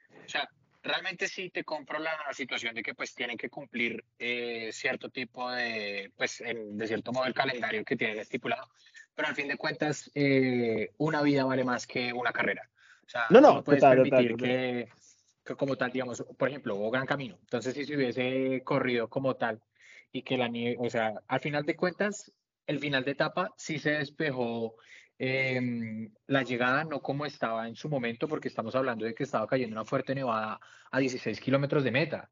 realmente 0.82 1.26
sí 1.26 1.50
te 1.50 1.64
compro 1.64 1.98
la 1.98 2.12
situación 2.32 2.76
de 2.76 2.82
que 2.84 2.94
pues 2.94 3.14
tienen 3.16 3.36
que 3.36 3.50
cumplir 3.50 4.04
eh, 4.18 4.70
cierto 4.72 5.10
tipo 5.10 5.50
de, 5.50 6.12
pues 6.16 6.38
de 6.38 6.86
cierto 6.86 7.12
modo 7.12 7.26
el 7.26 7.34
calendario 7.34 7.84
que 7.84 7.96
tienen 7.96 8.20
estipulado, 8.20 8.70
pero 9.14 9.26
al 9.26 9.34
fin 9.34 9.48
de 9.48 9.56
cuentas 9.56 10.08
eh, 10.14 10.92
una 10.98 11.20
vida 11.22 11.44
vale 11.44 11.64
más 11.64 11.84
que 11.84 12.12
una 12.12 12.30
carrera. 12.32 12.70
O 13.08 13.10
sea, 13.10 13.24
no, 13.30 13.40
no, 13.40 13.64
puedes 13.64 13.82
permitir 13.82 14.36
que, 14.36 14.86
como 15.56 15.76
tal, 15.76 15.90
digamos, 15.90 16.22
por 16.36 16.50
ejemplo, 16.50 16.76
hubo 16.76 16.90
Gran 16.90 17.06
Camino. 17.06 17.38
Entonces, 17.40 17.72
si 17.72 17.86
se 17.86 17.96
hubiese 17.96 18.62
corrido 18.62 19.08
como 19.08 19.34
tal 19.36 19.62
y 20.12 20.20
que 20.20 20.36
la 20.36 20.48
nieve, 20.48 20.76
o 20.78 20.90
sea, 20.90 21.14
al 21.26 21.40
final 21.40 21.64
de 21.64 21.74
cuentas, 21.74 22.30
el 22.66 22.78
final 22.80 23.04
de 23.04 23.12
etapa 23.12 23.54
sí 23.56 23.78
se 23.78 23.92
despejó 23.92 24.74
em, 25.18 26.12
la 26.26 26.42
llegada, 26.42 26.84
no 26.84 27.00
como 27.00 27.24
estaba 27.24 27.66
en 27.66 27.76
su 27.76 27.88
momento, 27.88 28.28
porque 28.28 28.48
estamos 28.48 28.74
hablando 28.74 29.06
de 29.06 29.14
que 29.14 29.24
estaba 29.24 29.46
cayendo 29.46 29.74
una 29.74 29.86
fuerte 29.86 30.14
nevada 30.14 30.60
a 30.90 30.98
16 30.98 31.40
kilómetros 31.40 31.84
de 31.84 31.90
meta, 31.90 32.30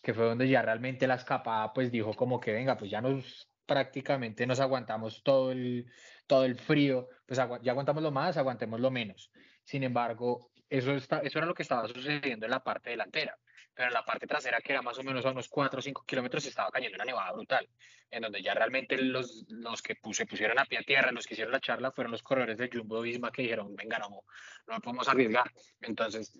que 0.00 0.14
fue 0.14 0.24
donde 0.24 0.48
ya 0.48 0.62
realmente 0.62 1.06
la 1.06 1.16
escapada, 1.16 1.74
pues 1.74 1.92
dijo 1.92 2.14
como 2.14 2.40
que 2.40 2.52
venga, 2.52 2.78
pues 2.78 2.90
ya 2.90 3.02
nos 3.02 3.46
prácticamente 3.66 4.46
nos 4.46 4.60
aguantamos 4.60 5.22
todo 5.22 5.52
el, 5.52 5.86
todo 6.26 6.46
el 6.46 6.56
frío, 6.56 7.08
pues 7.26 7.38
ya 7.62 7.72
aguantamos 7.72 8.02
lo 8.02 8.10
más, 8.10 8.38
aguantemos 8.38 8.80
lo 8.80 8.90
menos. 8.90 9.30
Sin 9.64 9.82
embargo, 9.82 10.50
eso, 10.68 10.92
está, 10.92 11.20
eso 11.20 11.38
era 11.38 11.46
lo 11.46 11.54
que 11.54 11.62
estaba 11.62 11.88
sucediendo 11.88 12.46
en 12.46 12.50
la 12.50 12.62
parte 12.62 12.90
delantera. 12.90 13.36
Pero 13.74 13.88
en 13.88 13.94
la 13.94 14.04
parte 14.04 14.26
trasera, 14.26 14.60
que 14.60 14.72
era 14.72 14.82
más 14.82 14.98
o 14.98 15.02
menos 15.02 15.26
a 15.26 15.30
unos 15.30 15.48
4 15.48 15.80
o 15.80 15.82
5 15.82 16.04
kilómetros, 16.06 16.46
estaba 16.46 16.70
cayendo 16.70 16.96
una 16.96 17.04
nevada 17.04 17.32
brutal. 17.32 17.68
En 18.10 18.22
donde 18.22 18.40
ya 18.40 18.54
realmente 18.54 18.96
los, 18.96 19.44
los 19.48 19.82
que 19.82 19.96
se 20.12 20.26
pusieron 20.26 20.58
a 20.58 20.64
pie 20.64 20.78
a 20.78 20.82
tierra, 20.82 21.10
los 21.10 21.26
que 21.26 21.34
hicieron 21.34 21.52
la 21.52 21.60
charla, 21.60 21.90
fueron 21.90 22.12
los 22.12 22.22
corredores 22.22 22.56
de 22.56 22.70
Jumbo 22.72 23.00
Visma 23.00 23.32
que 23.32 23.42
dijeron: 23.42 23.74
Venga, 23.74 23.98
no, 23.98 24.22
no 24.68 24.80
podemos 24.80 25.08
arriesgar. 25.08 25.50
Entonces, 25.80 26.38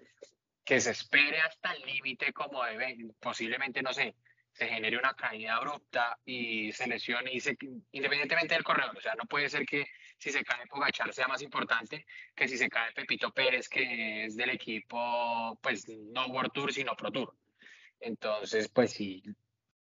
que 0.64 0.80
se 0.80 0.92
espere 0.92 1.40
hasta 1.40 1.72
el 1.72 1.82
límite, 1.82 2.32
como 2.32 2.64
debe, 2.64 2.96
posiblemente, 3.20 3.82
no 3.82 3.92
sé, 3.92 4.14
se 4.54 4.68
genere 4.68 4.96
una 4.96 5.14
caída 5.14 5.56
abrupta 5.56 6.16
y 6.24 6.70
se 6.72 6.86
lesione, 6.86 7.32
y 7.32 7.40
se, 7.40 7.56
independientemente 7.90 8.54
del 8.54 8.62
corredor. 8.62 8.96
O 8.96 9.00
sea, 9.00 9.14
no 9.16 9.24
puede 9.24 9.48
ser 9.48 9.66
que 9.66 9.84
si 10.16 10.30
se 10.30 10.44
cae 10.44 10.66
Pogachar 10.68 11.12
sea 11.12 11.26
más 11.26 11.42
importante 11.42 12.06
que 12.34 12.46
si 12.46 12.56
se 12.56 12.68
cae 12.68 12.92
Pepito 12.92 13.32
Pérez, 13.32 13.68
que 13.68 14.24
es 14.24 14.36
del 14.36 14.50
equipo, 14.50 15.58
pues 15.60 15.88
no 15.88 16.26
World 16.26 16.52
Tour, 16.52 16.72
sino 16.72 16.94
Pro 16.94 17.10
Tour. 17.10 17.34
Entonces, 17.98 18.68
pues 18.68 18.92
si 18.92 19.24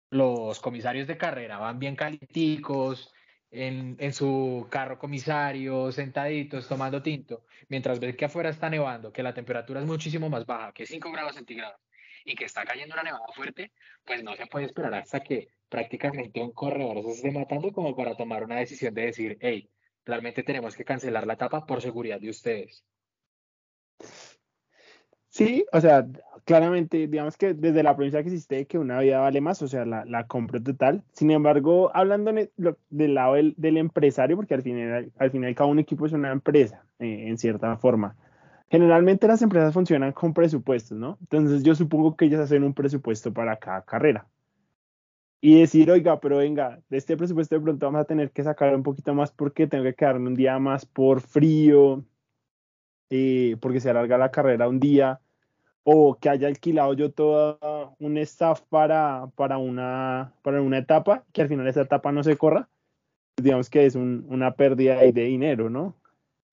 los 0.10 0.60
comisarios 0.62 1.08
de 1.08 1.18
carrera 1.18 1.58
van 1.58 1.80
bien 1.80 1.96
caliticos, 1.98 3.14
en, 3.52 3.98
en, 4.00 4.14
su 4.14 4.68
carro 4.72 4.98
comisario, 4.98 5.92
sentaditos, 5.92 6.68
tomando 6.68 7.04
tinto, 7.04 7.46
mientras 7.70 8.00
ven 8.00 8.16
que 8.16 8.26
afuera 8.26 8.50
está 8.50 8.68
nevando, 8.68 9.14
que 9.14 9.22
la 9.22 9.34
temperatura 9.34 9.80
es 9.80 9.86
muchísimo 9.86 10.28
más 10.28 10.44
baja, 10.46 10.74
que 10.74 10.88
5 10.88 11.12
grados 11.12 11.36
centígrados, 11.36 11.80
y 12.26 12.36
que 12.36 12.46
está 12.46 12.64
cayendo 12.66 12.94
una 12.94 13.04
nevada 13.04 13.26
fuerte, 13.36 13.72
pues 14.06 14.24
no 14.24 14.36
se 14.36 14.48
puede 14.48 14.66
esperar 14.66 14.94
hasta 14.96 15.22
que 15.22 15.50
prácticamente 15.70 16.42
un 16.42 16.52
corredor 16.52 17.04
se 17.04 17.12
esté 17.12 17.32
matando 17.32 17.72
como 17.72 17.96
para 17.96 18.16
tomar 18.16 18.44
una 18.44 18.58
decisión 18.58 18.94
de 18.94 19.06
decir, 19.06 19.38
hey, 19.42 19.70
realmente 20.06 20.44
tenemos 20.44 20.76
que 20.76 20.86
cancelar 20.86 21.26
la 21.26 21.34
etapa 21.34 21.66
por 21.66 21.82
seguridad 21.82 22.20
de 22.20 22.30
ustedes. 22.30 22.86
Sí, 25.30 25.66
o 25.72 25.82
sea, 25.82 26.06
claramente, 26.46 27.08
digamos 27.08 27.38
que 27.38 27.56
desde 27.56 27.82
la 27.82 27.96
provincia 27.96 28.22
que 28.22 28.30
existe 28.30 28.68
que 28.68 28.78
una 28.78 29.00
vida 29.00 29.20
vale 29.20 29.42
más, 29.42 29.64
o 29.64 29.68
sea, 29.68 29.84
la, 29.84 30.06
la 30.06 30.28
compro 30.28 30.62
total. 30.62 31.04
Sin 31.12 31.32
embargo, 31.32 31.90
hablando 31.96 32.32
del 32.32 33.14
lado 33.16 33.34
del, 33.34 33.78
empresario, 33.78 34.36
porque 34.36 34.54
al 34.54 34.62
final, 34.62 35.12
al 35.18 35.32
final 35.32 35.56
cada 35.56 35.72
un 35.72 35.80
equipo 35.80 36.06
es 36.06 36.14
una 36.14 36.32
empresa, 36.32 36.86
eh, 37.00 37.26
en 37.28 37.40
cierta 37.40 37.76
forma. 37.78 38.16
Generalmente 38.74 39.28
las 39.28 39.40
empresas 39.44 39.72
funcionan 39.72 40.14
con 40.14 40.34
presupuestos, 40.34 40.98
¿no? 40.98 41.20
Entonces 41.22 41.62
yo 41.62 41.76
supongo 41.76 42.18
que 42.18 42.26
ellos 42.26 42.40
hacen 42.40 42.64
un 42.64 42.74
presupuesto 42.74 43.32
para 43.32 43.56
cada 43.58 43.86
carrera 43.86 44.28
y 45.40 45.60
decir, 45.60 45.92
oiga, 45.92 46.20
pero 46.20 46.38
venga, 46.38 46.82
de 46.90 46.98
este 46.98 47.16
presupuesto 47.16 47.54
de 47.54 47.62
pronto 47.62 47.86
vamos 47.86 48.02
a 48.02 48.06
tener 48.06 48.32
que 48.32 48.44
sacar 48.44 48.76
un 48.76 48.82
poquito 48.82 49.14
más 49.14 49.32
porque 49.32 49.68
tengo 49.68 49.84
que 49.84 49.94
quedarme 49.94 50.28
un 50.28 50.34
día 50.34 50.58
más 50.58 50.88
por 50.88 51.22
frío, 51.22 52.04
eh, 53.12 53.58
porque 53.62 53.80
se 53.80 53.92
alarga 53.92 54.18
la 54.18 54.32
carrera 54.32 54.68
un 54.68 54.80
día, 54.80 55.22
o 55.84 56.18
que 56.20 56.30
haya 56.30 56.48
alquilado 56.48 56.96
yo 56.96 57.12
todo 57.12 57.96
un 58.00 58.18
staff 58.18 58.62
para, 58.70 59.28
para, 59.36 59.60
una, 59.60 60.34
para 60.42 60.64
una 60.64 60.80
etapa, 60.80 61.26
que 61.32 61.44
al 61.44 61.48
final 61.48 61.68
esa 61.68 61.82
etapa 61.82 62.12
no 62.12 62.24
se 62.24 62.38
corra, 62.38 62.68
digamos 63.38 63.70
que 63.70 63.86
es 63.86 63.94
una 63.94 64.56
pérdida 64.56 64.96
de 64.96 65.12
dinero, 65.12 65.70
¿no? 65.70 65.96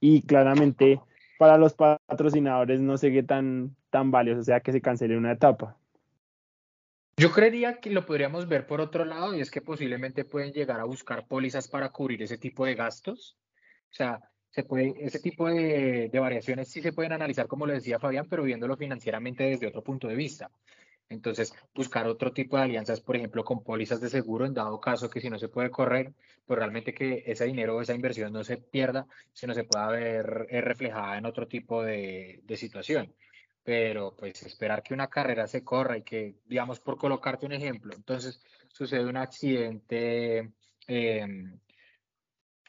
Y 0.00 0.20
claramente 0.20 1.00
para 1.41 1.57
los 1.57 1.72
patrocinadores 1.72 2.82
no 2.82 2.99
sé 2.99 3.11
qué 3.11 3.22
tan, 3.22 3.74
tan 3.88 4.11
valioso 4.11 4.43
sea 4.43 4.61
que 4.61 4.72
se 4.72 4.82
cancele 4.82 5.16
una 5.16 5.32
etapa. 5.32 5.74
Yo 7.16 7.32
creería 7.32 7.80
que 7.80 7.88
lo 7.88 8.05
podríamos 8.05 8.47
ver 8.47 8.66
por 8.66 8.82
otro 8.82 9.07
lado 9.07 9.34
y 9.34 9.41
es 9.41 9.51
que 9.51 9.62
posiblemente 9.62 10.26
pueden 10.26 10.53
llegar 10.53 10.80
a 10.80 10.84
buscar 10.84 11.26
pólizas 11.26 11.66
para 11.66 11.93
cubrir 11.93 12.22
ese 12.22 12.36
tipo 12.36 12.66
de 12.66 12.74
gastos. 12.74 13.38
O 13.91 13.95
sea, 13.95 14.20
se 14.51 14.64
puede, 14.64 14.93
ese 14.99 15.18
tipo 15.18 15.49
de, 15.49 16.11
de 16.12 16.18
variaciones 16.18 16.68
sí 16.68 16.82
se 16.82 16.93
pueden 16.93 17.12
analizar, 17.12 17.47
como 17.47 17.64
lo 17.64 17.72
decía 17.72 17.99
Fabián, 17.99 18.26
pero 18.28 18.43
viéndolo 18.43 18.76
financieramente 18.76 19.45
desde 19.45 19.66
otro 19.66 19.82
punto 19.82 20.09
de 20.09 20.16
vista. 20.16 20.51
Entonces, 21.11 21.52
buscar 21.74 22.06
otro 22.06 22.32
tipo 22.32 22.56
de 22.56 22.62
alianzas, 22.62 23.00
por 23.00 23.16
ejemplo, 23.16 23.44
con 23.44 23.64
pólizas 23.64 24.00
de 24.00 24.08
seguro, 24.08 24.46
en 24.46 24.54
dado 24.54 24.80
caso 24.80 25.11
que 25.11 25.20
si 25.20 25.28
no 25.28 25.38
se 25.40 25.48
puede 25.48 25.68
correr, 25.70 26.14
pues 26.46 26.56
realmente 26.58 26.94
que 26.94 27.24
ese 27.26 27.46
dinero 27.46 27.76
o 27.76 27.82
esa 27.82 27.94
inversión 27.94 28.32
no 28.32 28.44
se 28.44 28.58
pierda, 28.58 29.06
sino 29.32 29.52
se 29.52 29.64
pueda 29.64 29.88
ver 29.88 30.46
eh, 30.50 30.61
reflejada 30.61 31.18
en 31.18 31.26
otro 31.26 31.48
tipo 31.48 31.82
de, 31.82 32.42
situación. 32.56 33.12
Pero 33.64 34.14
pues 34.16 34.42
esperar 34.44 34.82
que 34.84 34.94
una 34.94 35.08
carrera 35.08 35.48
se 35.48 35.64
corra 35.64 35.98
y 35.98 36.02
que, 36.02 36.36
digamos, 36.46 36.78
por 36.80 36.96
colocarte 36.96 37.44
un 37.44 37.52
ejemplo, 37.52 37.92
entonces 37.94 38.40
sucede 38.68 39.04
un 39.04 39.16
accidente, 39.16 40.52
em, 40.86 41.58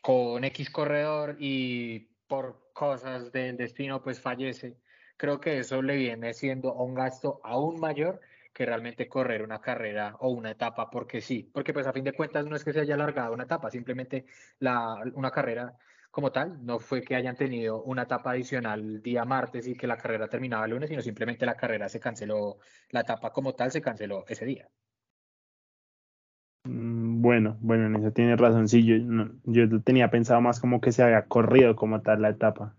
con 0.02 0.44
X 0.44 0.70
corredor 0.72 1.38
y 1.39 2.00
por 2.28 2.72
cosas 2.74 3.32
del 3.32 3.58
destino 3.58 4.02
pues 4.02 4.20
fallece, 4.20 4.78
creo 5.22 5.40
que 5.40 5.60
eso 5.60 5.84
le 5.84 5.98
viene 5.98 6.34
siendo 6.34 6.74
un 6.74 6.96
gasto 6.96 7.40
aún 7.44 7.80
mayor 7.80 8.22
que 8.54 8.66
realmente 8.66 9.08
correr 9.08 9.44
una 9.44 9.62
carrera 9.62 10.16
o 10.20 10.30
una 10.30 10.50
etapa 10.50 10.90
porque 10.90 11.22
sí, 11.22 11.48
porque 11.54 11.74
pues 11.74 11.86
a 11.86 11.94
fin 11.94 12.04
de 12.04 12.14
cuentas 12.14 12.48
no 12.48 12.56
es 12.56 12.64
que 12.64 12.74
se 12.74 12.80
haya 12.80 12.96
alargado 12.96 13.32
una 13.32 13.44
etapa, 13.44 13.70
simplemente 13.70 14.26
una 14.60 15.30
carrera 15.32 15.78
como 16.10 16.32
tal, 16.32 16.66
no 16.66 16.80
fue 16.80 17.04
que 17.04 17.16
hayan 17.16 17.36
tenido 17.36 17.84
una 17.84 18.04
etapa 18.04 18.32
adicional 18.32 19.04
día 19.04 19.24
martes 19.24 19.68
y 19.68 19.76
que 19.76 19.86
la 19.86 19.98
carrera 19.98 20.28
terminaba 20.28 20.66
el 20.66 20.72
lunes, 20.72 20.90
sino 20.90 21.04
simplemente 21.04 21.46
la 21.46 21.56
carrera 21.56 21.88
se 21.88 22.00
canceló, 22.00 22.58
la 22.90 23.02
etapa 23.02 23.32
como 23.32 23.54
tal 23.54 23.72
se 23.72 23.82
canceló 23.82 24.26
ese 24.28 24.46
día. 24.46 24.70
Mm, 26.64 27.22
bueno, 27.22 27.58
bueno, 27.62 27.86
en 27.86 27.96
eso 27.96 28.12
tiene 28.12 28.36
razón. 28.36 28.68
Sí, 28.68 28.84
yo, 28.84 28.96
yo 29.46 29.82
tenía 29.84 30.10
pensado 30.10 30.42
más 30.42 30.60
como 30.60 30.82
que 30.82 30.92
se 30.92 31.04
había 31.04 31.28
corrido 31.28 31.76
como 31.76 32.02
tal 32.02 32.24
la 32.24 32.30
etapa. 32.30 32.76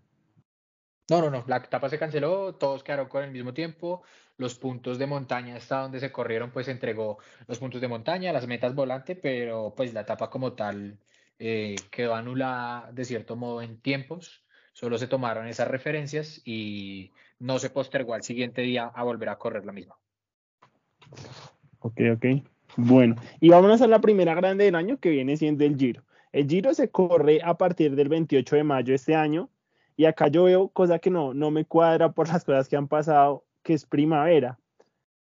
No, 1.09 1.21
no, 1.21 1.29
no, 1.29 1.43
la 1.47 1.57
etapa 1.57 1.89
se 1.89 1.99
canceló, 1.99 2.55
todos 2.55 2.83
quedaron 2.83 3.09
con 3.09 3.23
el 3.23 3.31
mismo 3.31 3.53
tiempo, 3.53 4.03
los 4.37 4.55
puntos 4.55 4.97
de 4.97 5.05
montaña 5.05 5.57
hasta 5.57 5.81
donde 5.81 5.99
se 5.99 6.11
corrieron, 6.13 6.51
pues 6.51 6.69
entregó 6.69 7.17
los 7.47 7.59
puntos 7.59 7.81
de 7.81 7.89
montaña, 7.89 8.31
las 8.31 8.47
metas 8.47 8.73
volante, 8.73 9.15
pero 9.15 9.73
pues 9.75 9.93
la 9.93 10.01
etapa 10.01 10.29
como 10.29 10.53
tal 10.53 10.97
eh, 11.39 11.75
quedó 11.91 12.15
anulada 12.15 12.89
de 12.93 13.03
cierto 13.03 13.35
modo 13.35 13.61
en 13.61 13.79
tiempos, 13.79 14.45
solo 14.71 14.97
se 14.97 15.07
tomaron 15.07 15.47
esas 15.47 15.67
referencias 15.67 16.41
y 16.45 17.11
no 17.37 17.59
se 17.59 17.69
postergó 17.69 18.13
al 18.13 18.23
siguiente 18.23 18.61
día 18.61 18.85
a 18.85 19.03
volver 19.03 19.27
a 19.27 19.37
correr 19.37 19.65
la 19.65 19.73
misma. 19.73 19.95
Ok, 21.79 21.99
ok. 22.13 22.25
Bueno, 22.77 23.15
y 23.41 23.49
vámonos 23.49 23.81
a 23.81 23.87
la 23.87 23.99
primera 23.99 24.33
grande 24.35 24.63
del 24.63 24.75
año 24.75 24.97
que 24.99 25.09
viene 25.09 25.35
siendo 25.35 25.65
el 25.65 25.77
Giro. 25.77 26.03
El 26.31 26.47
Giro 26.47 26.73
se 26.73 26.89
corre 26.89 27.41
a 27.43 27.57
partir 27.57 27.93
del 27.95 28.07
28 28.07 28.55
de 28.55 28.63
mayo 28.63 28.87
de 28.87 28.95
este 28.95 29.15
año 29.15 29.49
y 29.95 30.05
acá 30.05 30.27
yo 30.27 30.45
veo 30.45 30.69
cosa 30.69 30.99
que 30.99 31.09
no, 31.09 31.33
no 31.33 31.51
me 31.51 31.65
cuadra 31.65 32.11
por 32.11 32.27
las 32.27 32.43
cosas 32.43 32.67
que 32.67 32.75
han 32.75 32.87
pasado, 32.87 33.45
que 33.63 33.73
es 33.73 33.85
primavera. 33.85 34.59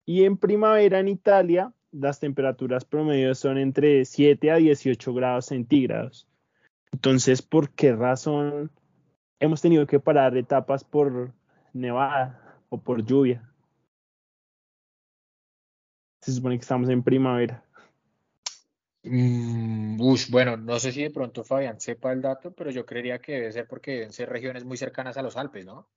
Y 0.06 0.24
en 0.24 0.36
primavera 0.36 0.98
en 0.98 1.08
Italia 1.08 1.72
las 1.92 2.20
temperaturas 2.20 2.84
promedios 2.84 3.38
son 3.38 3.58
entre 3.58 4.04
7 4.04 4.50
a 4.50 4.56
18 4.56 5.14
grados 5.14 5.46
centígrados. 5.46 6.28
Entonces, 6.92 7.42
¿por 7.42 7.70
qué 7.70 7.94
razón 7.94 8.70
hemos 9.38 9.60
tenido 9.60 9.86
que 9.86 10.00
parar 10.00 10.36
etapas 10.36 10.84
por 10.84 11.32
nevada 11.72 12.60
o 12.68 12.80
por 12.80 13.04
lluvia? 13.04 13.48
Se 16.20 16.32
supone 16.32 16.56
que 16.56 16.62
estamos 16.62 16.88
en 16.88 17.02
primavera. 17.02 17.64
Mm, 19.02 19.96
bueno, 20.30 20.56
no 20.56 20.78
sé 20.78 20.92
si 20.92 21.02
de 21.02 21.10
pronto 21.10 21.42
Fabián 21.42 21.80
sepa 21.80 22.12
el 22.12 22.20
dato, 22.20 22.52
pero 22.52 22.70
yo 22.70 22.84
creería 22.84 23.20
que 23.20 23.32
debe 23.32 23.52
ser 23.52 23.66
porque 23.66 23.92
deben 23.92 24.12
ser 24.12 24.28
regiones 24.28 24.64
muy 24.64 24.76
cercanas 24.76 25.16
a 25.16 25.22
los 25.22 25.36
Alpes, 25.36 25.64
¿no? 25.64 25.88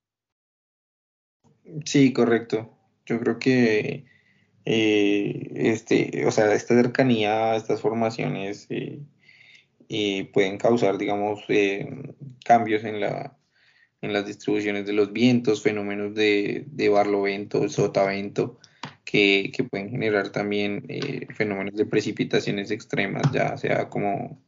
Sí, 1.85 2.13
correcto. 2.13 2.77
Yo 3.05 3.19
creo 3.19 3.39
que 3.39 4.05
eh, 4.65 5.51
este, 5.55 6.25
o 6.25 6.31
sea, 6.31 6.53
esta 6.53 6.75
cercanía, 6.75 7.55
estas 7.55 7.81
formaciones 7.81 8.67
eh, 8.69 8.99
eh, 9.89 10.29
pueden 10.33 10.57
causar, 10.57 10.97
digamos, 10.97 11.41
cambios 12.45 12.83
en 12.83 13.01
la 13.01 13.37
en 14.03 14.11
las 14.11 14.25
distribuciones 14.25 14.85
de 14.85 14.91
los 14.91 15.13
vientos, 15.13 15.63
fenómenos 15.63 16.13
de, 16.13 16.65
de 16.67 16.89
barlovento, 16.89 17.69
sotavento, 17.69 18.59
que, 19.14 19.51
que 19.55 19.64
pueden 19.64 19.91
generar 19.91 20.32
también 20.32 20.88
fenómenos 21.36 21.76
de 21.76 21.86
precipitaciones 21.86 22.72
extremas, 22.72 23.32
ya 23.32 23.55
sea 23.57 23.88
como, 23.88 24.41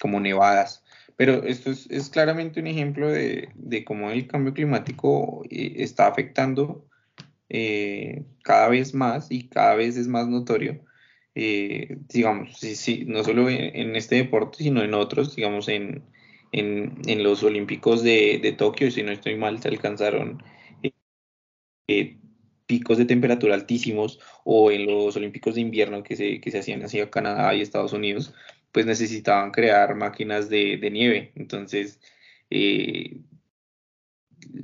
como 0.00 0.18
nevadas. 0.18 0.82
Pero 1.14 1.44
esto 1.44 1.70
es, 1.70 1.88
es 1.88 2.10
claramente 2.10 2.58
un 2.58 2.66
ejemplo 2.66 3.08
de, 3.08 3.50
de, 3.54 3.84
cómo 3.84 4.10
el 4.10 4.26
cambio 4.26 4.54
climático 4.54 5.44
está 5.50 6.08
afectando 6.08 6.84
eh, 7.48 8.24
cada 8.42 8.68
vez 8.68 8.92
más 8.92 9.30
y 9.30 9.48
cada 9.48 9.76
vez 9.76 9.96
es 9.96 10.08
más 10.08 10.26
notorio, 10.26 10.80
eh, 11.36 11.98
digamos, 12.08 12.58
sí, 12.58 12.74
sí, 12.74 13.04
no 13.06 13.22
solo 13.22 13.48
en, 13.48 13.94
este 13.94 14.16
deporte, 14.16 14.64
sino 14.64 14.82
en 14.82 14.94
otros, 14.94 15.36
digamos, 15.36 15.68
en, 15.68 16.02
en, 16.50 17.22
los 17.22 17.44
Olímpicos 17.44 18.02
de, 18.02 18.40
de, 18.42 18.50
Tokio, 18.50 18.90
si 18.90 19.04
no 19.04 19.12
estoy 19.12 19.36
mal, 19.36 19.62
se 19.62 19.68
alcanzaron 19.68 20.42
eh, 21.88 22.18
picos 22.66 22.98
de 22.98 23.04
temperatura 23.04 23.54
altísimos, 23.54 24.20
o 24.44 24.70
en 24.70 24.86
los 24.86 25.16
Olímpicos 25.16 25.54
de 25.54 25.60
invierno 25.60 26.02
que 26.02 26.16
se, 26.16 26.40
que 26.40 26.50
se 26.50 26.58
hacían 26.58 26.84
hacia 26.84 27.10
Canadá 27.10 27.54
y 27.54 27.62
Estados 27.62 27.92
Unidos, 27.92 28.34
pues 28.72 28.86
necesitaban 28.86 29.52
crear 29.52 29.94
máquinas 29.94 30.48
de, 30.48 30.76
de 30.76 30.90
nieve. 30.90 31.32
Entonces, 31.36 32.00
eh, 32.50 33.20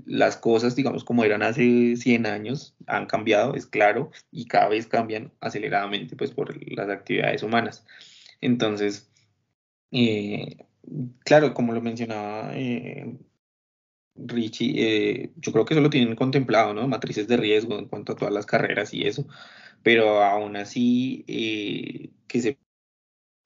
las 0.07 0.37
cosas, 0.37 0.77
digamos, 0.77 1.05
como 1.05 1.25
eran 1.25 1.43
hace 1.43 1.97
100 1.97 2.27
años, 2.27 2.75
han 2.87 3.07
cambiado, 3.07 3.55
es 3.55 3.67
claro, 3.67 4.11
y 4.31 4.47
cada 4.47 4.69
vez 4.69 4.87
cambian 4.87 5.33
aceleradamente, 5.41 6.17
pues, 6.17 6.31
por 6.33 6.55
las 6.73 6.89
actividades 6.89 7.43
humanas. 7.43 7.87
Entonces, 8.41 9.11
eh, 9.93 10.57
claro, 11.25 11.55
como 11.55 11.73
lo 11.73 11.81
mencionaba 11.81 12.53
eh, 12.55 13.17
Richie, 14.15 14.75
eh, 14.77 15.31
yo 15.37 15.53
creo 15.53 15.65
que 15.65 15.75
eso 15.75 15.81
lo 15.81 15.91
tienen 15.91 16.15
contemplado, 16.17 16.75
¿no? 16.75 16.87
Matrices 16.89 17.29
de 17.29 17.37
riesgo 17.37 17.79
en 17.79 17.87
cuanto 17.87 18.13
a 18.13 18.17
todas 18.17 18.35
las 18.35 18.47
carreras 18.47 18.93
y 18.95 19.07
eso, 19.07 19.27
pero 19.83 20.23
aún 20.23 20.57
así, 20.57 21.25
que 22.29 22.41
se 22.41 22.59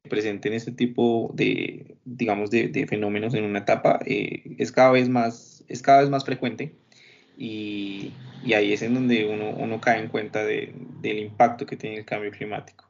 presenten 0.09 0.53
este 0.53 0.73
tipo 0.73 1.31
de, 1.35 1.97
digamos, 2.05 2.51
de, 2.51 2.69
de 2.69 2.87
fenómenos 2.87 3.35
en 3.35 3.45
una 3.45 3.61
etapa, 3.61 4.01
es 4.05 4.73
cada 4.73 4.93
vez 4.93 5.09
más 5.09 5.57
es 5.69 5.83
cada 5.83 6.01
vez 6.01 6.11
más 6.11 6.25
frecuente 6.25 6.75
y, 7.37 8.13
ahí 8.55 8.73
es 8.73 8.83
en 8.83 8.95
donde 8.95 9.27
uno, 9.27 9.81
cae 9.81 10.01
en 10.01 10.09
cuenta 10.09 10.45
del 10.45 11.19
impacto 11.19 11.67
que 11.67 11.77
tiene 11.77 11.99
el 11.99 12.05
cambio 12.05 12.31
climático. 12.31 12.87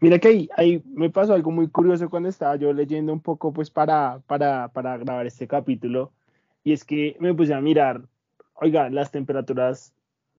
Mira 0.00 0.18
que 0.18 0.28
ahí, 0.28 0.48
ahí, 0.56 0.82
me 0.86 1.10
pasó 1.10 1.34
algo 1.34 1.50
muy 1.50 1.68
curioso 1.68 2.08
cuando 2.08 2.28
estaba 2.28 2.56
yo 2.56 2.72
leyendo 2.72 3.12
un 3.12 3.20
poco 3.20 3.52
pues 3.52 3.70
para, 3.70 4.20
para, 4.26 4.68
para 4.68 4.96
grabar 4.96 5.26
este 5.26 5.46
capítulo 5.46 6.12
y 6.64 6.72
es 6.72 6.84
que 6.84 7.16
me 7.20 7.34
puse 7.34 7.54
a 7.54 7.60
mirar, 7.60 8.02
oiga, 8.54 8.90
las 8.90 9.10
temperaturas 9.10 9.94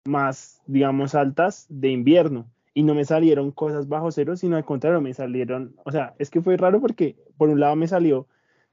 más, 0.05 0.61
digamos, 0.65 1.15
altas 1.15 1.65
de 1.69 1.89
invierno 1.89 2.47
y 2.74 2.84
no 2.84 2.95
me 2.95 3.05
salieron 3.05 3.51
cosas 3.51 3.88
bajo 3.88 4.11
cero, 4.11 4.36
sino 4.36 4.55
al 4.55 4.65
contrario, 4.65 5.01
me 5.01 5.13
salieron, 5.13 5.76
o 5.84 5.91
sea, 5.91 6.15
es 6.19 6.30
que 6.30 6.41
fue 6.41 6.57
raro 6.57 6.80
porque 6.80 7.15
por 7.38 7.49
un 7.49 7.59
lado 7.59 7.76
me 7.76 7.88
salió 7.88 8.28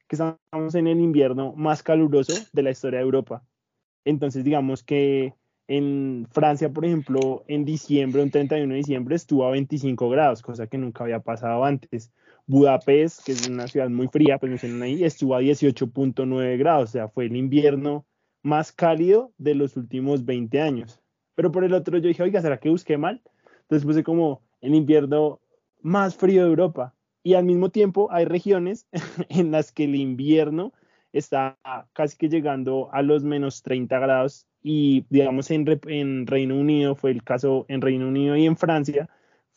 que 0.07 0.17
estamos 0.17 0.75
en 0.75 0.87
el 0.87 1.01
invierno 1.01 1.53
más 1.55 1.83
caluroso 1.83 2.33
de 2.53 2.63
la 2.63 2.71
historia 2.71 3.01
de 3.01 3.05
Europa. 3.05 3.43
Entonces, 4.05 4.43
digamos 4.43 4.83
que 4.83 5.35
en 5.67 6.27
Francia, 6.31 6.71
por 6.71 6.87
ejemplo, 6.87 7.45
en 7.47 7.67
diciembre, 7.67 8.23
un 8.23 8.31
31 8.31 8.73
de 8.73 8.79
diciembre, 8.79 9.17
estuvo 9.17 9.47
a 9.47 9.51
25 9.51 10.09
grados, 10.09 10.41
cosa 10.41 10.67
que 10.67 10.79
nunca 10.79 11.05
había 11.05 11.21
pasado 11.21 11.63
antes. 11.65 12.11
Budapest, 12.49 13.25
que 13.25 13.33
es 13.33 13.47
una 13.47 13.69
ciudad 13.69 13.91
muy 13.91 14.09
fría, 14.09 14.39
pues 14.39 14.51
mencionan 14.51 14.83
ahí, 14.83 15.05
estuvo 15.05 15.37
a 15.37 15.43
18.9 15.43 16.59
grados, 16.59 16.89
o 16.89 16.93
sea, 16.93 17.09
fue 17.09 17.27
el 17.27 17.37
invierno 17.37 18.07
más 18.43 18.73
cálido 18.73 19.33
de 19.37 19.55
los 19.55 19.77
últimos 19.77 20.25
20 20.25 20.61
años. 20.61 21.01
Pero 21.35 21.53
por 21.53 21.63
el 21.63 21.75
otro 21.75 21.99
yo 21.99 22.09
dije, 22.09 22.23
oiga, 22.23 22.41
¿será 22.41 22.59
que 22.59 22.71
busqué 22.71 22.97
mal? 22.97 23.23
Entonces 23.63 23.87
puse 23.87 24.03
como 24.03 24.43
el 24.63 24.75
invierno 24.75 25.41
más 25.83 26.17
frío 26.17 26.43
de 26.43 26.49
Europa 26.49 26.95
y 27.23 27.35
al 27.35 27.45
mismo 27.45 27.71
tiempo 27.71 28.09
hay 28.11 28.25
regiones 28.25 28.89
en 29.29 29.51
las 29.51 29.71
que 29.71 29.85
el 29.85 29.95
invierno 29.95 30.73
está 31.13 31.59
casi 31.93 32.17
que 32.17 32.29
llegando 32.31 32.89
a 32.93 33.03
los 33.03 33.25
menos 33.25 33.63
30 33.63 33.99
grados 33.99 34.47
y 34.63 35.05
digamos 35.11 35.51
en, 35.51 35.67
en, 35.87 36.27
Reino 36.27 36.57
Unido 36.57 36.95
fue 36.95 37.11
el 37.11 37.23
caso 37.23 37.67
en 37.69 37.81
Reino 37.81 38.09
Unido 38.09 38.37
y 38.37 38.47
en 38.47 38.57
Francia 38.57 39.09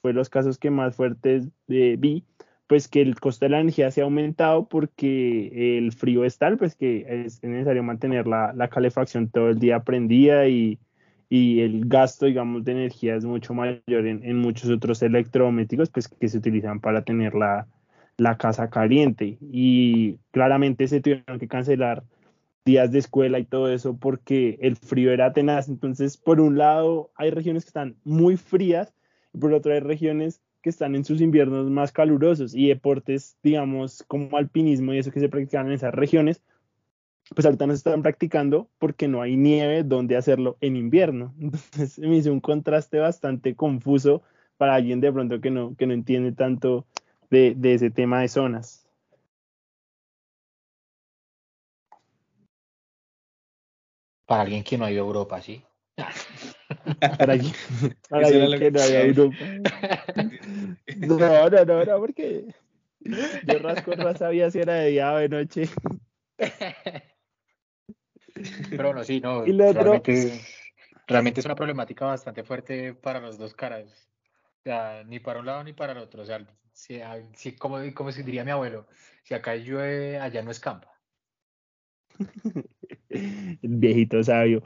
fue 0.01 0.13
los 0.13 0.29
casos 0.29 0.57
que 0.57 0.71
más 0.71 0.95
fuertes 0.95 1.49
eh, 1.67 1.95
vi 1.97 2.25
pues 2.71 2.87
que 2.87 3.01
el 3.01 3.19
costo 3.19 3.43
de 3.43 3.49
la 3.49 3.59
energía 3.59 3.91
se 3.91 3.99
ha 3.99 4.05
aumentado 4.05 4.69
porque 4.69 5.77
el 5.77 5.91
frío 5.91 6.23
es 6.23 6.37
tal 6.37 6.57
pues 6.57 6.73
que 6.73 7.25
es 7.25 7.43
necesario 7.43 7.83
mantener 7.83 8.27
la, 8.27 8.53
la 8.53 8.69
calefacción 8.69 9.27
todo 9.27 9.49
el 9.49 9.59
día 9.59 9.81
prendida 9.81 10.47
y, 10.47 10.79
y 11.27 11.59
el 11.59 11.89
gasto, 11.89 12.27
digamos, 12.27 12.63
de 12.63 12.71
energía 12.71 13.17
es 13.17 13.25
mucho 13.25 13.53
mayor 13.53 14.07
en, 14.07 14.37
muchos 14.37 14.69
otros 14.69 15.01
electrodomésticos 15.01 15.89
pues, 15.89 16.07
que 16.07 16.29
se 16.29 16.37
utilizan 16.37 16.79
para 16.79 17.03
tener 17.03 17.35
la, 17.35 17.67
casa 18.37 18.69
caliente. 18.69 19.37
Y 19.41 20.17
claramente 20.31 20.87
se 20.87 21.01
tuvieron 21.01 21.39
que 21.39 21.49
cancelar 21.49 22.05
días 22.63 22.93
de 22.93 22.99
escuela 22.99 23.37
y 23.37 23.43
todo 23.43 23.69
eso 23.69 23.97
porque 23.97 24.59
el 24.61 24.77
frío 24.77 25.11
era 25.11 25.33
tenaz. 25.33 25.67
Entonces, 25.67 26.15
por 26.15 26.39
un 26.39 26.57
lado, 26.57 27.11
hay 27.15 27.31
regiones 27.31 27.65
que 27.65 27.69
están 27.69 27.97
muy 28.05 28.37
frías 28.37 28.93
y 29.33 29.39
por 29.39 29.51
otro 29.51 29.73
hay 29.73 29.81
regiones 29.81 30.41
que 30.61 30.69
están 30.69 30.95
en 30.95 31.03
sus 31.03 31.21
inviernos 31.21 31.69
más 31.69 31.91
calurosos 31.91 32.55
y 32.55 32.67
deportes, 32.67 33.37
digamos, 33.43 34.03
como 34.07 34.37
alpinismo 34.37 34.93
y 34.93 34.99
eso 34.99 35.11
que 35.11 35.19
se 35.19 35.29
practican 35.29 35.67
en 35.67 35.73
esas 35.73 35.93
regiones, 35.93 36.41
pues 37.35 37.45
ahorita 37.45 37.65
no 37.67 37.73
se 37.73 37.77
están 37.77 38.01
practicando 38.01 38.69
porque 38.77 39.07
no 39.07 39.21
hay 39.21 39.37
nieve 39.37 39.83
donde 39.83 40.17
hacerlo 40.17 40.57
en 40.61 40.75
invierno. 40.75 41.33
Entonces 41.39 41.99
me 41.99 42.17
hizo 42.17 42.31
un 42.31 42.41
contraste 42.41 42.99
bastante 42.99 43.55
confuso 43.55 44.21
para 44.57 44.75
alguien 44.75 45.01
de 45.01 45.11
pronto 45.11 45.41
que 45.41 45.49
no, 45.49 45.75
que 45.75 45.87
no 45.87 45.93
entiende 45.93 46.31
tanto 46.33 46.85
de, 47.29 47.55
de 47.55 47.73
ese 47.73 47.89
tema 47.89 48.21
de 48.21 48.27
zonas. 48.27 48.87
Para 54.25 54.43
alguien 54.43 54.63
que 54.63 54.77
no 54.77 54.85
ha 54.85 54.91
ido 54.91 55.03
a 55.03 55.07
Europa, 55.07 55.41
¿sí? 55.41 55.63
para 57.17 57.33
alguien, 57.33 57.53
para 58.09 58.27
alguien 58.27 58.59
que 58.59 58.71
no 58.71 58.81
ha 58.81 58.87
ido 58.87 58.97
a 58.97 59.01
Europa. 59.01 59.37
No, 60.97 61.49
no, 61.49 61.65
no, 61.65 61.85
no, 61.85 61.99
porque 61.99 62.45
yo 62.99 63.59
rasco 63.59 63.95
no 63.95 64.15
sabía 64.15 64.51
si 64.51 64.59
era 64.59 64.75
de 64.75 64.89
día 64.89 65.13
o 65.13 65.17
de 65.17 65.29
noche. 65.29 65.69
Pero 68.69 68.83
bueno, 68.85 69.03
sí, 69.03 69.19
no. 69.19 69.43
realmente, 69.43 70.41
realmente, 71.07 71.41
es 71.41 71.45
una 71.45 71.55
problemática 71.55 72.05
bastante 72.05 72.43
fuerte 72.43 72.93
para 72.93 73.19
las 73.19 73.37
dos 73.37 73.53
caras. 73.53 74.09
O 74.59 74.63
sea, 74.63 75.03
ni 75.05 75.19
para 75.19 75.39
un 75.39 75.45
lado 75.45 75.63
ni 75.63 75.73
para 75.73 75.93
el 75.93 75.99
otro. 75.99 76.21
O 76.21 76.25
sea, 76.25 76.45
si, 76.73 77.01
como, 77.57 77.79
como 77.93 78.11
diría 78.11 78.43
mi 78.43 78.51
abuelo, 78.51 78.87
si 79.23 79.33
acá 79.33 79.55
llueve, 79.55 80.19
allá 80.19 80.43
no 80.43 80.51
escampa. 80.51 80.91
el 83.09 83.57
viejito 83.61 84.23
sabio. 84.23 84.63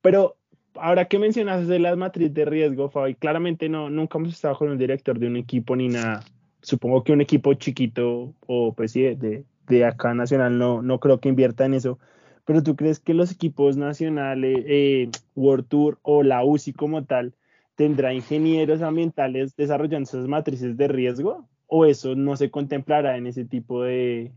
Pero 0.00 0.38
ahora 0.74 1.06
que 1.06 1.18
mencionas 1.18 1.66
de 1.66 1.78
las 1.78 1.96
matrices 1.96 2.34
de 2.34 2.44
riesgo, 2.44 2.90
Fabi, 2.90 3.14
claramente 3.14 3.68
no, 3.68 3.90
nunca 3.90 4.18
hemos 4.18 4.32
estado 4.32 4.56
con 4.56 4.70
un 4.70 4.78
director 4.78 5.18
de 5.18 5.26
un 5.26 5.36
equipo 5.36 5.76
ni 5.76 5.88
nada. 5.88 6.24
Supongo 6.60 7.02
que 7.02 7.12
un 7.12 7.20
equipo 7.20 7.54
chiquito 7.54 8.34
o 8.46 8.72
pues 8.74 8.92
sí, 8.92 9.02
de, 9.02 9.44
de 9.66 9.84
acá 9.84 10.14
nacional 10.14 10.58
no, 10.58 10.82
no 10.82 11.00
creo 11.00 11.20
que 11.20 11.28
invierta 11.28 11.64
en 11.64 11.74
eso. 11.74 11.98
Pero 12.44 12.62
tú 12.62 12.76
crees 12.76 12.98
que 12.98 13.14
los 13.14 13.32
equipos 13.32 13.76
nacionales, 13.76 14.64
eh, 14.66 15.08
World 15.36 15.68
Tour 15.68 15.98
o 16.02 16.22
la 16.22 16.44
UCI 16.44 16.72
como 16.72 17.04
tal, 17.04 17.34
tendrá 17.76 18.12
ingenieros 18.14 18.82
ambientales 18.82 19.56
desarrollando 19.56 20.08
esas 20.08 20.28
matrices 20.28 20.76
de 20.76 20.88
riesgo? 20.88 21.48
¿O 21.66 21.86
eso 21.86 22.14
no 22.14 22.36
se 22.36 22.50
contemplará 22.50 23.16
en 23.16 23.26
ese 23.26 23.44
tipo 23.44 23.82
de, 23.82 24.32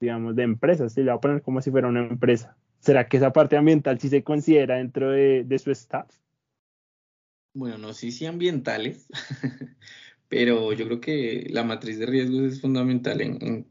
digamos, 0.00 0.36
de 0.36 0.44
empresas? 0.44 0.92
Se 0.92 1.02
le 1.02 1.10
va 1.10 1.16
a 1.16 1.20
poner 1.20 1.42
como 1.42 1.60
si 1.60 1.70
fuera 1.70 1.88
una 1.88 2.06
empresa. 2.06 2.56
¿Será 2.80 3.08
que 3.08 3.16
esa 3.16 3.32
parte 3.32 3.56
ambiental 3.56 3.98
sí 3.98 4.08
se 4.08 4.22
considera 4.22 4.76
dentro 4.76 5.10
de, 5.10 5.58
su 5.58 5.70
staff? 5.72 6.08
Bueno, 7.54 7.78
no 7.78 7.92
sé 7.92 8.10
si 8.10 8.26
ambientales, 8.26 9.08
pero 10.28 10.72
yo 10.72 10.86
creo 10.86 11.00
que 11.00 11.46
la 11.50 11.64
matriz 11.64 11.98
de 11.98 12.06
riesgos 12.06 12.52
es 12.52 12.60
fundamental 12.60 13.20
en, 13.20 13.66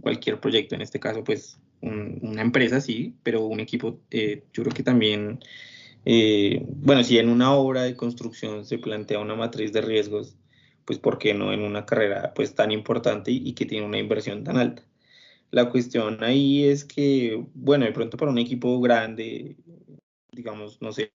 cualquier 0.00 0.40
proyecto, 0.40 0.74
en 0.74 0.82
este 0.82 1.00
caso, 1.00 1.24
pues 1.24 1.58
una 1.80 2.42
empresa 2.42 2.80
sí, 2.80 3.14
pero 3.22 3.46
un 3.46 3.60
equipo, 3.60 4.00
eh, 4.10 4.44
yo 4.52 4.62
creo 4.62 4.74
que 4.74 4.82
también, 4.82 5.40
eh, 6.04 6.64
bueno, 6.68 7.04
si 7.04 7.18
en 7.18 7.28
una 7.28 7.52
obra 7.52 7.82
de 7.82 7.94
construcción 7.94 8.64
se 8.64 8.78
plantea 8.78 9.18
una 9.18 9.34
matriz 9.34 9.72
de 9.72 9.82
riesgos, 9.82 10.36
pues 10.84 10.98
¿por 10.98 11.18
qué 11.18 11.34
no 11.34 11.52
en 11.52 11.62
una 11.62 11.84
carrera 11.84 12.32
pues 12.34 12.54
tan 12.54 12.70
importante 12.72 13.30
y 13.30 13.52
que 13.52 13.66
tiene 13.66 13.86
una 13.86 13.98
inversión 13.98 14.44
tan 14.44 14.56
alta? 14.56 14.82
La 15.50 15.70
cuestión 15.70 16.22
ahí 16.22 16.64
es 16.64 16.84
que, 16.84 17.44
bueno, 17.54 17.84
de 17.84 17.92
pronto 17.92 18.16
para 18.16 18.30
un 18.30 18.38
equipo 18.38 18.80
grande, 18.80 19.56
digamos, 20.32 20.80
no 20.82 20.92
sé, 20.92 21.12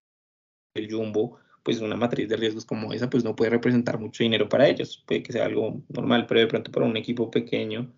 el 0.73 0.91
Jumbo, 0.91 1.37
pues 1.63 1.79
una 1.81 1.95
matriz 1.95 2.29
de 2.29 2.37
riesgos 2.37 2.65
como 2.65 2.93
esa, 2.93 3.09
pues 3.09 3.23
no 3.23 3.35
puede 3.35 3.51
representar 3.51 3.99
mucho 3.99 4.23
dinero 4.23 4.49
para 4.49 4.67
ellos, 4.67 5.03
puede 5.05 5.23
que 5.23 5.33
sea 5.33 5.45
algo 5.45 5.81
normal, 5.89 6.25
pero 6.27 6.39
de 6.39 6.47
pronto 6.47 6.71
para 6.71 6.85
un 6.85 6.97
equipo 6.97 7.29
pequeño, 7.29 7.93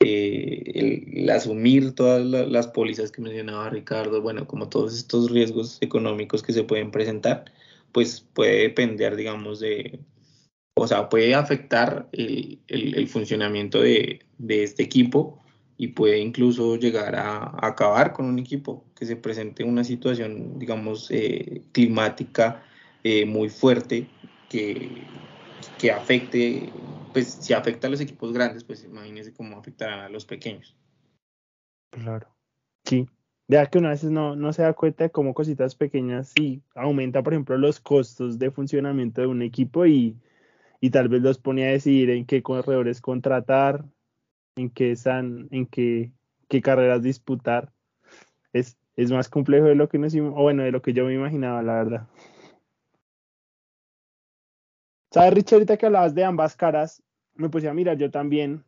eh, 0.00 1.12
el, 1.14 1.30
asumir 1.30 1.94
todas 1.94 2.24
las 2.24 2.66
pólizas 2.68 3.12
que 3.12 3.22
mencionaba 3.22 3.70
Ricardo, 3.70 4.20
bueno, 4.22 4.46
como 4.46 4.68
todos 4.68 4.96
estos 4.96 5.30
riesgos 5.30 5.78
económicos 5.80 6.42
que 6.42 6.52
se 6.52 6.64
pueden 6.64 6.90
presentar, 6.90 7.44
pues 7.92 8.20
puede 8.20 8.62
depender, 8.62 9.16
digamos, 9.16 9.60
de, 9.60 10.00
o 10.76 10.86
sea, 10.88 11.08
puede 11.08 11.34
afectar 11.34 12.08
el, 12.12 12.60
el, 12.68 13.08
funcionamiento 13.08 13.80
de, 13.80 14.20
de 14.38 14.64
este 14.64 14.82
equipo 14.82 15.43
y 15.76 15.88
puede 15.88 16.18
incluso 16.18 16.76
llegar 16.76 17.16
a, 17.16 17.52
acabar 17.66 18.12
con 18.12 18.26
un 18.26 18.38
equipo 18.38 18.84
que 18.94 19.06
se 19.06 19.16
presente 19.16 19.64
una 19.64 19.84
situación, 19.84 20.58
digamos, 20.58 21.10
eh, 21.10 21.62
climática 21.72 22.62
eh, 23.02 23.26
muy 23.26 23.48
fuerte 23.48 24.06
que, 24.48 25.02
que 25.78 25.90
afecte, 25.90 26.72
pues 27.12 27.28
si 27.40 27.52
afecta 27.52 27.86
a 27.86 27.90
los 27.90 28.00
equipos 28.00 28.32
grandes, 28.32 28.64
pues 28.64 28.84
imagínense 28.84 29.32
cómo 29.32 29.58
afectará 29.58 30.06
a 30.06 30.08
los 30.08 30.24
pequeños. 30.24 30.76
Claro, 31.90 32.28
sí. 32.84 33.06
Ya 33.46 33.66
que 33.66 33.78
una 33.78 33.90
vez 33.90 34.02
no, 34.04 34.36
no 34.36 34.52
se 34.54 34.62
da 34.62 34.72
cuenta 34.72 35.04
de 35.04 35.10
cómo 35.10 35.34
cositas 35.34 35.74
pequeñas 35.74 36.32
sí 36.34 36.62
aumenta, 36.74 37.22
por 37.22 37.34
ejemplo, 37.34 37.58
los 37.58 37.78
costos 37.78 38.38
de 38.38 38.50
funcionamiento 38.50 39.20
de 39.20 39.26
un 39.26 39.42
equipo 39.42 39.84
y, 39.84 40.16
y 40.80 40.90
tal 40.90 41.08
vez 41.08 41.20
los 41.20 41.38
pone 41.38 41.66
a 41.66 41.72
decidir 41.72 42.08
en 42.08 42.24
qué 42.24 42.42
corredores 42.42 43.02
contratar, 43.02 43.84
en 44.56 44.70
qué 44.70 44.92
están, 44.92 45.48
en 45.50 45.66
qué, 45.66 46.12
carreras 46.62 47.02
disputar. 47.02 47.72
Es, 48.52 48.76
es 48.96 49.10
más 49.10 49.28
complejo 49.28 49.66
de 49.66 49.74
lo 49.74 49.88
que 49.88 49.98
nos, 49.98 50.14
bueno, 50.14 50.62
de 50.62 50.70
lo 50.70 50.82
que 50.82 50.92
yo 50.92 51.04
me 51.04 51.14
imaginaba, 51.14 51.62
la 51.62 51.74
verdad. 51.74 52.08
¿Sabes, 55.10 55.34
Richard? 55.34 55.56
Ahorita 55.56 55.76
que 55.76 55.86
hablabas 55.86 56.14
de 56.14 56.24
ambas 56.24 56.56
caras, 56.56 57.02
me 57.34 57.48
puse 57.48 57.68
a 57.68 57.74
mirar 57.74 57.96
yo 57.96 58.10
también 58.10 58.64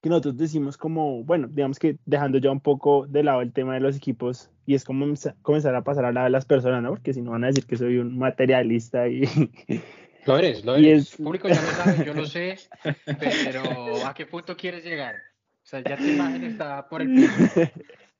que 0.00 0.08
nosotros 0.08 0.36
decimos 0.36 0.76
como, 0.76 1.24
bueno, 1.24 1.48
digamos 1.48 1.78
que 1.78 1.98
dejando 2.04 2.38
ya 2.38 2.50
un 2.50 2.60
poco 2.60 3.06
de 3.08 3.24
lado 3.24 3.40
el 3.40 3.52
tema 3.52 3.74
de 3.74 3.80
los 3.80 3.96
equipos 3.96 4.50
y 4.64 4.74
es 4.74 4.84
como 4.84 5.04
comenzar 5.42 5.74
a 5.74 5.82
pasar 5.82 6.04
a 6.04 6.12
la 6.12 6.24
de 6.24 6.30
las 6.30 6.44
personas, 6.44 6.82
¿no? 6.82 6.90
Porque 6.90 7.12
si 7.12 7.22
no 7.22 7.32
van 7.32 7.44
a 7.44 7.48
decir 7.48 7.66
que 7.66 7.76
soy 7.76 7.98
un 7.98 8.16
materialista 8.16 9.08
y, 9.08 9.22
Lo 10.26 10.38
eres, 10.38 10.64
lo 10.64 10.76
eres. 10.76 11.18
El 11.18 11.24
público 11.24 11.48
ya 11.48 11.60
lo 11.60 11.68
sabe, 11.68 12.04
yo 12.04 12.14
lo 12.14 12.26
sé, 12.26 12.58
pero 13.20 14.06
¿a 14.06 14.14
qué 14.14 14.26
punto 14.26 14.56
quieres 14.56 14.84
llegar? 14.84 15.14
O 15.14 15.66
sea, 15.66 15.80
ya 15.80 15.96
tu 15.96 16.04
imagen 16.04 16.44
está 16.44 16.88
por 16.88 17.02
el 17.02 17.14
piso, 17.14 17.70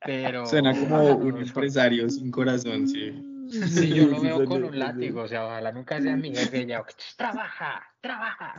pero... 0.05 0.47
Suena 0.47 0.73
como 0.73 1.17
un 1.17 1.39
empresario 1.39 2.09
sin 2.09 2.31
corazón, 2.31 2.89
sí. 2.89 3.13
Sí, 3.51 3.95
yo 3.95 4.07
lo 4.07 4.21
veo 4.21 4.45
con 4.45 4.65
un 4.65 4.79
látigo, 4.79 5.23
o 5.23 5.29
sea, 5.29 5.47
ojalá 5.47 5.73
nunca 5.73 6.01
sea 6.01 6.17
mi 6.17 6.35
jefe 6.35 6.67
ya, 6.67 6.85
trabaja, 7.17 7.83
trabaja. 8.01 8.55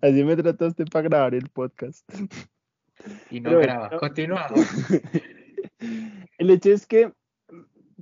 Así 0.00 0.24
me 0.24 0.36
trataste 0.36 0.84
para 0.86 1.08
grabar 1.08 1.34
el 1.34 1.48
podcast. 1.50 2.04
Y 3.30 3.40
no 3.40 3.58
graba, 3.58 3.90
continuamos. 3.98 4.60
El 6.38 6.50
hecho 6.50 6.70
es 6.70 6.86
que 6.86 7.12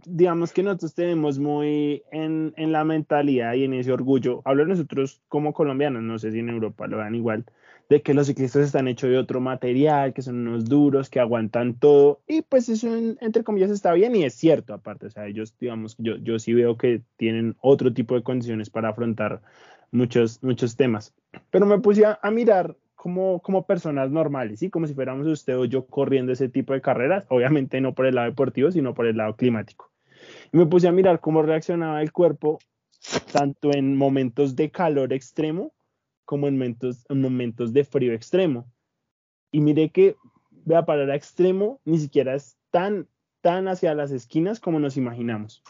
digamos 0.07 0.53
que 0.53 0.63
nosotros 0.63 0.95
tenemos 0.95 1.39
muy 1.39 2.03
en, 2.11 2.53
en, 2.57 2.73
la 2.73 2.85
mentalidad 2.85 3.55
y 3.55 3.65
en 3.65 3.75
ese 3.75 3.93
orgullo, 3.93 4.43
hablo 4.45 4.63
de 4.63 4.71
nosotros 4.71 5.21
como 5.29 5.53
colombianos, 5.53 6.03
no 6.03 6.19
sé 6.19 6.33
si 6.33 6.39
en 6.39 6.49
Europa 6.49 6.87
lo 6.87 6.99
vean 6.99 7.15
igual, 7.15 7.45
de 7.89 8.03
que 8.03 8.15
los 8.15 8.27
ciclistas 8.27 8.65
están 8.65 8.89
hechos 8.89 9.11
de 9.11 9.19
otro 9.19 9.41
material, 9.41 10.15
que 10.15 10.23
son 10.23 10.47
unos 10.47 10.65
duros, 10.65 11.11
que 11.11 11.21
aguantan 11.21 11.75
todo, 11.75 12.21
y 12.27 12.43
pues 12.43 12.69
eso 12.69 12.89
entre 13.21 13.45
comillas 13.45 13.71
está 13.71 13.93
bien 13.93 14.15
y 14.17 14.25
es 14.25 14.35
cierto 14.35 14.75
aparte, 14.75 15.07
o 15.07 15.11
sea, 15.11 15.27
ellos 15.27 15.55
digamos, 15.59 15.97
yo, 15.99 16.17
yo 16.17 16.39
sí 16.39 16.55
veo 16.55 16.77
que 16.77 17.03
tienen 17.17 17.57
otro 17.61 17.93
tipo 17.93 18.15
de 18.15 18.23
condiciones 18.23 18.71
para 18.71 18.91
afrontar 18.91 19.43
muchos, 19.91 20.43
muchos 20.43 20.77
temas, 20.77 21.15
pero 21.51 21.67
me 21.67 21.79
puse 21.79 22.05
a, 22.05 22.19
a 22.23 22.31
mirar 22.31 22.77
como, 23.03 23.41
como 23.41 23.67
personas 23.67 24.13
normales, 24.13 24.61
¿sí? 24.61 24.71
Como 24.71 24.87
si 24.87 24.95
fuéramos 24.95 25.27
usted 25.27 25.59
o 25.59 25.65
yo 25.65 25.87
corriendo 25.87 26.31
ese 26.31 26.49
tipo 26.49 26.73
de 26.73 26.81
carreras, 26.81 27.27
obviamente 27.31 27.81
no 27.81 27.97
por 27.97 28.07
el 28.07 28.15
lado 28.15 28.29
deportivo, 28.29 28.71
sino 28.71 28.95
por 28.95 29.07
el 29.07 29.17
lado 29.17 29.35
climático. 29.35 29.91
Y 30.53 30.57
me 30.57 30.67
puse 30.67 30.87
a 30.87 30.93
mirar 30.93 31.19
cómo 31.19 31.43
reaccionaba 31.43 32.01
el 32.01 32.13
cuerpo, 32.13 32.61
tanto 33.33 33.73
en 33.75 33.97
momentos 33.97 34.55
de 34.55 34.71
calor 34.71 35.13
extremo 35.13 35.73
como 36.25 36.47
en 36.47 36.55
momentos, 36.55 37.05
en 37.09 37.21
momentos 37.21 37.73
de 37.73 37.83
frío 37.83 38.13
extremo. 38.13 38.71
Y 39.51 39.63
miré 39.63 39.89
que, 39.89 40.15
vea, 40.65 40.85
para 40.85 41.03
el 41.03 41.11
extremo 41.11 41.81
ni 41.85 41.99
siquiera 41.99 42.37
es 42.37 42.57
tan, 42.71 43.09
tan 43.41 43.67
hacia 43.67 43.97
las 43.97 44.13
esquinas 44.13 44.61
como 44.61 44.79
nos 44.79 44.97
imaginamos. 44.97 45.65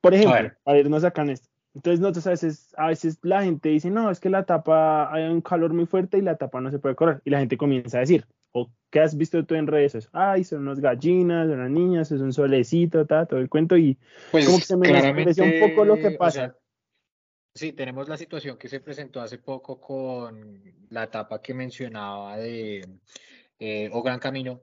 Por 0.00 0.14
ejemplo, 0.14 0.52
a, 0.64 0.72
ver. 0.72 0.84
irnos 0.86 1.02
acá 1.02 1.22
en 1.22 1.30
esto. 1.30 1.49
Entonces 1.74 2.00
nosotros 2.00 2.26
a 2.26 2.30
veces, 2.30 2.74
a 2.76 2.88
veces 2.88 3.18
la 3.22 3.42
gente 3.42 3.68
dice, 3.68 3.90
no, 3.90 4.10
es 4.10 4.18
que 4.18 4.28
la 4.28 4.44
tapa 4.44 5.12
hay 5.12 5.24
un 5.24 5.40
calor 5.40 5.72
muy 5.72 5.86
fuerte 5.86 6.18
y 6.18 6.22
la 6.22 6.36
tapa 6.36 6.60
no 6.60 6.70
se 6.70 6.78
puede 6.78 6.96
correr. 6.96 7.22
Y 7.24 7.30
la 7.30 7.38
gente 7.38 7.56
comienza 7.56 7.98
a 7.98 8.00
decir, 8.00 8.26
o 8.52 8.70
qué 8.90 9.00
has 9.00 9.16
visto 9.16 9.44
tú 9.44 9.54
en 9.54 9.66
redes, 9.66 10.08
ay, 10.12 10.42
son 10.42 10.62
unas 10.62 10.80
gallinas, 10.80 11.48
unas 11.48 11.70
niñas, 11.70 12.10
es 12.10 12.20
un 12.20 12.32
solecito, 12.32 13.06
todo 13.06 13.38
el 13.38 13.48
cuento 13.48 13.76
y 13.76 13.96
pues, 14.32 14.46
como 14.46 14.58
que 14.58 14.64
se 14.64 14.76
me 14.76 14.88
un 14.88 15.70
poco 15.70 15.84
lo 15.84 15.96
que 15.96 16.10
pasa. 16.12 16.56
sí, 17.54 17.72
tenemos 17.72 18.08
la 18.08 18.16
situación 18.16 18.58
que 18.58 18.68
se 18.68 18.80
presentó 18.80 19.20
hace 19.20 19.38
poco 19.38 19.80
con 19.80 20.62
la 20.90 21.04
etapa 21.04 21.40
que 21.40 21.54
mencionaba 21.54 22.36
de 22.36 22.84
eh, 23.60 23.90
O 23.92 24.02
Gran 24.02 24.18
Camino, 24.18 24.62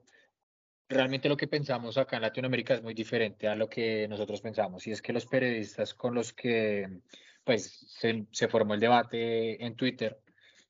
realmente 0.88 1.28
lo 1.28 1.36
que 1.36 1.46
pensamos 1.46 1.98
acá 1.98 2.16
en 2.16 2.22
Latinoamérica 2.22 2.74
es 2.74 2.82
muy 2.82 2.94
diferente 2.94 3.46
a 3.46 3.54
lo 3.54 3.68
que 3.68 4.08
nosotros 4.08 4.40
pensamos. 4.40 4.86
Y 4.86 4.92
es 4.92 5.02
que 5.02 5.12
los 5.12 5.26
periodistas 5.26 5.94
con 5.94 6.14
los 6.14 6.32
que 6.32 6.88
pues, 7.44 7.86
se, 7.88 8.26
se 8.30 8.48
formó 8.48 8.74
el 8.74 8.80
debate 8.80 9.64
en 9.64 9.76
Twitter, 9.76 10.18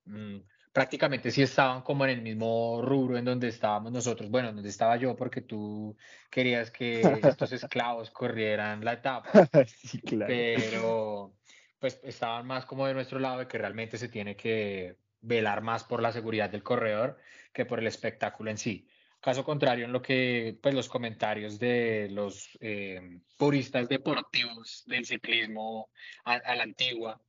mm, 0.06 0.38
prácticamente 0.72 1.30
sí 1.30 1.42
estaban 1.42 1.82
como 1.82 2.04
en 2.04 2.10
el 2.10 2.22
mismo 2.22 2.82
rubro 2.82 3.16
en 3.16 3.24
donde 3.24 3.48
estábamos 3.48 3.92
nosotros. 3.92 4.30
Bueno, 4.30 4.52
donde 4.52 4.68
estaba 4.68 4.96
yo, 4.96 5.16
porque 5.16 5.40
tú 5.40 5.96
querías 6.30 6.70
que 6.70 7.00
estos 7.22 7.52
esclavos 7.52 8.10
corrieran 8.10 8.84
la 8.84 8.94
etapa. 8.94 9.30
sí, 9.66 10.00
claro. 10.00 10.26
Pero 10.28 11.32
pues 11.78 12.00
estaban 12.02 12.46
más 12.46 12.66
como 12.66 12.86
de 12.86 12.94
nuestro 12.94 13.20
lado 13.20 13.38
de 13.38 13.46
que 13.46 13.58
realmente 13.58 13.98
se 13.98 14.08
tiene 14.08 14.36
que 14.36 14.96
velar 15.20 15.62
más 15.62 15.84
por 15.84 16.02
la 16.02 16.12
seguridad 16.12 16.50
del 16.50 16.62
corredor 16.62 17.18
que 17.52 17.64
por 17.64 17.78
el 17.78 17.86
espectáculo 17.86 18.50
en 18.50 18.58
sí. 18.58 18.88
Caso 19.20 19.44
contrario 19.44 19.84
en 19.84 19.92
lo 19.92 20.00
que 20.00 20.56
pues 20.62 20.74
los 20.74 20.88
comentarios 20.88 21.58
de 21.58 22.08
los 22.10 22.56
eh, 22.60 23.20
puristas 23.36 23.88
deportivos 23.88 24.84
del 24.86 25.04
ciclismo 25.04 25.90
a, 26.24 26.54
la 26.54 26.62
antigua, 26.62 27.20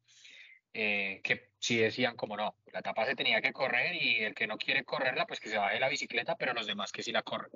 eh, 0.71 1.19
que 1.23 1.49
sí 1.57 1.77
decían 1.77 2.15
como 2.15 2.37
no, 2.37 2.55
la 2.71 2.79
etapa 2.79 3.05
se 3.05 3.15
tenía 3.15 3.41
que 3.41 3.53
correr 3.53 3.95
y 3.95 4.23
el 4.23 4.35
que 4.35 4.45
no 4.45 4.57
quiere 4.57 4.85
correrla, 4.85 5.25
pues 5.25 5.39
que 5.39 5.49
se 5.49 5.57
baje 5.57 5.79
la 5.79 5.89
bicicleta, 5.89 6.35
pero 6.35 6.53
los 6.53 6.67
demás 6.67 6.91
que 6.91 7.01
sí 7.01 7.11
la 7.11 7.23
corren. 7.23 7.51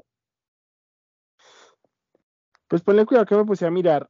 Pues 2.67 2.81
ponle 2.81 3.05
cuidado 3.05 3.27
que 3.27 3.36
me 3.36 3.45
puse 3.45 3.67
a 3.67 3.71
mirar. 3.71 4.09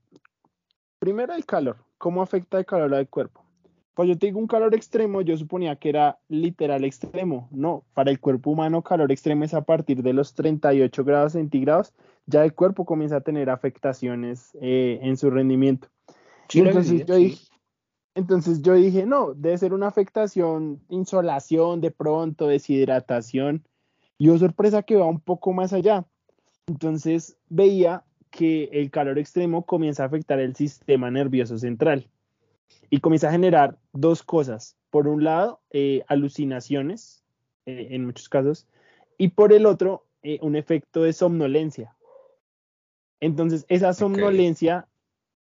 Primero 0.99 1.33
el 1.33 1.45
calor, 1.45 1.85
¿cómo 1.97 2.21
afecta 2.21 2.57
el 2.57 2.65
calor 2.65 2.95
al 2.95 3.09
cuerpo? 3.09 3.45
Pues 3.93 4.09
yo 4.09 4.17
te 4.17 4.25
digo 4.25 4.39
un 4.39 4.47
calor 4.47 4.73
extremo, 4.73 5.21
yo 5.21 5.37
suponía 5.37 5.75
que 5.75 5.89
era 5.89 6.17
literal 6.27 6.83
extremo. 6.83 7.47
No, 7.51 7.83
para 7.93 8.09
el 8.09 8.19
cuerpo 8.19 8.49
humano 8.49 8.81
calor 8.81 9.11
extremo 9.11 9.43
es 9.43 9.53
a 9.53 9.61
partir 9.61 10.01
de 10.01 10.13
los 10.13 10.33
38 10.33 11.03
grados 11.03 11.33
centígrados, 11.33 11.93
ya 12.25 12.43
el 12.43 12.53
cuerpo 12.53 12.85
comienza 12.85 13.17
a 13.17 13.21
tener 13.21 13.49
afectaciones 13.51 14.57
eh, 14.61 14.99
en 15.03 15.15
su 15.15 15.29
rendimiento. 15.29 15.89
entonces, 16.51 17.05
yo 17.05 17.15
dije, 17.15 17.47
entonces 18.15 18.61
yo 18.63 18.73
dije, 18.73 19.05
no, 19.05 19.33
debe 19.35 19.57
ser 19.59 19.73
una 19.73 19.87
afectación, 19.87 20.81
insolación 20.89 21.79
de 21.79 21.91
pronto, 21.91 22.47
deshidratación. 22.47 23.63
Y 24.17 24.25
yo 24.25 24.37
sorpresa 24.39 24.81
que 24.81 24.95
va 24.95 25.05
un 25.05 25.19
poco 25.19 25.53
más 25.53 25.71
allá. 25.71 26.05
Entonces 26.65 27.37
veía 27.49 28.03
que 28.31 28.69
el 28.71 28.89
calor 28.89 29.19
extremo 29.19 29.65
comienza 29.65 30.01
a 30.01 30.07
afectar 30.07 30.39
el 30.39 30.55
sistema 30.55 31.11
nervioso 31.11 31.59
central 31.59 32.09
y 32.89 32.99
comienza 32.99 33.29
a 33.29 33.31
generar 33.31 33.77
dos 33.91 34.21
cosas. 34.21 34.77
Por 34.89 35.07
un 35.07 35.23
lado, 35.23 35.61
eh, 35.71 36.03
alucinaciones, 36.07 37.23
eh, 37.65 37.87
en 37.91 38.05
muchos 38.05 38.29
casos, 38.29 38.67
y 39.17 39.29
por 39.29 39.51
el 39.51 39.65
otro, 39.65 40.05
eh, 40.21 40.37
un 40.41 40.55
efecto 40.55 41.01
de 41.01 41.13
somnolencia. 41.13 41.95
Entonces, 43.19 43.65
esa 43.69 43.93
somnolencia 43.93 44.87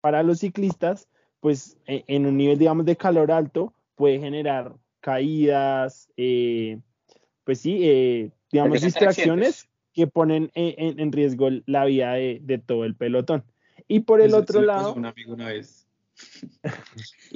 para 0.01 0.21
los 0.21 0.41
ciclistas, 0.41 1.07
pues 1.39 1.77
en 1.85 2.25
un 2.25 2.37
nivel, 2.37 2.59
digamos, 2.59 2.85
de 2.85 2.97
calor 2.97 3.31
alto, 3.31 3.73
puede 3.95 4.19
generar 4.19 4.75
caídas, 4.99 6.09
pues 6.15 7.59
sí, 7.59 8.31
digamos, 8.51 8.81
distracciones 8.81 9.69
que 9.93 10.05
ponen 10.05 10.51
en, 10.53 11.11
riesgo 11.11 11.49
la 11.65 11.85
vida 11.85 12.13
de, 12.13 12.61
todo 12.65 12.83
el 12.83 12.95
pelotón. 12.95 13.43
Y 13.87 14.01
por 14.01 14.21
el 14.21 14.33
otro 14.33 14.61
lado... 14.61 14.93
Un 14.93 15.05
amigo 15.05 15.33
una 15.33 15.47
vez 15.47 15.78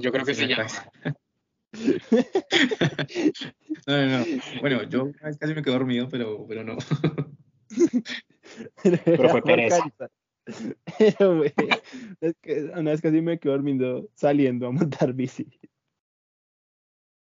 yo 0.00 0.12
creo 0.12 0.24
que 0.24 0.34
se 0.34 0.46
llama. 0.46 0.66
no, 3.86 4.06
no, 4.06 4.18
no. 4.18 4.24
Bueno, 4.60 4.82
yo 4.84 5.12
casi 5.20 5.54
me 5.54 5.62
quedo 5.62 5.74
dormido, 5.74 6.08
pero, 6.08 6.46
pero 6.46 6.64
no. 6.64 6.76
pero 8.82 9.28
fue 9.28 9.42
pereza. 9.42 9.84
una 12.76 12.90
vez 12.90 13.00
casi 13.00 13.20
me 13.20 13.38
quedo 13.38 13.52
dormido 13.52 14.08
saliendo 14.14 14.68
a 14.68 14.72
montar 14.72 15.12
bici. 15.12 15.46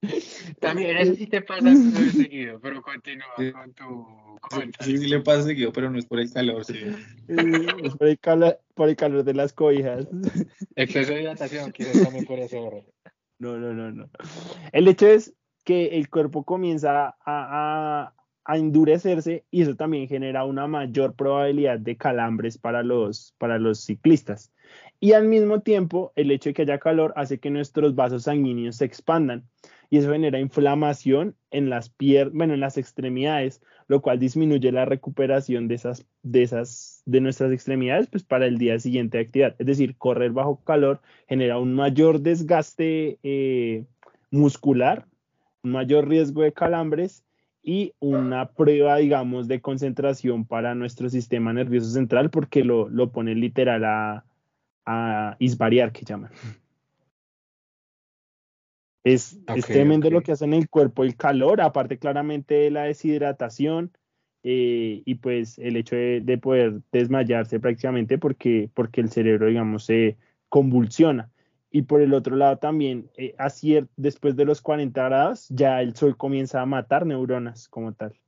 También 0.59 0.97
eso 0.97 1.15
sí 1.15 1.27
te 1.27 1.41
pasa 1.41 1.61
muy 1.69 2.09
seguido, 2.09 2.59
pero 2.59 2.81
continúa 2.81 3.27
con 3.35 3.73
tu 3.73 4.39
cuenta. 4.49 4.83
Sí, 4.83 4.97
sí 4.97 5.07
le 5.07 5.19
pasa 5.21 5.43
seguido, 5.43 5.71
pero 5.71 5.89
no 5.89 5.97
es 5.97 6.05
por 6.05 6.19
el 6.19 6.31
calor, 6.31 6.65
sí. 6.65 6.79
es 7.27 7.95
por 7.95 8.07
el, 8.07 8.19
calor, 8.19 8.59
por 8.73 8.89
el 8.89 8.95
calor 8.95 9.23
de 9.23 9.33
las 9.33 9.53
cobijas. 9.53 10.07
Exceso 10.75 11.13
de 11.13 11.21
hidratación, 11.21 11.71
quizás 11.71 12.03
también 12.03 12.25
por 12.25 12.39
eso. 12.39 12.85
No, 13.39 13.57
no, 13.57 13.73
no, 13.73 13.91
no. 13.91 14.09
El 14.71 14.87
hecho 14.87 15.07
es 15.07 15.33
que 15.63 15.97
el 15.97 16.09
cuerpo 16.09 16.43
comienza 16.43 17.07
a, 17.07 17.15
a, 17.25 18.13
a, 18.43 18.57
endurecerse 18.57 19.45
y 19.49 19.61
eso 19.61 19.75
también 19.75 20.09
genera 20.09 20.43
una 20.43 20.67
mayor 20.67 21.15
probabilidad 21.15 21.79
de 21.79 21.95
calambres 21.95 22.57
para 22.57 22.83
los, 22.83 23.33
para 23.37 23.59
los 23.59 23.79
ciclistas. 23.79 24.51
Y 24.99 25.13
al 25.13 25.27
mismo 25.27 25.61
tiempo, 25.61 26.11
el 26.15 26.31
hecho 26.31 26.49
de 26.49 26.53
que 26.53 26.61
haya 26.63 26.79
calor 26.79 27.13
hace 27.15 27.39
que 27.39 27.49
nuestros 27.49 27.95
vasos 27.95 28.23
sanguíneos 28.23 28.77
se 28.77 28.85
expandan 28.85 29.45
y 29.93 29.97
eso 29.97 30.11
genera 30.11 30.39
inflamación 30.39 31.35
en 31.51 31.69
las 31.69 31.89
piernas, 31.89 32.33
bueno, 32.33 32.55
en 32.55 32.61
las 32.61 32.79
extremidades, 32.79 33.61
lo 33.87 34.01
cual 34.01 34.17
disminuye 34.17 34.71
la 34.71 34.85
recuperación 34.85 35.67
de 35.67 35.75
esas, 35.75 36.07
de 36.23 36.41
esas, 36.41 37.03
de 37.05 37.21
nuestras 37.21 37.51
extremidades, 37.51 38.07
pues 38.07 38.23
para 38.23 38.47
el 38.47 38.57
día 38.57 38.79
siguiente 38.79 39.19
de 39.19 39.25
actividad. 39.25 39.55
Es 39.59 39.67
decir, 39.67 39.95
correr 39.95 40.31
bajo 40.31 40.63
calor 40.63 40.99
genera 41.29 41.59
un 41.59 41.75
mayor 41.75 42.21
desgaste 42.21 43.19
eh, 43.21 43.85
muscular, 44.31 45.05
un 45.61 45.73
mayor 45.73 46.07
riesgo 46.07 46.41
de 46.41 46.53
calambres 46.53 47.23
y 47.61 47.93
una 47.99 48.49
prueba, 48.49 48.97
digamos, 48.97 49.47
de 49.47 49.61
concentración 49.61 50.43
para 50.43 50.73
nuestro 50.73 51.07
sistema 51.07 51.53
nervioso 51.53 51.91
central, 51.91 52.31
porque 52.31 52.63
lo, 52.63 52.89
lo 52.89 53.11
pone 53.11 53.35
literal 53.35 53.85
a, 53.85 54.25
a 54.87 55.35
isvariar, 55.37 55.91
que 55.91 56.03
llaman. 56.03 56.31
Es, 59.03 59.37
tremendo 59.67 60.09
lo 60.09 60.21
que 60.21 60.31
hace 60.31 60.45
en 60.45 60.53
el 60.53 60.69
cuerpo 60.69 61.03
el 61.03 61.17
calor, 61.17 61.59
aparte 61.61 61.99
claramente 61.99 62.55
de 62.55 62.71
la 62.71 62.83
deshidratación 62.83 63.91
eh, 64.43 65.01
y 65.05 65.15
pues 65.15 65.57
el 65.59 65.75
hecho 65.75 65.95
de, 65.95 66.39
poder 66.41 66.81
desmayarse 66.91 67.59
prácticamente 67.59 68.17
porque, 68.17 68.69
porque 68.73 69.01
el 69.01 69.09
cerebro, 69.09 69.47
digamos, 69.47 69.85
se 69.85 70.17
convulsiona. 70.47 71.31
Y 71.69 71.81
por 71.81 72.01
el 72.01 72.13
otro 72.13 72.35
lado 72.35 72.57
también, 72.57 73.09
eh, 73.17 73.33
así 73.37 73.79
después 73.95 74.35
de 74.35 74.45
los 74.45 74.61
40 74.61 75.03
grados, 75.03 75.47
ya 75.49 75.81
el 75.81 75.95
sol 75.95 76.15
comienza 76.15 76.61
a 76.61 76.65
matar 76.65 77.05
neuronas 77.05 77.67
como 77.67 77.93
tal. 77.93 78.19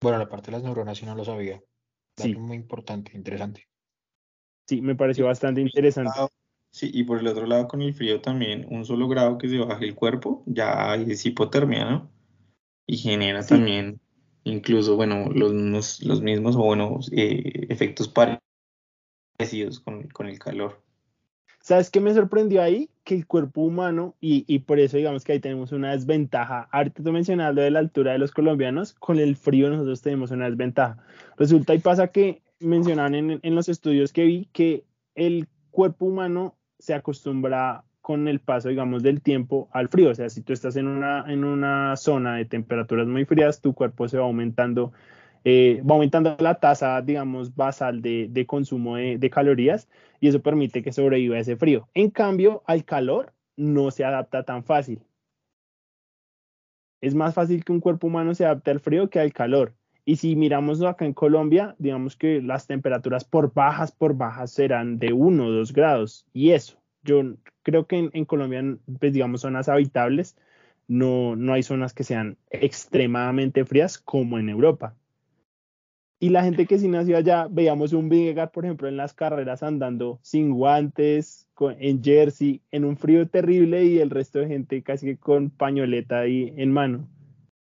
Bueno, 0.00 0.18
la 0.18 0.28
parte 0.28 0.50
de 0.50 0.58
las 0.58 0.62
neuronas 0.62 0.96
sí 0.96 1.06
no 1.06 1.14
lo 1.14 1.24
sabía. 1.24 1.60
Sí. 2.16 2.34
Muy 2.34 2.56
importante, 2.56 3.16
interesante. 3.16 3.66
Sí, 4.68 4.80
me 4.80 4.94
pareció 4.94 5.26
bastante 5.26 5.60
interesante. 5.60 6.12
Sí, 6.74 6.90
y 6.92 7.04
por 7.04 7.20
el 7.20 7.28
otro 7.28 7.46
lado, 7.46 7.68
con 7.68 7.82
el 7.82 7.94
frío 7.94 8.20
también, 8.20 8.66
un 8.68 8.84
solo 8.84 9.06
grado 9.06 9.38
que 9.38 9.48
se 9.48 9.58
baje 9.58 9.84
el 9.84 9.94
cuerpo, 9.94 10.42
ya 10.44 10.96
es 10.96 11.24
hipotermia, 11.24 11.84
¿no? 11.84 12.10
Y 12.84 12.96
genera 12.96 13.46
también, 13.46 14.00
incluso, 14.42 14.96
bueno, 14.96 15.30
los 15.32 15.52
mismos, 15.52 16.02
los 16.02 16.20
mismos 16.20 16.56
bueno, 16.56 16.98
eh, 17.12 17.68
efectos 17.68 18.08
parecidos 18.08 19.78
con, 19.78 20.08
con, 20.08 20.26
el 20.26 20.40
calor. 20.40 20.82
¿Sabes 21.60 21.90
qué 21.92 22.00
me 22.00 22.12
sorprendió 22.12 22.60
ahí? 22.60 22.90
Que 23.04 23.14
el 23.14 23.28
cuerpo 23.28 23.60
humano, 23.60 24.16
y, 24.20 24.44
y, 24.48 24.58
por 24.58 24.80
eso 24.80 24.96
digamos 24.96 25.22
que 25.22 25.30
ahí 25.30 25.38
tenemos 25.38 25.70
una 25.70 25.92
desventaja. 25.92 26.68
Ahorita 26.72 27.04
tú 27.04 27.12
mencionas 27.12 27.54
lo 27.54 27.62
de 27.62 27.70
la 27.70 27.78
altura 27.78 28.14
de 28.14 28.18
los 28.18 28.32
colombianos, 28.32 28.94
con 28.94 29.20
el 29.20 29.36
frío 29.36 29.70
nosotros 29.70 30.02
tenemos 30.02 30.32
una 30.32 30.50
desventaja. 30.50 30.98
Resulta 31.36 31.72
y 31.72 31.78
pasa 31.78 32.08
que 32.08 32.42
mencionaban 32.58 33.14
en, 33.14 33.38
en 33.40 33.54
los 33.54 33.68
estudios 33.68 34.12
que 34.12 34.24
vi 34.24 34.48
que 34.52 34.82
el 35.14 35.46
cuerpo 35.70 36.06
humano 36.06 36.56
se 36.84 36.92
acostumbra 36.92 37.84
con 38.02 38.28
el 38.28 38.40
paso, 38.40 38.68
digamos, 38.68 39.02
del 39.02 39.22
tiempo 39.22 39.70
al 39.72 39.88
frío. 39.88 40.10
O 40.10 40.14
sea, 40.14 40.28
si 40.28 40.42
tú 40.42 40.52
estás 40.52 40.76
en 40.76 40.86
una, 40.86 41.24
en 41.26 41.44
una 41.44 41.96
zona 41.96 42.36
de 42.36 42.44
temperaturas 42.44 43.06
muy 43.06 43.24
frías, 43.24 43.62
tu 43.62 43.72
cuerpo 43.72 44.06
se 44.06 44.18
va 44.18 44.24
aumentando, 44.24 44.92
eh, 45.44 45.82
va 45.88 45.94
aumentando 45.94 46.36
la 46.40 46.56
tasa, 46.60 47.00
digamos, 47.00 47.54
basal 47.56 48.02
de, 48.02 48.28
de 48.30 48.46
consumo 48.46 48.96
de, 48.96 49.16
de, 49.16 49.30
calorías 49.30 49.88
y 50.20 50.28
eso 50.28 50.42
permite 50.42 50.82
que 50.82 50.92
sobreviva 50.92 51.38
ese 51.38 51.56
frío. 51.56 51.88
En 51.94 52.10
cambio, 52.10 52.62
al 52.66 52.84
calor 52.84 53.32
no 53.56 53.90
se 53.90 54.04
adapta 54.04 54.42
tan 54.44 54.62
fácil. 54.64 55.00
Es 57.00 57.14
más 57.14 57.34
fácil 57.34 57.64
que 57.64 57.72
un 57.72 57.80
cuerpo 57.80 58.08
humano 58.08 58.34
se 58.34 58.44
adapte 58.44 58.70
al 58.70 58.80
frío 58.80 59.08
que 59.08 59.20
al 59.20 59.32
calor. 59.32 59.74
Y 60.06 60.16
si 60.16 60.36
miramos 60.36 60.82
acá 60.82 61.06
en 61.06 61.14
Colombia, 61.14 61.74
digamos 61.78 62.16
que 62.16 62.42
las 62.42 62.66
temperaturas 62.66 63.24
por 63.24 63.54
bajas, 63.54 63.92
por 63.92 64.16
bajas 64.16 64.50
serán 64.50 64.98
de 64.98 65.12
1 65.12 65.46
o 65.46 65.50
2 65.50 65.72
grados. 65.72 66.26
Y 66.34 66.50
eso, 66.50 66.78
yo 67.02 67.36
creo 67.62 67.86
que 67.86 68.10
en, 68.12 68.24
Colombia, 68.26 68.62
pues 69.00 69.12
digamos, 69.12 69.40
zonas 69.40 69.68
habitables, 69.68 70.36
no, 70.88 71.36
no 71.36 71.54
hay 71.54 71.62
zonas 71.62 71.94
que 71.94 72.04
sean 72.04 72.36
extremadamente 72.50 73.64
frías 73.64 73.98
como 73.98 74.38
en 74.38 74.50
Europa. 74.50 74.94
Y 76.20 76.30
la 76.30 76.42
gente 76.42 76.66
que 76.66 76.78
sí 76.78 76.88
nació 76.88 77.16
allá, 77.16 77.48
veíamos 77.50 77.92
un 77.92 78.08
Vingegaard, 78.08 78.50
por 78.50 78.64
ejemplo, 78.64 78.88
en 78.88 78.96
las 78.96 79.12
carreras 79.12 79.62
andando 79.62 80.20
sin 80.22 80.52
guantes, 80.52 81.48
en 81.60 82.02
jersey, 82.02 82.62
en 82.70 82.84
un 82.84 82.96
frío 82.96 83.28
terrible 83.28 83.84
y 83.84 83.98
el 83.98 84.10
resto 84.10 84.38
de 84.38 84.48
gente 84.48 84.82
casi 84.82 85.06
que 85.06 85.16
con 85.18 85.50
pañoleta 85.50 86.20
ahí 86.20 86.52
en 86.56 86.72
mano. 86.72 87.08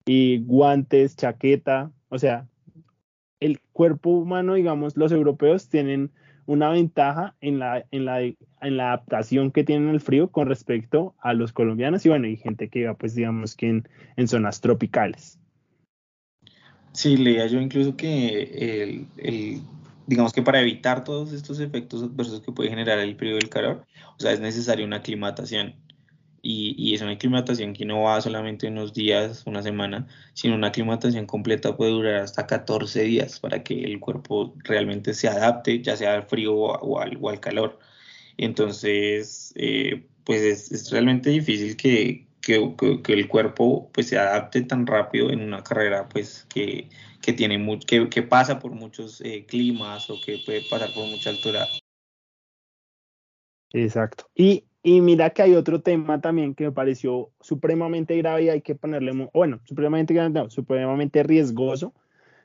Y 0.06 0.44
guantes, 0.44 1.16
chaqueta, 1.16 1.90
o 2.08 2.18
sea, 2.18 2.46
el 3.40 3.60
cuerpo 3.72 4.10
humano, 4.10 4.54
digamos, 4.54 4.96
los 4.96 5.12
europeos 5.12 5.68
tienen 5.68 6.10
una 6.46 6.70
ventaja 6.70 7.34
en 7.40 7.58
la, 7.58 7.84
en 7.90 8.04
la, 8.04 8.22
en 8.22 8.76
la 8.76 8.88
adaptación 8.88 9.50
que 9.50 9.64
tienen 9.64 9.88
al 9.88 10.00
frío 10.00 10.30
con 10.30 10.48
respecto 10.48 11.14
a 11.20 11.34
los 11.34 11.52
colombianos 11.52 12.06
y 12.06 12.08
bueno, 12.08 12.26
hay 12.26 12.36
gente 12.36 12.68
que 12.68 12.86
va 12.86 12.94
pues 12.94 13.14
digamos 13.14 13.56
que 13.56 13.82
en, 14.16 14.28
zonas 14.28 14.60
tropicales. 14.60 15.38
Sí, 16.92 17.16
leía 17.16 17.46
yo 17.46 17.60
incluso 17.60 17.96
que 17.96 19.06
el, 19.18 19.60
digamos 20.06 20.32
que 20.32 20.42
para 20.42 20.60
evitar 20.60 21.04
todos 21.04 21.32
estos 21.32 21.60
efectos 21.60 22.02
adversos 22.02 22.40
que 22.40 22.52
puede 22.52 22.70
generar 22.70 22.98
el 23.00 23.16
frío 23.16 23.34
y 23.34 23.38
el 23.38 23.50
calor, 23.50 23.84
o 24.16 24.20
sea, 24.20 24.32
es 24.32 24.40
necesaria 24.40 24.86
una 24.86 24.96
aclimatación. 24.96 25.74
Y, 26.48 26.94
es 26.94 27.02
una 27.02 27.12
aclimatación 27.12 27.72
que 27.72 27.84
no 27.84 28.02
va 28.02 28.20
solamente 28.20 28.68
unos 28.68 28.92
días, 28.94 29.42
una 29.46 29.62
semana, 29.62 30.06
sino 30.34 30.54
una 30.54 30.68
aclimatación 30.68 31.26
completa 31.26 31.76
puede 31.76 31.90
durar 31.90 32.16
hasta 32.16 32.46
14 32.46 33.02
días 33.02 33.40
para 33.40 33.62
que 33.64 33.82
el 33.84 33.98
cuerpo 34.00 34.54
realmente 34.64 35.14
se 35.14 35.28
adapte, 35.28 35.82
ya 35.82 35.96
sea 35.96 36.14
al 36.14 36.24
frío 36.24 36.54
o, 36.54 37.00
al, 37.00 37.18
o 37.20 37.30
al, 37.30 37.40
calor. 37.40 37.78
Entonces, 38.36 39.52
eh, 39.56 40.06
pues 40.24 40.70
es, 40.70 40.90
realmente 40.90 41.30
difícil 41.30 41.76
que, 41.76 42.26
que, 42.40 42.74
que, 43.02 43.12
el 43.12 43.28
cuerpo 43.28 43.90
pues 43.92 44.08
se 44.08 44.18
adapte 44.18 44.62
tan 44.62 44.86
rápido 44.86 45.30
en 45.30 45.42
una 45.42 45.62
carrera 45.64 46.08
pues 46.08 46.46
que, 46.48 46.88
que 47.22 47.32
tiene 47.32 47.80
que, 47.86 48.08
que, 48.08 48.22
pasa 48.22 48.58
por 48.60 48.72
muchos 48.72 49.20
eh, 49.22 49.46
climas 49.46 50.10
o 50.10 50.20
que 50.20 50.38
puede 50.44 50.62
pasar 50.70 50.92
por 50.94 51.06
mucha 51.06 51.30
altura. 51.30 51.66
Exacto. 53.72 54.28
Y 54.34 54.64
y 54.86 55.00
mira 55.00 55.30
que 55.30 55.42
hay 55.42 55.56
otro 55.56 55.80
tema 55.80 56.20
también 56.20 56.54
que 56.54 56.62
me 56.62 56.70
pareció 56.70 57.30
supremamente 57.40 58.16
grave 58.18 58.44
y 58.44 58.48
hay 58.50 58.60
que 58.60 58.76
ponerle, 58.76 59.28
bueno, 59.34 59.58
supremamente 59.64 60.14
grave, 60.14 60.30
no, 60.30 60.48
supremamente 60.48 61.24
riesgoso, 61.24 61.92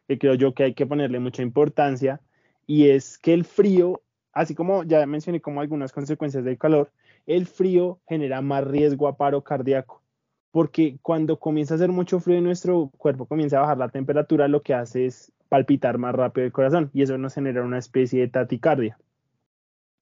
que 0.07 0.17
creo 0.17 0.33
yo 0.33 0.55
que 0.55 0.63
hay 0.63 0.73
que 0.73 0.87
ponerle 0.87 1.19
mucha 1.19 1.43
importancia, 1.43 2.19
y 2.65 2.89
es 2.89 3.19
que 3.19 3.35
el 3.35 3.45
frío, 3.45 4.01
así 4.33 4.55
como 4.55 4.81
ya 4.81 5.05
mencioné 5.05 5.39
como 5.39 5.61
algunas 5.61 5.91
consecuencias 5.91 6.43
del 6.43 6.57
calor, 6.57 6.91
el 7.27 7.45
frío 7.45 7.99
genera 8.07 8.41
más 8.41 8.65
riesgo 8.65 9.07
a 9.07 9.17
paro 9.17 9.43
cardíaco, 9.43 10.01
porque 10.49 10.97
cuando 11.03 11.37
comienza 11.37 11.75
a 11.75 11.77
hacer 11.77 11.91
mucho 11.91 12.19
frío 12.19 12.39
y 12.39 12.41
nuestro 12.41 12.89
cuerpo 12.97 13.27
comienza 13.27 13.59
a 13.59 13.61
bajar 13.61 13.77
la 13.77 13.89
temperatura, 13.89 14.47
lo 14.47 14.63
que 14.63 14.73
hace 14.73 15.05
es 15.05 15.31
palpitar 15.47 15.99
más 15.99 16.15
rápido 16.15 16.47
el 16.47 16.51
corazón 16.51 16.89
y 16.91 17.03
eso 17.03 17.19
nos 17.19 17.35
genera 17.35 17.61
una 17.63 17.77
especie 17.77 18.21
de 18.21 18.29
taticardia. 18.29 18.97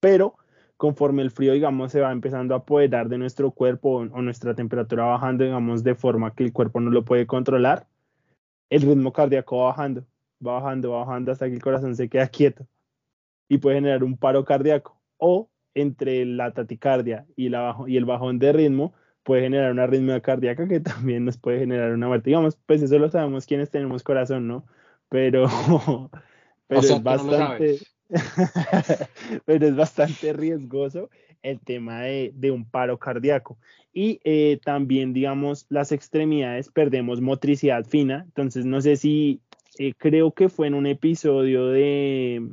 Pero 0.00 0.36
conforme 0.80 1.20
el 1.20 1.30
frío, 1.30 1.52
digamos, 1.52 1.92
se 1.92 2.00
va 2.00 2.10
empezando 2.10 2.54
a 2.54 2.58
apoderar 2.58 3.10
de 3.10 3.18
nuestro 3.18 3.50
cuerpo 3.50 3.96
o, 3.96 4.22
nuestra 4.22 4.54
temperatura 4.54 5.04
bajando, 5.04 5.44
digamos, 5.44 5.84
de 5.84 5.94
forma 5.94 6.34
que 6.34 6.42
el 6.42 6.54
cuerpo 6.54 6.80
no 6.80 6.90
lo 6.90 7.04
puede 7.04 7.26
controlar, 7.26 7.86
el 8.70 8.80
ritmo 8.80 9.12
cardíaco 9.12 9.58
va 9.58 9.66
bajando, 9.66 10.06
va 10.44 10.54
bajando, 10.54 10.92
va 10.92 11.00
bajando 11.00 11.32
hasta 11.32 11.48
que 11.48 11.54
el 11.54 11.60
corazón 11.60 11.94
se 11.94 12.08
queda 12.08 12.28
quieto 12.28 12.66
y 13.46 13.58
puede 13.58 13.76
generar 13.76 14.02
un 14.02 14.16
paro 14.16 14.42
cardíaco. 14.46 14.98
O 15.18 15.50
entre 15.74 16.24
la 16.24 16.54
taticardia 16.54 17.26
y, 17.36 17.50
la 17.50 17.76
y 17.86 17.98
el 17.98 18.06
bajón 18.06 18.38
de 18.38 18.54
ritmo 18.54 18.94
puede 19.22 19.42
generar 19.42 19.72
una 19.72 19.82
arritmia 19.82 20.22
cardíaca 20.22 20.66
que 20.66 20.80
también 20.80 21.26
nos 21.26 21.36
puede 21.36 21.58
generar 21.58 21.92
una 21.92 22.08
muerte. 22.08 22.30
Digamos, 22.30 22.56
pues 22.64 22.80
eso 22.80 22.98
lo 22.98 23.10
sabemos 23.10 23.44
quienes 23.44 23.68
tenemos 23.68 24.02
corazón, 24.02 24.48
¿no? 24.48 24.64
Pero, 25.10 25.46
pero 26.68 26.80
es 26.80 27.02
bastante... 27.02 27.80
pero 29.44 29.66
es 29.66 29.76
bastante 29.76 30.32
riesgoso 30.32 31.10
el 31.42 31.60
tema 31.60 32.02
de, 32.02 32.50
un 32.50 32.64
paro 32.64 32.98
cardíaco. 32.98 33.58
Y 33.92 34.20
eh, 34.24 34.60
también, 34.64 35.12
digamos, 35.12 35.66
las 35.68 35.92
extremidades, 35.92 36.68
perdemos 36.68 37.20
motricidad 37.20 37.84
fina. 37.84 38.22
Entonces, 38.26 38.64
no 38.64 38.80
sé 38.80 38.96
si 38.96 39.40
eh, 39.78 39.94
creo 39.96 40.32
que 40.32 40.48
fue 40.48 40.66
en 40.66 40.74
un 40.74 40.86
episodio 40.86 41.68
de 41.68 42.48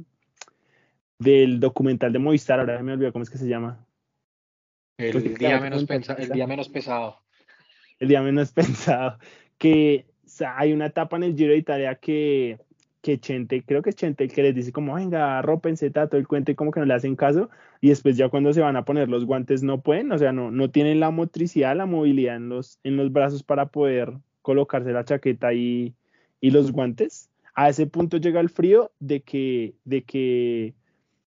del 1.19 1.59
documental 1.59 2.13
de 2.13 2.19
Movistar, 2.19 2.59
ahora 2.59 2.81
me 2.83 2.93
olvidó 2.93 3.11
cómo 3.11 3.23
es 3.23 3.29
que 3.29 3.39
se 3.39 3.47
llama. 3.47 3.85
El, 4.97 5.11
pues, 5.11 5.35
día, 5.35 5.59
menos 5.59 5.85
el 6.17 6.29
día 6.29 6.47
menos 6.47 6.69
pesado. 6.69 7.19
El 7.99 8.07
día 8.07 8.21
menos 8.21 8.51
pensado. 8.53 9.17
Que 9.57 10.05
hay 10.45 10.73
una 10.73 10.87
etapa 10.87 11.17
en 11.17 11.23
el 11.23 11.35
Giro 11.35 11.51
de 11.51 11.57
Italia 11.57 11.95
que 11.95 12.59
que 13.07 13.21
Chente, 13.21 13.63
creo 13.63 13.81
que 13.81 13.91
es 13.91 13.95
Chente 13.95 14.25
el 14.25 14.33
que 14.33 14.43
les 14.43 14.53
dice 14.53 14.73
como, 14.73 14.95
venga, 14.95 15.39
arrópense, 15.39 15.89
todo 15.91 16.17
el 16.17 16.27
cuento 16.27 16.51
y 16.51 16.55
como 16.55 16.71
que 16.71 16.81
no 16.81 16.85
le 16.85 16.93
hacen 16.93 17.15
caso, 17.15 17.49
y 17.79 17.87
después 17.87 18.17
ya 18.17 18.27
cuando 18.27 18.51
se 18.51 18.59
van 18.59 18.75
a 18.75 18.83
poner 18.83 19.07
los 19.07 19.23
guantes 19.23 19.63
no 19.63 19.79
pueden, 19.79 20.11
o 20.11 20.17
sea, 20.17 20.33
no, 20.33 20.51
no 20.51 20.69
tienen 20.71 20.99
la 20.99 21.09
motricidad, 21.09 21.77
la 21.77 21.85
movilidad 21.85 22.35
en 22.35 22.49
los, 22.49 22.79
en 22.83 22.97
los 22.97 23.13
brazos 23.13 23.43
para 23.43 23.67
poder 23.67 24.11
colocarse 24.41 24.91
la 24.91 25.05
chaqueta 25.05 25.53
y, 25.53 25.95
y 26.41 26.51
los 26.51 26.73
guantes. 26.73 27.29
A 27.55 27.69
ese 27.69 27.87
punto 27.87 28.17
llega 28.17 28.41
el 28.41 28.49
frío 28.49 28.91
de 28.99 29.21
que, 29.21 29.75
de 29.85 30.03
que 30.03 30.73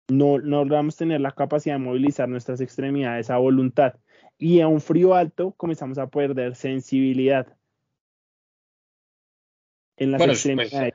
no, 0.07 0.39
no 0.39 0.65
vamos 0.65 0.95
a 0.95 0.97
tener 0.97 1.21
la 1.21 1.32
capacidad 1.32 1.75
de 1.75 1.86
movilizar 1.86 2.28
nuestras 2.28 2.59
extremidades 2.59 3.30
a 3.30 3.38
voluntad. 3.38 3.93
Y 4.39 4.61
a 4.61 4.67
un 4.67 4.82
frío 4.82 5.13
alto 5.13 5.51
comenzamos 5.51 5.99
a 5.99 6.07
perder 6.07 6.55
sensibilidad 6.55 7.55
en 9.97 10.11
las 10.11 10.19
pues, 10.19 10.32
extremidades. 10.32 10.93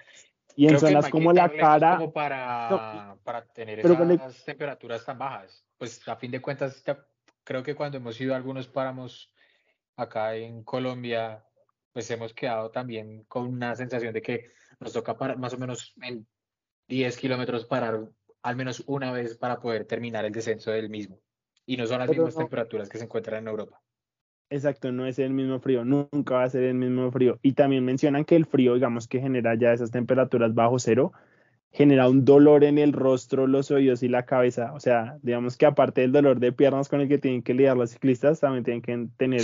Y 0.56 0.68
en 0.68 0.78
zonas 0.78 1.08
como 1.08 1.32
la 1.32 1.48
cara. 1.48 1.96
Como 1.96 2.12
para, 2.12 3.16
para 3.24 3.44
tener 3.46 3.80
esas 3.80 4.44
temperaturas 4.44 5.04
tan 5.04 5.18
bajas. 5.18 5.64
Pues 5.78 6.06
a 6.08 6.16
fin 6.16 6.30
de 6.30 6.40
cuentas, 6.40 6.82
creo 7.44 7.62
que 7.62 7.74
cuando 7.74 7.98
hemos 7.98 8.20
ido 8.20 8.34
a 8.34 8.36
algunos 8.36 8.68
páramos 8.68 9.32
acá 9.96 10.34
en 10.36 10.62
Colombia, 10.62 11.44
pues 11.92 12.10
hemos 12.10 12.32
quedado 12.32 12.70
también 12.70 13.24
con 13.24 13.46
una 13.46 13.74
sensación 13.76 14.12
de 14.12 14.22
que 14.22 14.50
nos 14.80 14.92
toca 14.92 15.16
para, 15.16 15.36
más 15.36 15.52
o 15.54 15.58
menos 15.58 15.94
en 16.02 16.26
10 16.88 17.16
kilómetros 17.16 17.64
parar 17.64 18.08
al 18.42 18.56
menos 18.56 18.82
una 18.86 19.12
vez 19.12 19.36
para 19.36 19.60
poder 19.60 19.84
terminar 19.84 20.24
el 20.24 20.32
descenso 20.32 20.70
del 20.70 20.90
mismo. 20.90 21.20
Y 21.64 21.76
no 21.76 21.86
son 21.86 22.00
las 22.00 22.08
mismas 22.08 22.34
temperaturas 22.34 22.88
que 22.88 22.98
se 22.98 23.04
encuentran 23.04 23.42
en 23.42 23.48
Europa. 23.48 23.80
Exacto, 24.52 24.92
no 24.92 25.06
es 25.06 25.18
el 25.18 25.32
mismo 25.32 25.60
frío, 25.60 25.82
nunca 25.82 26.34
va 26.34 26.44
a 26.44 26.50
ser 26.50 26.64
el 26.64 26.74
mismo 26.74 27.10
frío. 27.10 27.38
Y 27.42 27.54
también 27.54 27.86
mencionan 27.86 28.26
que 28.26 28.36
el 28.36 28.44
frío, 28.44 28.74
digamos 28.74 29.08
que 29.08 29.18
genera 29.18 29.54
ya 29.54 29.72
esas 29.72 29.90
temperaturas 29.90 30.54
bajo 30.54 30.78
cero, 30.78 31.12
genera 31.70 32.06
un 32.06 32.26
dolor 32.26 32.62
en 32.64 32.76
el 32.76 32.92
rostro, 32.92 33.46
los 33.46 33.70
oídos 33.70 34.02
y 34.02 34.08
la 34.08 34.26
cabeza. 34.26 34.74
O 34.74 34.80
sea, 34.80 35.16
digamos 35.22 35.56
que 35.56 35.64
aparte 35.64 36.02
del 36.02 36.12
dolor 36.12 36.38
de 36.38 36.52
piernas 36.52 36.90
con 36.90 37.00
el 37.00 37.08
que 37.08 37.16
tienen 37.16 37.42
que 37.42 37.54
lidiar 37.54 37.78
los 37.78 37.92
ciclistas, 37.92 38.40
también 38.40 38.62
tienen 38.62 38.82
que 38.82 39.08
tener 39.16 39.40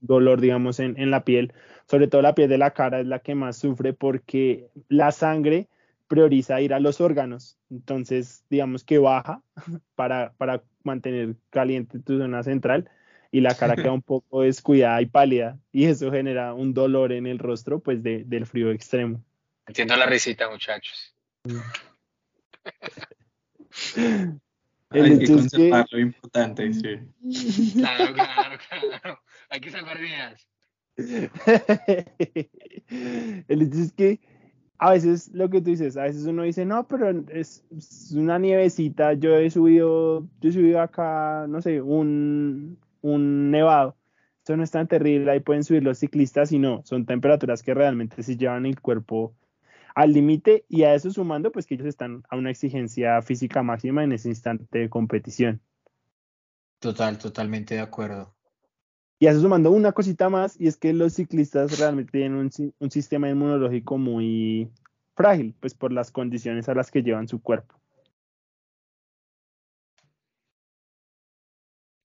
dolor, 0.00 0.40
digamos, 0.40 0.78
en, 0.78 1.00
en 1.00 1.10
la 1.10 1.24
piel. 1.24 1.52
Sobre 1.88 2.06
todo 2.06 2.22
la 2.22 2.36
piel 2.36 2.48
de 2.48 2.58
la 2.58 2.70
cara 2.70 3.00
es 3.00 3.06
la 3.06 3.18
que 3.18 3.34
más 3.34 3.56
sufre 3.56 3.92
porque 3.92 4.68
la 4.88 5.10
sangre 5.10 5.68
prioriza 6.06 6.60
ir 6.60 6.74
a 6.74 6.78
los 6.78 7.00
órganos. 7.00 7.58
Entonces, 7.70 8.44
digamos 8.50 8.84
que 8.84 8.98
baja 8.98 9.42
para, 9.96 10.32
para 10.38 10.62
mantener 10.84 11.34
caliente 11.50 11.98
tu 11.98 12.18
zona 12.18 12.44
central 12.44 12.88
y 13.34 13.40
la 13.40 13.56
cara 13.56 13.74
queda 13.74 13.90
un 13.92 14.02
poco 14.02 14.42
descuidada 14.42 15.02
y 15.02 15.06
pálida 15.06 15.58
y 15.72 15.86
eso 15.86 16.12
genera 16.12 16.54
un 16.54 16.72
dolor 16.72 17.10
en 17.10 17.26
el 17.26 17.40
rostro 17.40 17.80
pues 17.80 18.00
de, 18.00 18.22
del 18.22 18.46
frío 18.46 18.70
extremo. 18.70 19.24
Entiendo 19.66 19.96
la 19.96 20.06
risita 20.06 20.48
muchachos. 20.48 21.16
Hay 24.90 25.18
que 25.18 25.26
conservar 25.26 25.84
lo 25.90 25.98
importante, 25.98 26.72
sí. 26.72 27.72
Claro, 27.72 28.14
claro, 28.14 28.56
claro. 28.68 29.20
Hay 29.48 29.60
que 29.60 29.72
salvar 29.72 29.98
vidas. 29.98 30.46
El 33.48 33.62
hecho 33.62 33.80
es 33.80 33.92
que 33.94 34.20
a 34.78 34.92
veces 34.92 35.32
lo 35.32 35.50
que 35.50 35.60
tú 35.60 35.70
dices, 35.70 35.96
a 35.96 36.04
veces 36.04 36.24
uno 36.26 36.44
dice, 36.44 36.64
no, 36.64 36.86
pero 36.86 37.10
es, 37.30 37.64
una 38.14 38.38
nievecita, 38.38 39.14
yo 39.14 39.34
he 39.34 39.50
subido, 39.50 40.28
yo 40.40 40.50
he 40.50 40.52
subido 40.52 40.80
acá, 40.80 41.46
no 41.48 41.60
sé, 41.60 41.82
un, 41.82 42.78
un 43.04 43.50
nevado. 43.50 43.96
Esto 44.38 44.56
no 44.56 44.64
es 44.64 44.70
tan 44.70 44.88
terrible, 44.88 45.30
ahí 45.30 45.40
pueden 45.40 45.62
subir 45.62 45.82
los 45.82 45.98
ciclistas 45.98 46.52
y 46.52 46.58
no, 46.58 46.82
son 46.84 47.06
temperaturas 47.06 47.62
que 47.62 47.74
realmente 47.74 48.22
se 48.22 48.36
llevan 48.36 48.66
el 48.66 48.80
cuerpo 48.80 49.34
al 49.94 50.12
límite 50.12 50.64
y 50.68 50.82
a 50.82 50.94
eso 50.94 51.10
sumando 51.10 51.52
pues 51.52 51.66
que 51.66 51.74
ellos 51.74 51.86
están 51.86 52.24
a 52.28 52.36
una 52.36 52.50
exigencia 52.50 53.20
física 53.22 53.62
máxima 53.62 54.02
en 54.02 54.12
ese 54.12 54.28
instante 54.28 54.78
de 54.78 54.88
competición. 54.88 55.60
Total, 56.80 57.18
totalmente 57.18 57.74
de 57.74 57.80
acuerdo. 57.80 58.34
Y 59.18 59.26
a 59.26 59.30
eso 59.30 59.40
sumando 59.40 59.70
una 59.70 59.92
cosita 59.92 60.28
más 60.28 60.58
y 60.60 60.66
es 60.66 60.76
que 60.76 60.92
los 60.92 61.12
ciclistas 61.14 61.78
realmente 61.78 62.12
tienen 62.12 62.34
un, 62.34 62.50
un 62.78 62.90
sistema 62.90 63.28
inmunológico 63.28 63.98
muy 63.98 64.70
frágil 65.14 65.54
pues 65.60 65.74
por 65.74 65.92
las 65.92 66.10
condiciones 66.10 66.68
a 66.68 66.74
las 66.74 66.90
que 66.90 67.02
llevan 67.02 67.28
su 67.28 67.40
cuerpo. 67.40 67.76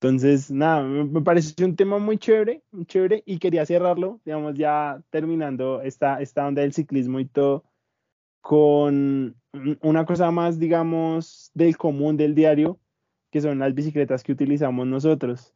Entonces, 0.01 0.49
nada, 0.49 0.81
me 0.81 1.21
pareció 1.21 1.65
un 1.65 1.75
tema 1.75 1.97
muy 1.97 2.17
chévere, 2.17 2.63
muy 2.71 2.85
chévere, 2.85 3.21
y 3.25 3.37
quería 3.37 3.65
cerrarlo, 3.65 4.21
digamos, 4.23 4.55
ya 4.55 5.03
terminando 5.09 5.81
esta, 5.81 6.21
esta 6.21 6.47
onda 6.47 6.61
del 6.61 6.71
ciclismo 6.71 7.19
y 7.19 7.25
todo, 7.25 7.65
con 8.39 9.35
una 9.81 10.05
cosa 10.05 10.31
más, 10.31 10.57
digamos, 10.57 11.51
del 11.53 11.75
común 11.75 12.15
del 12.15 12.33
diario, 12.33 12.79
que 13.29 13.41
son 13.41 13.59
las 13.59 13.75
bicicletas 13.75 14.23
que 14.23 14.31
utilizamos 14.31 14.87
nosotros. 14.87 15.53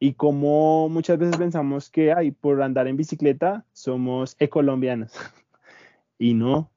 Y 0.00 0.14
como 0.14 0.88
muchas 0.88 1.18
veces 1.18 1.36
pensamos 1.36 1.90
que, 1.90 2.10
ay, 2.12 2.30
por 2.30 2.62
andar 2.62 2.88
en 2.88 2.96
bicicleta 2.96 3.66
somos 3.72 4.34
ecolombianos. 4.38 5.12
y 6.18 6.32
no, 6.32 6.70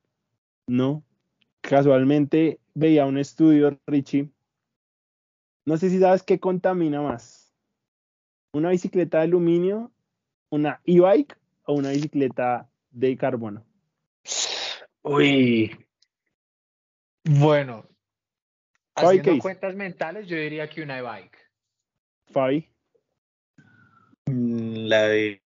no. 0.67 1.03
Casualmente 1.61 2.59
veía 2.73 3.05
un 3.05 3.17
estudio, 3.17 3.79
Richie, 3.87 4.29
no 5.67 5.75
sé 5.75 5.89
si 5.89 5.99
sabes 5.99 6.23
qué 6.23 6.39
contamina 6.39 7.01
más. 7.01 7.53
¿Una 8.53 8.69
bicicleta 8.69 9.17
de 9.17 9.25
aluminio, 9.25 9.91
una 10.49 10.79
e-bike 10.85 11.37
o 11.65 11.73
una 11.73 11.89
bicicleta 11.89 12.69
de 12.89 13.17
carbono? 13.17 13.65
Uy. 15.01 15.77
Bueno. 17.25 17.85
Haciendo 18.95 19.39
cuentas 19.39 19.75
mentales, 19.75 20.25
yo 20.27 20.37
diría 20.37 20.69
que 20.69 20.83
una 20.83 20.99
e-bike. 20.99 21.37
Fabi. 22.27 22.69
la 24.25 25.01
de 25.01 25.41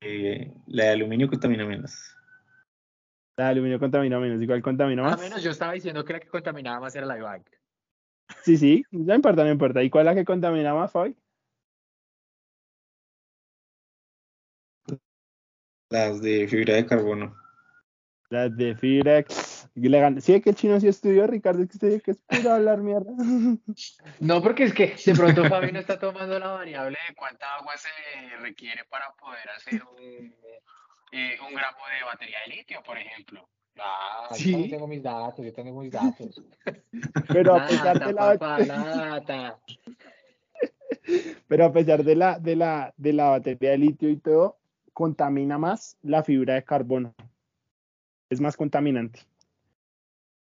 eh, 0.00 0.50
la 0.66 0.84
de 0.84 0.90
aluminio 0.92 1.28
contamina 1.28 1.66
menos. 1.66 2.16
La 3.36 3.44
de 3.44 3.50
aluminio 3.50 3.78
contamina 3.78 4.18
menos, 4.18 4.40
igual 4.40 4.62
contamina 4.62 5.02
A 5.06 5.10
más. 5.10 5.20
menos 5.20 5.42
yo 5.42 5.50
estaba 5.50 5.72
diciendo 5.72 6.06
que 6.06 6.14
la 6.14 6.20
que 6.20 6.28
contaminaba 6.28 6.80
más 6.80 6.96
era 6.96 7.04
la 7.04 7.18
IVAC. 7.18 7.55
Sí, 8.46 8.56
sí, 8.58 8.84
no 8.92 9.12
importa, 9.12 9.42
no 9.42 9.50
importa. 9.50 9.82
¿Y 9.82 9.90
cuál 9.90 10.06
es 10.06 10.14
la 10.14 10.20
que 10.20 10.24
contamina 10.24 10.72
más, 10.72 10.92
Fabi? 10.92 11.16
Las 15.90 16.22
de 16.22 16.46
fibra 16.46 16.74
de 16.74 16.86
carbono. 16.86 17.36
La 18.30 18.48
de 18.48 18.76
fibra. 18.76 19.24
gan- 19.74 20.20
Sí, 20.20 20.34
es 20.34 20.42
que 20.44 20.50
el 20.50 20.54
chino 20.54 20.78
sí 20.78 20.86
estudió, 20.86 21.26
Ricardo, 21.26 21.60
es 21.64 21.68
que 21.70 21.74
usted 21.76 21.88
dice 21.88 22.02
que 22.02 22.10
es 22.12 22.18
puro 22.18 22.52
hablar 22.52 22.78
mierda. 22.78 23.10
No, 24.20 24.40
porque 24.40 24.62
es 24.62 24.72
que 24.74 24.94
de 25.04 25.14
pronto 25.16 25.42
Fabi 25.48 25.72
no 25.72 25.80
está 25.80 25.98
tomando 25.98 26.38
la 26.38 26.52
variable 26.52 26.98
de 27.08 27.16
cuánta 27.16 27.52
agua 27.56 27.76
se 27.76 27.88
requiere 28.42 28.84
para 28.84 29.12
poder 29.14 29.48
hacer 29.56 29.82
un, 29.82 30.32
eh, 31.10 31.36
un 31.48 31.52
gramo 31.52 31.78
de 31.88 32.04
batería 32.04 32.38
de 32.46 32.54
litio, 32.54 32.80
por 32.84 32.96
ejemplo. 32.96 33.48
Ah, 33.78 34.34
Sí. 34.34 34.64
yo 34.64 34.70
tengo 34.70 34.86
mis 34.86 35.02
datos, 35.02 35.44
yo 35.44 35.52
tengo 35.52 35.80
mis 35.80 35.92
datos. 35.92 36.42
Pero 37.28 37.56
a 37.56 37.66
pesar 37.66 38.06
de 38.06 38.12
la, 38.12 38.38
papá, 38.38 38.58
pero 41.48 41.66
a 41.66 41.72
pesar 41.72 42.02
de 42.02 42.16
la, 42.16 42.38
de 42.38 42.56
la, 42.56 42.94
de 42.96 43.12
la 43.12 43.30
batería 43.30 43.70
de 43.70 43.78
litio 43.78 44.08
y 44.08 44.16
todo, 44.16 44.58
contamina 44.92 45.58
más 45.58 45.96
la 46.02 46.22
fibra 46.22 46.54
de 46.54 46.64
carbono. 46.64 47.14
Es 48.30 48.40
más 48.40 48.56
contaminante. 48.56 49.20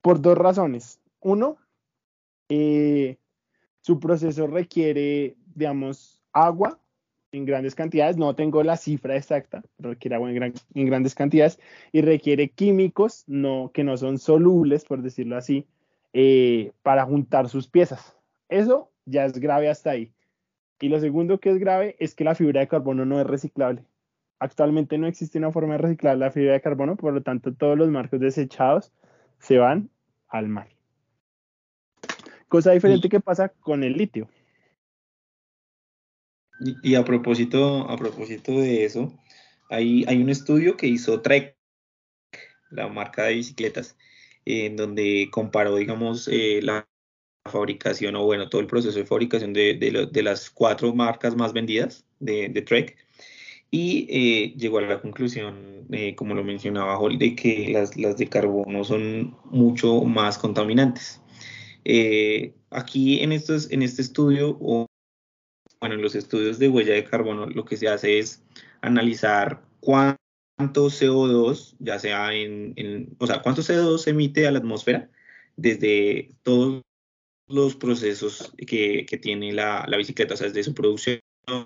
Por 0.01 0.21
dos 0.21 0.37
razones. 0.37 0.99
Uno, 1.19 1.57
eh, 2.49 3.17
su 3.81 3.99
proceso 3.99 4.47
requiere, 4.47 5.35
digamos, 5.55 6.21
agua 6.33 6.79
en 7.31 7.45
grandes 7.45 7.75
cantidades. 7.75 8.17
No 8.17 8.35
tengo 8.35 8.63
la 8.63 8.77
cifra 8.77 9.15
exacta, 9.15 9.63
pero 9.77 9.91
requiere 9.91 10.15
agua 10.15 10.29
en, 10.29 10.35
gran- 10.35 10.53
en 10.73 10.85
grandes 10.85 11.15
cantidades 11.15 11.59
y 11.91 12.01
requiere 12.01 12.49
químicos 12.49 13.23
no, 13.27 13.71
que 13.73 13.83
no 13.83 13.97
son 13.97 14.17
solubles, 14.17 14.85
por 14.85 15.01
decirlo 15.01 15.37
así, 15.37 15.67
eh, 16.13 16.71
para 16.83 17.05
juntar 17.05 17.49
sus 17.49 17.67
piezas. 17.67 18.15
Eso 18.49 18.91
ya 19.05 19.25
es 19.25 19.33
grave 19.39 19.69
hasta 19.69 19.91
ahí. 19.91 20.11
Y 20.79 20.89
lo 20.89 20.99
segundo 20.99 21.39
que 21.39 21.51
es 21.51 21.57
grave 21.57 21.95
es 21.99 22.15
que 22.15 22.23
la 22.23 22.35
fibra 22.35 22.59
de 22.59 22.67
carbono 22.67 23.05
no 23.05 23.21
es 23.21 23.27
reciclable. 23.27 23.83
Actualmente 24.39 24.97
no 24.97 25.05
existe 25.05 25.37
una 25.37 25.51
forma 25.51 25.73
de 25.73 25.77
reciclar 25.77 26.17
la 26.17 26.31
fibra 26.31 26.53
de 26.53 26.61
carbono, 26.61 26.95
por 26.95 27.13
lo 27.13 27.21
tanto 27.21 27.53
todos 27.53 27.77
los 27.77 27.89
marcos 27.89 28.19
desechados 28.19 28.91
se 29.37 29.59
van 29.59 29.89
al 30.27 30.47
mar. 30.47 30.67
Cosa 32.47 32.71
diferente 32.71 33.07
que 33.07 33.19
pasa 33.19 33.49
con 33.49 33.83
el 33.83 33.93
litio. 33.93 34.27
Y, 36.83 36.95
a 36.95 37.03
propósito, 37.03 37.89
a 37.89 37.97
propósito 37.97 38.51
de 38.51 38.85
eso, 38.85 39.17
hay, 39.69 40.05
hay 40.07 40.21
un 40.21 40.29
estudio 40.29 40.77
que 40.77 40.87
hizo 40.87 41.21
Trek, 41.21 41.57
la 42.69 42.87
marca 42.87 43.23
de 43.23 43.35
bicicletas, 43.35 43.97
en 44.45 44.75
donde 44.75 45.29
comparó, 45.31 45.75
digamos, 45.75 46.27
eh, 46.27 46.59
la 46.61 46.87
fabricación 47.49 48.15
o 48.15 48.25
bueno, 48.25 48.49
todo 48.49 48.61
el 48.61 48.67
proceso 48.67 48.99
de 48.99 49.05
fabricación 49.05 49.53
de, 49.53 49.73
de 50.11 50.23
las 50.23 50.51
cuatro 50.51 50.93
marcas 50.93 51.35
más 51.35 51.53
vendidas 51.53 52.05
de, 52.19 52.49
Trek 52.61 52.95
y 53.71 54.05
eh, 54.09 54.53
llegó 54.55 54.77
a 54.77 54.81
la 54.81 55.01
conclusión, 55.01 55.87
eh, 55.91 56.13
como 56.15 56.35
lo 56.35 56.43
mencionaba 56.43 56.99
Hall, 56.99 57.17
de 57.17 57.35
que 57.35 57.69
las, 57.71 57.97
las 57.97 58.17
de 58.17 58.27
carbono 58.27 58.83
son 58.83 59.35
mucho 59.45 60.01
más 60.01 60.37
contaminantes. 60.37 61.21
Aquí 62.69 63.21
en, 63.21 63.31
estos, 63.31 63.71
en 63.71 63.81
este 63.81 64.03
estudio, 64.03 64.87
bueno, 65.81 65.95
en 65.95 66.01
los 66.03 66.15
estudios 66.15 66.59
de 66.59 66.69
huella 66.69 66.93
de 66.93 67.03
carbono, 67.03 67.47
lo 67.47 67.65
que 67.65 67.75
se 67.75 67.87
hace 67.89 68.19
es 68.19 68.43
analizar 68.81 69.63
cuánto 69.79 70.17
CO2, 70.91 71.75
ya 71.79 71.97
sea 71.99 72.33
en, 72.33 72.73
en- 72.77 73.15
o 73.19 73.25
sea, 73.27 73.41
cuánto 73.41 73.63
CO2 73.63 73.97
se 74.03 74.11
emite 74.11 74.47
a 74.47 74.51
la 74.51 74.59
atmósfera 74.59 75.09
desde 75.57 76.29
todos 76.43 76.83
los 77.47 77.75
procesos 77.75 78.53
que, 78.57 79.05
que 79.07 79.17
tiene 79.17 79.53
la, 79.53 79.85
la 79.87 79.97
bicicleta, 79.97 80.35
o 80.35 80.37
sea, 80.37 80.47
desde 80.47 80.63
su 80.63 80.73
producción, 80.75 81.19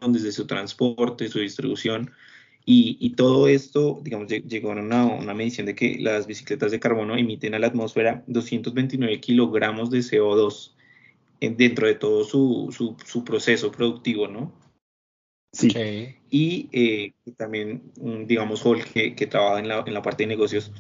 desde 0.10 0.32
su 0.32 0.48
transporte, 0.48 1.28
su 1.30 1.40
distribución, 1.40 2.12
y, 2.66 2.98
y 3.00 3.12
todo 3.16 3.48
esto, 3.48 4.00
digamos, 4.04 4.28
lle- 4.30 4.44
llegó 4.48 4.72
a 4.72 4.76
una, 4.76 5.06
una 5.06 5.34
medición 5.36 5.68
de 5.68 5.76
que 5.76 5.98
las 6.00 6.26
bicicletas 6.28 6.72
de 6.72 6.80
carbono 6.80 7.16
emiten 7.18 7.54
a 7.54 7.60
la 7.60 7.68
atmósfera 7.68 8.24
229 8.28 9.20
kilogramos 9.20 9.92
de 9.92 10.00
CO2 10.00 10.75
en- 10.75 10.75
dentro 11.40 11.88
de 11.88 11.96
todo 11.96 12.24
su, 12.24 12.74
su, 12.76 12.96
su 13.06 13.24
proceso 13.24 13.72
productivo, 13.72 14.28
¿no? 14.28 14.54
Sí. 15.54 15.70
Sí. 15.70 16.16
y 16.30 16.70
eh, 16.74 17.14
también, 17.38 17.92
mm, 18.02 18.26
digamos, 18.26 18.66
Hall, 18.66 18.84
que, 18.84 19.16
que 19.16 19.26
trabaja 19.28 19.60
en 19.60 19.68
la, 19.70 19.84
en 19.88 19.94
la 19.94 20.02
parte 20.02 20.24
de 20.24 20.28
negocios. 20.28 20.72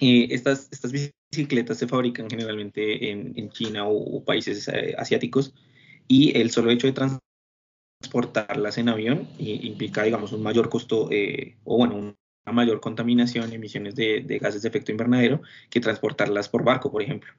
Eh, 0.00 0.28
estas, 0.30 0.68
estas 0.72 0.92
bicicletas 0.92 1.78
se 1.78 1.86
fabrican 1.86 2.28
generalmente 2.28 3.10
en, 3.10 3.32
en 3.36 3.50
China 3.50 3.86
o, 3.86 4.16
o 4.16 4.24
países 4.24 4.66
eh, 4.68 4.94
asiáticos 4.98 5.54
y 6.08 6.36
el 6.36 6.50
solo 6.50 6.70
hecho 6.70 6.86
de 6.88 6.92
trans- 6.94 7.18
transportarlas 8.00 8.78
en 8.78 8.88
avión 8.88 9.28
i- 9.38 9.66
implica, 9.68 10.02
digamos, 10.02 10.32
un 10.32 10.42
mayor 10.42 10.68
costo 10.70 11.08
eh, 11.12 11.56
o, 11.64 11.76
bueno, 11.76 11.96
un- 11.96 12.16
una 12.46 12.52
mayor 12.54 12.80
contaminación, 12.80 13.52
emisiones 13.52 13.94
de, 13.94 14.22
de 14.22 14.38
gases 14.38 14.62
de 14.62 14.68
efecto 14.70 14.90
invernadero 14.90 15.42
que 15.68 15.78
transportarlas 15.80 16.48
por 16.48 16.64
barco, 16.64 16.90
por 16.90 17.02
ejemplo. 17.02 17.30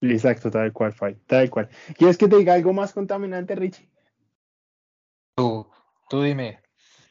Exacto, 0.00 0.50
tal 0.50 0.72
cual, 0.72 0.92
Fai, 0.92 1.16
tal 1.26 1.50
cual. 1.50 1.68
¿Quieres 1.96 2.16
que 2.16 2.28
te 2.28 2.36
diga 2.36 2.54
algo 2.54 2.72
más 2.72 2.92
contaminante, 2.92 3.54
Richie? 3.54 3.88
Tú, 5.34 5.68
tú 6.08 6.22
dime. 6.22 6.60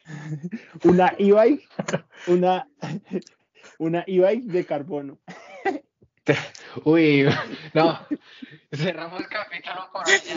Una 0.84 1.14
e-bike, 1.18 1.68
una, 2.28 2.66
una 3.78 4.04
e-bike 4.06 4.44
de 4.44 4.64
carbono. 4.64 5.18
Uy, 6.84 7.26
no, 7.74 8.06
cerramos 8.72 9.20
el 9.20 9.28
capítulo 9.28 9.88
por 9.92 10.06
allá. 10.06 10.34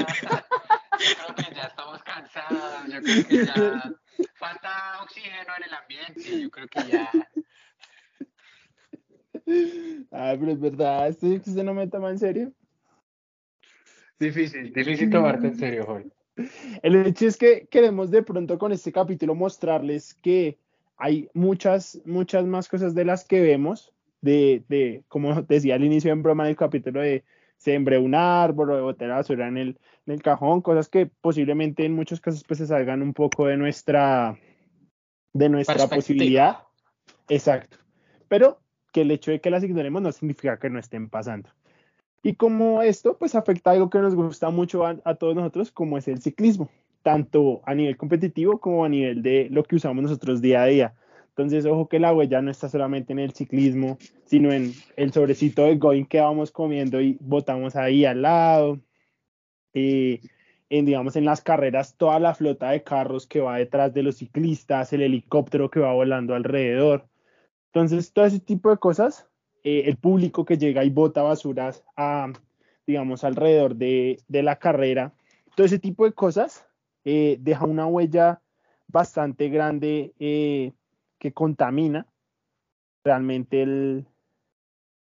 Yo 1.00 1.16
creo 1.16 1.36
que 1.36 1.56
ya 1.56 1.64
estamos 1.64 2.04
cansados, 2.04 2.88
yo 2.88 3.02
creo 3.02 3.28
que 3.28 3.46
ya 3.46 3.94
falta 4.36 5.02
oxígeno 5.04 5.54
en 5.58 5.64
el 5.64 5.74
ambiente, 5.74 6.42
yo 6.42 6.50
creo 6.50 6.68
que 6.68 6.88
ya. 6.88 7.12
Ah, 10.12 10.36
pero 10.40 10.52
es 10.52 10.60
verdad, 10.60 11.08
esto 11.08 11.28
es 11.28 11.42
que 11.42 11.50
usted 11.50 11.64
no 11.64 11.74
me 11.74 11.88
toma 11.88 12.10
en 12.10 12.20
serio. 12.20 12.52
Difícil, 14.20 14.72
difícil 14.74 15.10
tomarte 15.10 15.48
en 15.48 15.56
serio, 15.56 15.86
Joel. 15.86 16.12
El 16.82 16.96
hecho 17.08 17.28
es 17.28 17.38
que 17.38 17.68
queremos 17.70 18.12
de 18.12 18.24
pronto 18.24 18.58
con 18.58 18.72
este 18.72 18.92
capítulo 18.92 19.36
mostrarles 19.36 20.14
que 20.16 20.58
hay 20.98 21.30
muchas, 21.34 22.00
muchas 22.06 22.46
más 22.46 22.70
cosas 22.70 22.94
de 22.94 23.06
las 23.06 23.26
que 23.26 23.42
vemos, 23.42 23.94
de, 24.22 24.64
de 24.70 25.04
como 25.08 25.42
decía 25.42 25.76
al 25.76 25.84
inicio 25.84 26.12
en 26.12 26.24
broma 26.24 26.46
del 26.46 26.56
capítulo 26.56 27.02
de 27.02 27.24
sembré 27.58 27.98
un 27.98 28.16
árbol 28.16 28.72
o 28.72 28.76
de 28.76 28.82
botar 28.82 29.08
la 29.08 29.16
basura 29.16 29.48
en 29.48 29.58
el, 29.58 29.80
en 30.06 30.14
el 30.14 30.22
cajón, 30.22 30.62
cosas 30.62 30.90
que 30.90 31.06
posiblemente 31.06 31.86
en 31.86 31.94
muchos 31.94 32.20
casos 32.20 32.44
pues 32.48 32.58
se 32.58 32.68
salgan 32.68 33.02
un 33.02 33.14
poco 33.14 33.48
de 33.48 33.58
nuestra, 33.58 34.38
de 35.34 35.50
nuestra 35.50 35.88
posibilidad. 35.88 36.60
Exacto. 37.30 37.78
Pero 38.28 38.60
que 38.92 39.02
el 39.02 39.12
hecho 39.12 39.32
de 39.32 39.42
que 39.42 39.50
las 39.50 39.64
ignoremos 39.64 40.02
no 40.02 40.12
significa 40.12 40.60
que 40.60 40.70
no 40.70 40.80
estén 40.80 41.10
pasando. 41.10 41.50
Y 42.24 42.36
como 42.36 42.82
esto, 42.84 43.18
pues 43.18 43.34
afecta 43.36 43.72
algo 43.72 43.90
que 43.90 44.00
nos 44.00 44.14
gusta 44.14 44.50
mucho 44.52 44.86
a, 44.86 45.16
todos 45.16 45.36
nosotros, 45.36 45.72
como 45.72 45.98
es 45.98 46.08
el 46.08 46.22
ciclismo, 46.22 46.70
tanto 47.02 47.62
a 47.66 47.74
nivel 47.74 47.98
competitivo 47.98 48.60
como 48.60 48.86
a 48.86 48.90
nivel 48.90 49.24
de 49.24 49.48
lo 49.50 49.64
que 49.64 49.76
usamos 49.76 50.04
nosotros 50.04 50.42
día 50.42 50.62
a 50.62 50.68
día. 50.68 50.94
Entonces, 51.30 51.66
ojo 51.66 51.88
que 51.88 52.00
la 52.00 52.14
huella 52.14 52.42
no 52.42 52.52
está 52.52 52.70
solamente 52.70 53.14
en 53.14 53.20
el 53.20 53.32
ciclismo, 53.32 53.98
sino 54.26 54.52
en 54.52 54.74
el 54.98 55.12
sobrecito 55.14 55.64
de 55.64 55.78
going 55.78 56.06
que 56.06 56.20
vamos 56.20 56.52
comiendo 56.52 57.02
y 57.02 57.18
botamos 57.22 57.76
ahí 57.76 58.06
al 58.06 58.22
lado. 58.22 58.80
Eh, 59.74 60.22
en, 60.70 60.86
digamos, 60.86 61.16
en 61.16 61.26
las 61.26 61.42
carreras, 61.42 61.96
toda 61.98 62.20
la 62.20 62.34
flota 62.34 62.72
de 62.72 62.84
carros 62.84 63.28
que 63.28 63.42
va 63.42 63.58
detrás 63.58 63.94
de 63.94 64.04
los 64.04 64.18
ciclistas, 64.18 64.94
el 64.94 65.02
helicóptero 65.02 65.70
que 65.70 65.80
va 65.80 65.94
volando 65.94 66.36
alrededor. 66.36 67.08
Entonces, 67.74 68.12
todo 68.12 68.26
ese 68.26 68.40
tipo 68.40 68.70
de 68.70 68.78
cosas, 68.78 69.28
eh, 69.64 69.84
el 69.86 69.96
público 69.96 70.44
que 70.44 70.58
llega 70.58 70.84
y 70.84 70.90
bota 70.90 71.22
basuras 71.22 71.84
a, 71.96 72.32
digamos, 72.86 73.24
alrededor 73.24 73.76
de, 73.76 74.20
de 74.28 74.44
la 74.44 74.58
carrera, 74.58 75.14
todo 75.56 75.66
ese 75.66 75.80
tipo 75.80 76.04
de 76.04 76.12
cosas 76.12 76.68
eh, 77.06 77.38
deja 77.40 77.66
una 77.66 77.86
huella 77.86 78.42
bastante 78.88 79.48
grande 79.48 80.14
eh, 80.20 80.74
que 81.18 81.32
contamina 81.32 82.08
realmente 83.06 83.62
el, 83.64 84.06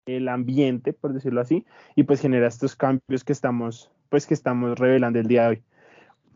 el 0.07 0.29
ambiente, 0.29 0.93
por 0.93 1.12
decirlo 1.12 1.41
así, 1.41 1.66
y 1.97 2.05
pues 2.05 2.21
genera 2.21 2.47
estos 2.47 2.77
cambios 2.77 3.25
que 3.25 3.33
estamos, 3.33 3.91
pues 4.09 4.27
que 4.27 4.35
estamos 4.35 4.79
revelando 4.79 5.18
el 5.18 5.27
día 5.27 5.43
de 5.43 5.49
hoy. 5.49 5.62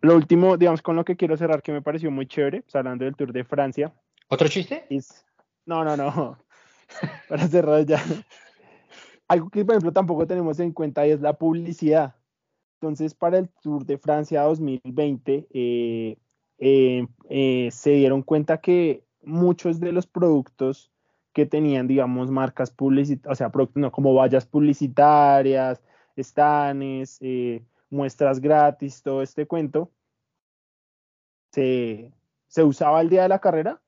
Lo 0.01 0.17
último, 0.17 0.57
digamos, 0.57 0.83
con 0.83 0.97
lo 0.97 1.05
que 1.05 1.17
quiero 1.17 1.37
cerrar, 1.37 1.63
que 1.63 1.73
me 1.73 1.81
pareció 1.81 2.11
muy 2.11 2.27
chévere, 2.27 2.63
pues, 2.63 2.75
hablando 2.75 3.05
del 3.05 3.15
Tour 3.15 3.33
de 3.33 3.45
Francia, 3.45 3.95
¿Otro 4.29 4.49
chiste? 4.49 4.85
es... 4.91 5.25
No, 5.67 5.85
no, 5.85 5.97
no. 5.97 6.39
Para 7.29 7.49
cerrar 7.49 7.85
ya. 7.87 8.03
Algo 9.29 9.49
que, 9.51 9.65
por 9.65 9.75
ejemplo, 9.75 9.93
tampoco 9.93 10.27
tenemos 10.27 10.61
en 10.61 10.73
cuenta 10.73 11.07
es 11.07 11.21
la 11.21 11.33
publicidad. 11.33 12.15
Entonces, 12.81 13.15
para 13.15 13.39
el 13.39 13.49
Tour 13.63 13.87
de 13.87 13.97
Francia 13.97 14.43
2020, 14.43 15.47
eh, 15.51 16.19
eh, 16.59 17.07
eh, 17.31 17.69
se 17.73 17.91
dieron 17.93 18.23
cuenta 18.23 18.59
que 18.59 19.05
muchos 19.23 19.81
de 19.81 19.93
los 19.93 20.07
productos 20.07 20.93
que 21.33 21.47
tenían, 21.47 21.89
digamos, 21.89 22.31
marcas 22.31 22.71
publicitarias, 22.71 23.33
o 23.33 23.35
sea, 23.35 23.51
productos 23.51 23.81
no, 23.81 23.91
como 23.91 24.15
vallas 24.15 24.47
publicitarias, 24.47 25.83
estanes, 26.15 27.19
eh, 27.23 27.65
muestras 27.91 28.41
gratis, 28.41 29.03
todo 29.03 29.23
este 29.23 29.47
cuento, 29.47 29.91
se, 31.53 32.13
se 32.49 32.63
usaba 32.63 33.01
el 33.01 33.09
día 33.09 33.23
de 33.23 33.29
la 33.29 33.41
carrera 33.41 33.81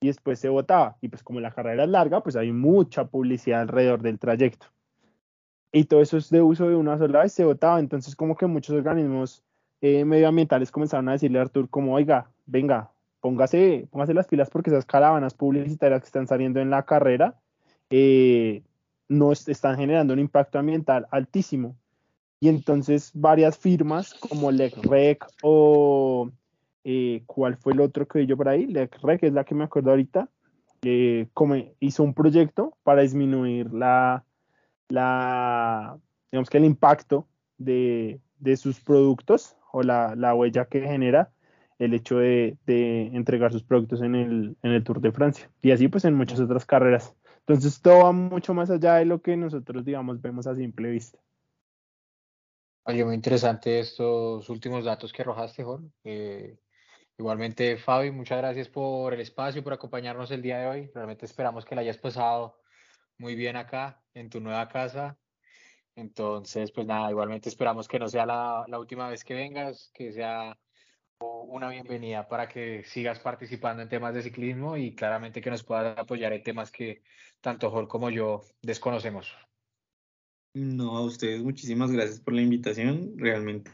y 0.00 0.08
después 0.08 0.38
se 0.38 0.48
votaba. 0.48 0.96
Y 1.00 1.08
pues 1.08 1.22
como 1.22 1.40
la 1.40 1.52
carrera 1.52 1.84
es 1.84 1.90
larga, 1.90 2.22
pues 2.22 2.36
hay 2.36 2.52
mucha 2.52 3.04
publicidad 3.04 3.60
alrededor 3.60 4.02
del 4.02 4.18
trayecto. 4.18 4.66
Y 5.72 5.84
todo 5.84 6.00
eso 6.00 6.16
es 6.16 6.30
de 6.30 6.42
uso 6.42 6.68
de 6.68 6.74
una 6.74 6.98
sola 6.98 7.22
vez, 7.22 7.32
se 7.32 7.44
votaba. 7.44 7.78
Entonces 7.78 8.16
como 8.16 8.36
que 8.36 8.46
muchos 8.46 8.74
organismos 8.74 9.44
eh, 9.80 10.04
medioambientales 10.04 10.70
comenzaron 10.70 11.08
a 11.08 11.12
decirle 11.12 11.38
a 11.38 11.42
Artur 11.42 11.68
como, 11.68 11.94
oiga, 11.94 12.30
venga, 12.46 12.90
póngase, 13.20 13.86
póngase 13.90 14.14
las 14.14 14.26
pilas 14.26 14.50
porque 14.50 14.70
esas 14.70 14.86
caravanas 14.86 15.34
publicitarias 15.34 16.00
que 16.00 16.06
están 16.06 16.26
saliendo 16.26 16.60
en 16.60 16.70
la 16.70 16.84
carrera 16.84 17.36
eh, 17.90 18.62
no 19.08 19.32
están 19.32 19.76
generando 19.76 20.14
un 20.14 20.20
impacto 20.20 20.58
ambiental 20.58 21.06
altísimo. 21.10 21.76
Y 22.40 22.48
entonces 22.48 23.10
varias 23.14 23.58
firmas 23.58 24.14
como 24.14 24.50
LECREC 24.50 25.26
o 25.42 26.30
eh, 26.84 27.22
¿cuál 27.26 27.56
fue 27.56 27.72
el 27.72 27.80
otro 27.80 28.06
que 28.06 28.26
yo 28.26 28.36
por 28.36 28.48
ahí? 28.48 28.66
LECREC 28.66 29.24
es 29.24 29.32
la 29.32 29.44
que 29.44 29.54
me 29.54 29.64
acuerdo 29.64 29.90
ahorita, 29.90 30.28
eh, 30.82 31.28
hizo 31.80 32.02
un 32.02 32.14
proyecto 32.14 32.76
para 32.82 33.02
disminuir 33.02 33.72
la, 33.72 34.24
la 34.88 35.98
que 36.48 36.58
el 36.58 36.64
impacto 36.64 37.28
de, 37.58 38.20
sus 38.56 38.80
productos 38.80 39.56
o 39.72 39.82
la, 39.82 40.14
la, 40.16 40.34
huella 40.34 40.64
que 40.64 40.80
genera 40.80 41.30
el 41.78 41.92
hecho 41.94 42.18
de, 42.18 42.56
entregar 42.66 43.52
sus 43.52 43.62
productos 43.62 44.00
en 44.00 44.14
el, 44.14 44.84
Tour 44.84 45.00
de 45.00 45.12
Francia 45.12 45.50
y 45.60 45.70
así 45.70 45.88
pues 45.88 46.04
en 46.04 46.14
muchas 46.14 46.40
otras 46.40 46.64
carreras. 46.64 47.14
Entonces 47.40 47.80
todo 47.82 48.04
va 48.04 48.12
mucho 48.12 48.54
más 48.54 48.70
allá 48.70 48.96
de 48.96 49.04
lo 49.04 49.20
que 49.20 49.36
nosotros 49.36 49.84
digamos 49.84 50.20
vemos 50.22 50.46
a 50.46 50.54
simple 50.54 50.90
vista. 50.90 51.18
Oye, 52.84 53.04
muy 53.04 53.14
interesante 53.14 53.80
estos 53.80 54.48
últimos 54.48 54.84
datos 54.84 55.12
que 55.12 55.22
arrojaste, 55.22 55.62
Jorge. 55.62 56.58
Igualmente, 57.20 57.76
Fabi, 57.76 58.10
muchas 58.10 58.38
gracias 58.38 58.68
por 58.68 59.12
el 59.12 59.20
espacio, 59.20 59.62
por 59.62 59.74
acompañarnos 59.74 60.30
el 60.30 60.40
día 60.40 60.58
de 60.58 60.66
hoy. 60.66 60.90
Realmente 60.94 61.26
esperamos 61.26 61.66
que 61.66 61.74
la 61.74 61.82
hayas 61.82 61.98
pasado 61.98 62.58
muy 63.18 63.34
bien 63.34 63.56
acá, 63.56 64.02
en 64.14 64.30
tu 64.30 64.40
nueva 64.40 64.66
casa. 64.68 65.18
Entonces, 65.94 66.72
pues 66.72 66.86
nada, 66.86 67.10
igualmente 67.10 67.50
esperamos 67.50 67.88
que 67.88 67.98
no 67.98 68.08
sea 68.08 68.24
la, 68.24 68.64
la 68.66 68.78
última 68.78 69.10
vez 69.10 69.22
que 69.22 69.34
vengas, 69.34 69.90
que 69.92 70.12
sea 70.12 70.58
una 71.20 71.68
bienvenida 71.68 72.26
para 72.26 72.48
que 72.48 72.84
sigas 72.84 73.18
participando 73.18 73.82
en 73.82 73.90
temas 73.90 74.14
de 74.14 74.22
ciclismo 74.22 74.78
y 74.78 74.94
claramente 74.94 75.42
que 75.42 75.50
nos 75.50 75.62
puedas 75.62 75.98
apoyar 75.98 76.32
en 76.32 76.42
temas 76.42 76.70
que 76.70 77.02
tanto 77.42 77.70
Jorge 77.70 77.88
como 77.88 78.08
yo 78.08 78.40
desconocemos. 78.62 79.36
No, 80.54 80.96
a 80.96 81.02
ustedes 81.02 81.42
muchísimas 81.42 81.92
gracias 81.92 82.18
por 82.20 82.32
la 82.32 82.40
invitación. 82.40 83.12
Realmente 83.18 83.72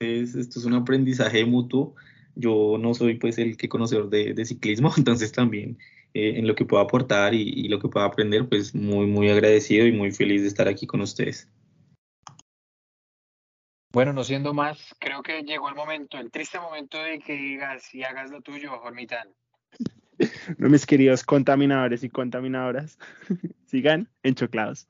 es, 0.00 0.34
esto 0.34 0.58
es 0.58 0.64
un 0.64 0.74
aprendizaje 0.74 1.44
mutuo. 1.44 1.94
Yo 2.34 2.76
no 2.78 2.94
soy 2.94 3.14
pues 3.14 3.38
el 3.38 3.56
que 3.56 3.68
conocedor 3.68 4.08
de, 4.10 4.34
de 4.34 4.44
ciclismo, 4.44 4.92
entonces 4.96 5.32
también 5.32 5.78
eh, 6.14 6.34
en 6.36 6.46
lo 6.46 6.54
que 6.54 6.64
puedo 6.64 6.82
aportar 6.82 7.34
y, 7.34 7.42
y, 7.42 7.68
lo 7.68 7.78
que 7.78 7.88
puedo 7.88 8.04
aprender, 8.04 8.48
pues 8.48 8.74
muy, 8.74 9.06
muy 9.06 9.30
agradecido 9.30 9.86
y 9.86 9.92
muy 9.92 10.10
feliz 10.12 10.42
de 10.42 10.48
estar 10.48 10.68
aquí 10.68 10.86
con 10.86 11.00
ustedes. 11.00 11.48
Bueno, 13.92 14.12
no 14.12 14.22
siendo 14.22 14.54
más, 14.54 14.94
creo 15.00 15.20
que 15.20 15.42
llegó 15.42 15.68
el 15.68 15.74
momento, 15.74 16.18
el 16.18 16.30
triste 16.30 16.60
momento 16.60 17.02
de 17.02 17.18
que 17.18 17.32
digas 17.32 17.92
y 17.92 18.04
hagas 18.04 18.30
lo 18.30 18.40
tuyo, 18.40 18.78
Jormitán. 18.78 19.28
No, 20.58 20.68
mis 20.68 20.84
queridos 20.84 21.24
contaminadores 21.24 22.04
y 22.04 22.10
contaminadoras, 22.10 22.98
sigan 23.66 24.06
enchoclados. 24.22 24.86